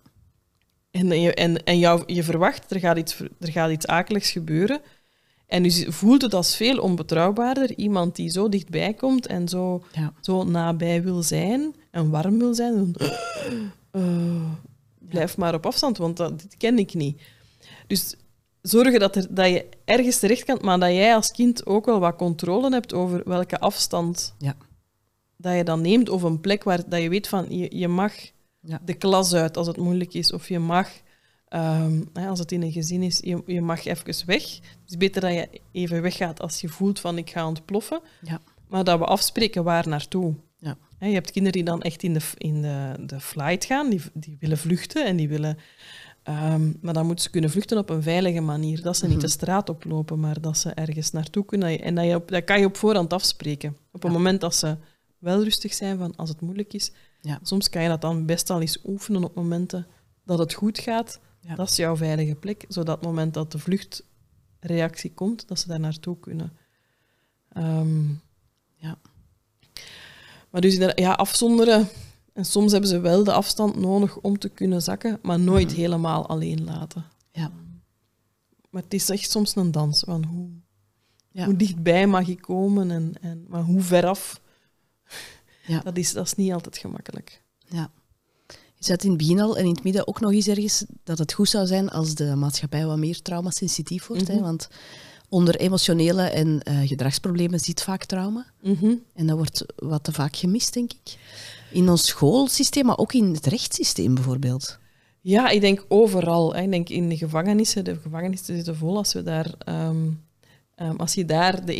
[0.90, 4.80] En, je, en, en jou, je verwacht, er gaat, iets, er gaat iets akeligs gebeuren.
[5.46, 7.76] En je voelt het als veel onbetrouwbaarder.
[7.76, 10.12] Iemand die zo dichtbij komt en zo, Ja.
[10.20, 12.74] zo nabij wil zijn en warm wil zijn.
[12.74, 12.94] Dan,
[13.90, 14.50] eh,
[14.98, 17.20] blijf maar op afstand, want dat, dit ken ik niet.
[17.86, 18.14] Dus
[18.62, 21.98] zorgen dat, er, dat je ergens terecht kan, maar dat jij als kind ook wel
[22.00, 24.56] wat controle hebt over welke afstand Ja.
[25.36, 28.12] Dat je dan neemt, of een plek waar dat je weet van je, je mag
[28.60, 28.80] Ja.
[28.84, 30.88] de klas uit als het moeilijk is, of je mag,
[31.48, 34.42] ehm, hè, als het in een gezin is, je, je mag even weg.
[34.54, 38.40] Het is beter dat je even weggaat als je voelt van ik ga ontploffen, Ja.
[38.68, 40.34] maar dat we afspreken waar naartoe.
[40.58, 40.76] Ja.
[40.98, 44.00] Hè, je hebt kinderen die dan echt in de, in de, de flight gaan, die,
[44.14, 45.58] die willen vluchten en die willen.
[46.22, 48.82] ehm, maar dan moeten ze kunnen vluchten op een veilige manier.
[48.82, 49.24] Dat ze niet Mhm.
[49.24, 51.80] de straat oplopen, maar dat ze ergens naartoe kunnen.
[51.80, 53.70] En dat, je op, dat kan je op voorhand afspreken.
[53.92, 54.16] Op het Ja.
[54.18, 54.76] moment dat ze
[55.24, 56.92] wel rustig zijn, van als het moeilijk is.
[57.20, 57.38] Ja.
[57.42, 59.86] Soms kan je dat dan best al eens oefenen op momenten
[60.24, 61.20] dat het goed gaat.
[61.40, 61.54] Ja.
[61.54, 65.80] Dat is jouw veilige plek, zodat het moment dat de vluchtreactie komt, dat ze daar
[65.80, 66.52] naartoe kunnen.
[67.48, 68.08] Ehm,
[68.76, 68.98] Ja.
[70.50, 71.88] Maar dus ja, afzonderen.
[72.32, 75.76] En soms hebben ze wel de afstand nodig om te kunnen zakken, maar nooit Mhm.
[75.80, 77.04] helemaal alleen laten.
[77.32, 77.50] Ja.
[78.70, 80.48] Maar het is echt soms een dans van hoe,
[81.30, 81.44] Ja.
[81.44, 84.40] hoe dichtbij mag je komen en, en maar hoe veraf.
[85.66, 85.80] Ja.
[85.80, 87.42] Dat, is, dat is niet altijd gemakkelijk.
[87.68, 87.90] Ja.
[88.48, 91.18] Je zei in het begin al en in het midden ook nog eens ergens dat
[91.18, 94.28] het goed zou zijn als de maatschappij wat meer traumasensitief wordt.
[94.28, 94.42] hè, Mhm.
[94.42, 94.68] want
[95.28, 98.46] onder emotionele en eh, gedragsproblemen zit vaak trauma.
[99.14, 101.16] En dat wordt wat te vaak gemist, denk ik.
[101.72, 104.78] In ons schoolsysteem, maar ook in het rechtssysteem bijvoorbeeld.
[105.20, 106.54] Ja, ik denk overal.
[106.54, 106.62] Hè.
[106.62, 108.96] Ik denk in de gevangenissen, de gevangenissen zitten vol.
[108.96, 110.10] Als, we daar, ehm,
[110.74, 111.74] ehm, als je daar de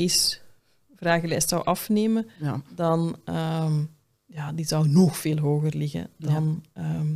[1.05, 2.63] EAS-vragenlijst zou afnemen, Ja.
[2.75, 3.85] dan ehm,
[4.27, 6.09] ja, die zou nog veel hoger liggen.
[6.19, 7.15] Dan, ehm,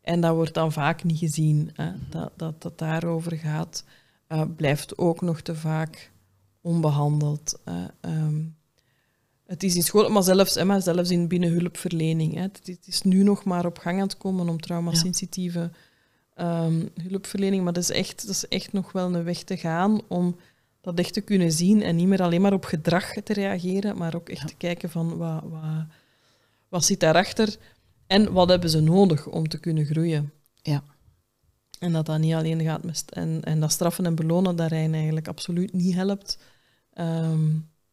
[0.00, 3.84] en dat wordt dan vaak niet gezien, hè, dat, dat dat daarover gaat.
[4.26, 6.10] Eh, blijft ook nog te vaak
[6.60, 7.60] onbehandeld.
[8.00, 8.42] Ehm,
[9.46, 12.34] het is in school, maar zelfs, hè, maar zelfs in binnenhulpverlening.
[12.34, 12.40] Hè.
[12.40, 15.70] Het, het is nu nog maar op gang aan het komen om traumasensitieve
[16.34, 17.64] ehm, hulpverlening.
[17.64, 20.36] Maar dat is, echt, dat is echt nog wel een weg te gaan om
[20.94, 24.14] dat echt te kunnen zien en niet meer alleen maar op gedrag te reageren, maar
[24.14, 24.46] ook echt Ja.
[24.46, 25.62] te kijken van wat, wat,
[26.68, 27.56] wat zit daarachter
[28.06, 30.32] en wat hebben ze nodig om te kunnen groeien.
[30.62, 30.82] Ja.
[31.78, 35.28] En dat dat niet alleen gaat met en, en dat straffen en belonen daarin eigenlijk
[35.28, 36.38] absoluut niet helpt.
[36.92, 37.48] Ehm,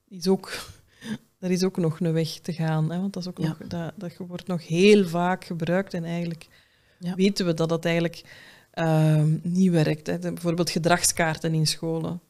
[0.08, 0.52] is ook,
[1.40, 3.48] er is ook nog een weg te gaan, hè, want dat, is ook Ja.
[3.48, 6.48] nog, dat, dat wordt nog heel vaak gebruikt en eigenlijk
[7.00, 7.16] Ja.
[7.16, 8.24] weten we dat dat eigenlijk
[8.72, 10.08] ehm, niet werkt.
[10.08, 10.20] Hè.
[10.20, 12.22] De- Bijvoorbeeld gedragskaarten in scholen,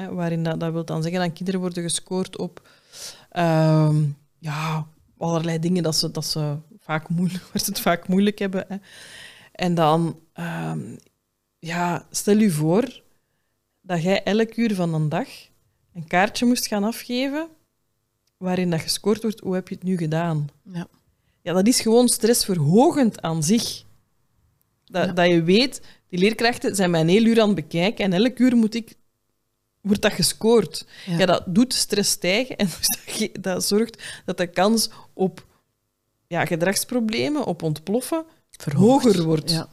[0.00, 2.68] hè, waarin dat, dat wil dan zeggen dat kinderen worden gescoord op
[3.30, 4.04] ehm,
[4.38, 4.86] ja,
[5.18, 8.64] allerlei dingen dat ze, dat ze vaak moeilijk, waar ze het vaak moeilijk hebben.
[8.68, 8.76] Hè.
[9.52, 10.80] En dan, ehm,
[11.58, 13.02] ja, stel je voor
[13.80, 15.28] dat jij elk uur van een dag
[15.94, 17.48] een kaartje moest gaan afgeven
[18.36, 20.48] waarin dat gescoord wordt, hoe heb je het nu gedaan?
[20.72, 20.86] Ja.
[21.42, 23.84] Ja, dat is gewoon stressverhogend aan zich.
[24.84, 25.12] Dat, Ja.
[25.12, 28.38] dat je weet, die leerkrachten zijn mij een heel uur aan het bekijken en elk
[28.38, 28.94] uur moet ik,
[29.86, 30.86] wordt dat gescoord.
[31.06, 31.18] Ja.
[31.18, 31.26] Ja.
[31.26, 32.68] dat doet stress stijgen en
[33.18, 35.46] dus dat, zorgt dat de kans op
[36.26, 39.04] ja, gedragsproblemen, op ontploffen, Verhoogd.
[39.04, 39.50] hoger wordt.
[39.50, 39.68] Ja.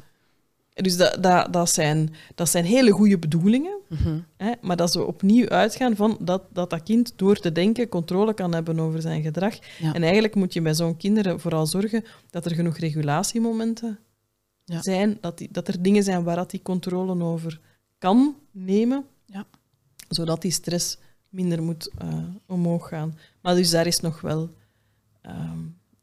[0.73, 4.19] Dus dat, dat, dat, zijn, dat zijn hele goede bedoelingen, Mhm.
[4.37, 8.33] hè, maar dat ze opnieuw uitgaan van dat, dat dat kind door te denken controle
[8.33, 9.55] kan hebben over zijn gedrag.
[9.79, 9.93] Ja.
[9.93, 13.99] En eigenlijk moet je bij zo'n kinderen vooral zorgen dat er genoeg regulatiemomenten
[14.65, 17.59] zijn, dat, die, dat er dingen zijn waar dat die controle over
[17.97, 19.05] kan nemen.
[20.13, 20.97] Zodat die stress
[21.29, 22.07] minder moet eh,
[22.47, 23.17] omhoog gaan.
[23.41, 24.49] Maar dus daar is nog wel
[25.21, 25.59] ehm,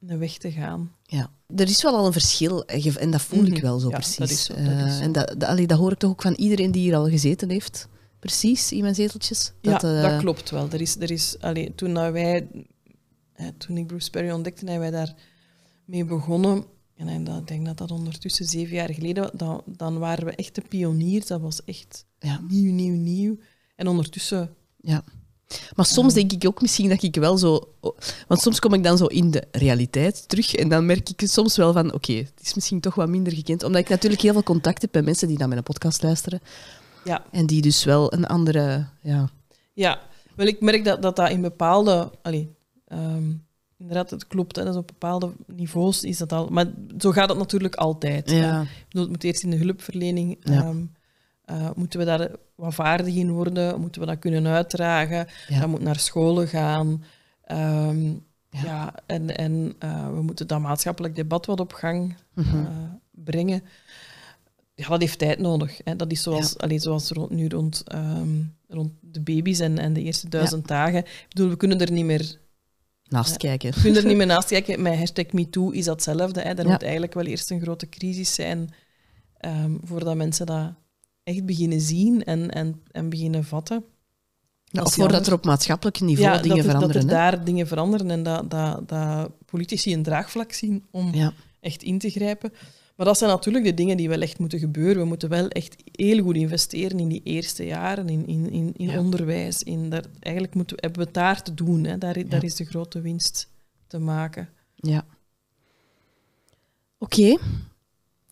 [0.07, 0.93] een weg te gaan.
[1.03, 1.31] Ja.
[1.57, 3.61] Er is wel al een verschil eh, en dat voel ik Mhm.
[3.63, 4.17] wel zo Ja, precies.
[4.17, 5.03] dat is zo, dat Eh, is zo.
[5.03, 7.89] en dat, dat, hoor ik toch ook van iedereen die hier al gezeten heeft.
[8.19, 9.53] Precies, in mijn zeteltjes.
[9.61, 10.69] Dat, ja, eh, dat klopt wel.
[10.71, 12.49] Er is, er is, allee, toen, dat wij,
[13.33, 15.15] eh, toen ik Bruce Perry ontdekte en wij daar
[15.85, 16.65] mee begonnen,
[16.97, 20.35] en ik dat- ik denk dat dat ondertussen zeven jaar geleden dan, dan waren we
[20.35, 21.27] echt de pioniers.
[21.27, 22.41] Dat was echt Ja.
[22.49, 23.39] nieuw, nieuw, nieuw.
[23.81, 25.03] En ondertussen Ja.
[25.76, 27.75] Maar soms denk ik ook misschien dat ik wel zo...
[28.29, 31.57] Want soms kom ik dan zo in de realiteit terug en dan merk ik soms
[31.57, 33.63] wel van, oké, het is misschien toch wat minder gekend.
[33.63, 36.41] Omdat ik natuurlijk heel veel contact heb met mensen die naar mijn podcast luisteren.
[37.05, 37.25] Ja.
[37.30, 38.87] En die dus wel een andere...
[39.03, 39.29] Ja,
[39.72, 40.00] Ja,
[40.37, 42.11] wel, ik merk dat dat, dat in bepaalde...
[42.22, 42.55] Allee,
[42.87, 43.33] ehm,
[43.79, 44.57] inderdaad, het klopt.
[44.57, 46.49] Hè, dat op bepaalde niveaus is dat al...
[46.49, 46.67] Maar
[46.99, 48.30] zo gaat het natuurlijk altijd.
[48.30, 48.37] hè.
[48.37, 48.61] ja.
[48.61, 50.38] Ik bedoel, het moet eerst in de hulpverlening...
[50.41, 50.63] Ja.
[50.63, 50.83] ehm,
[51.51, 53.81] eh, moeten we daar wat vaardig in worden?
[53.81, 55.27] Moeten we dat kunnen uitdragen?
[55.49, 55.61] Ja.
[55.61, 57.05] Dat moet naar scholen gaan.
[57.45, 58.07] Ehm,
[58.53, 58.63] Ja.
[58.64, 58.95] ja.
[59.07, 62.57] en en eh, we moeten dat maatschappelijk debat wat op gang Mhm.
[62.57, 62.67] eh,
[63.11, 63.63] brengen.
[64.75, 65.81] Ja, dat heeft tijd nodig.
[65.85, 65.97] Hè.
[65.97, 70.03] Dat is zoals, allee, zoals rond, nu rond, ehm, rond de baby's en, en de
[70.03, 70.99] eerste duizend dagen.
[70.99, 72.39] Ik bedoel, we kunnen er niet meer,
[73.09, 73.75] Naast kijken.
[73.75, 74.83] we kunnen er niet meer naast kijken.
[74.83, 76.41] Met hashtag MeToo is dat hetzelfde.
[76.41, 76.53] Hè.
[76.55, 78.71] Er moet eigenlijk wel eerst een grote crisis zijn
[79.37, 80.72] ehm, voordat mensen dat
[81.22, 83.84] echt beginnen zien en, en, en beginnen vatten.
[84.64, 86.95] Ja, of voordat er op maatschappelijk niveau dingen veranderen.
[86.95, 91.83] Dat er daar dingen veranderen en dat, dat, dat politici een draagvlak zien om echt
[91.83, 92.53] in te grijpen.
[92.97, 95.03] Maar dat zijn natuurlijk de dingen die wel echt moeten gebeuren.
[95.03, 98.99] We moeten wel echt heel goed investeren in die eerste jaren, in, in, in, in
[98.99, 99.63] onderwijs.
[99.63, 101.84] In daar, eigenlijk moeten, hebben we het daar te doen.
[101.84, 101.99] Hè.
[101.99, 103.49] Daar, daar is de grote winst
[103.87, 104.49] te maken.
[104.75, 105.05] Ja.
[106.99, 107.38] Oké.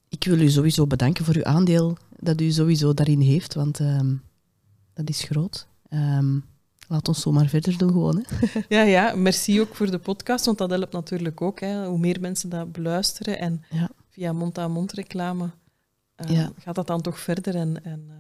[0.09, 4.15] Ik wil u sowieso bedanken voor uw aandeel dat u sowieso daarin heeft, want ehm,
[4.95, 5.67] dat is groot.
[5.91, 6.45] Um,
[6.89, 8.25] laat ons zomaar verder doen gewoon.
[8.27, 8.61] Hè.
[8.77, 11.61] Ja, ja, merci ook voor de podcast, want dat helpt natuurlijk ook.
[11.61, 11.87] Hè.
[11.87, 13.91] Hoe meer mensen dat beluisteren en ja.
[14.09, 15.51] via mond-aan-mond reclame
[16.31, 17.55] uh, gaat dat dan toch verder.
[17.55, 18.15] En, en uh,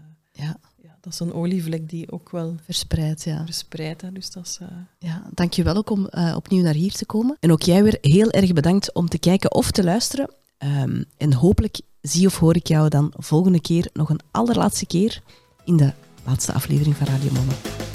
[0.45, 0.57] ja.
[0.83, 0.97] ja.
[1.01, 3.25] dat is een olievlek die ook wel verspreidt.
[3.25, 3.45] Ja.
[3.45, 4.13] Verspreidt, hè.
[4.13, 4.69] dus dat is, uh...
[4.99, 7.37] ja, dankjewel ook om opnieuw naar hier te komen.
[7.41, 10.31] En ook jij weer heel erg bedankt om te kijken of te luisteren.
[10.59, 15.23] Um, en hopelijk zie of hoor ik jou dan volgende keer nog een allerlaatste keer
[15.65, 15.93] in de
[16.25, 17.88] laatste aflevering van Radio Mama.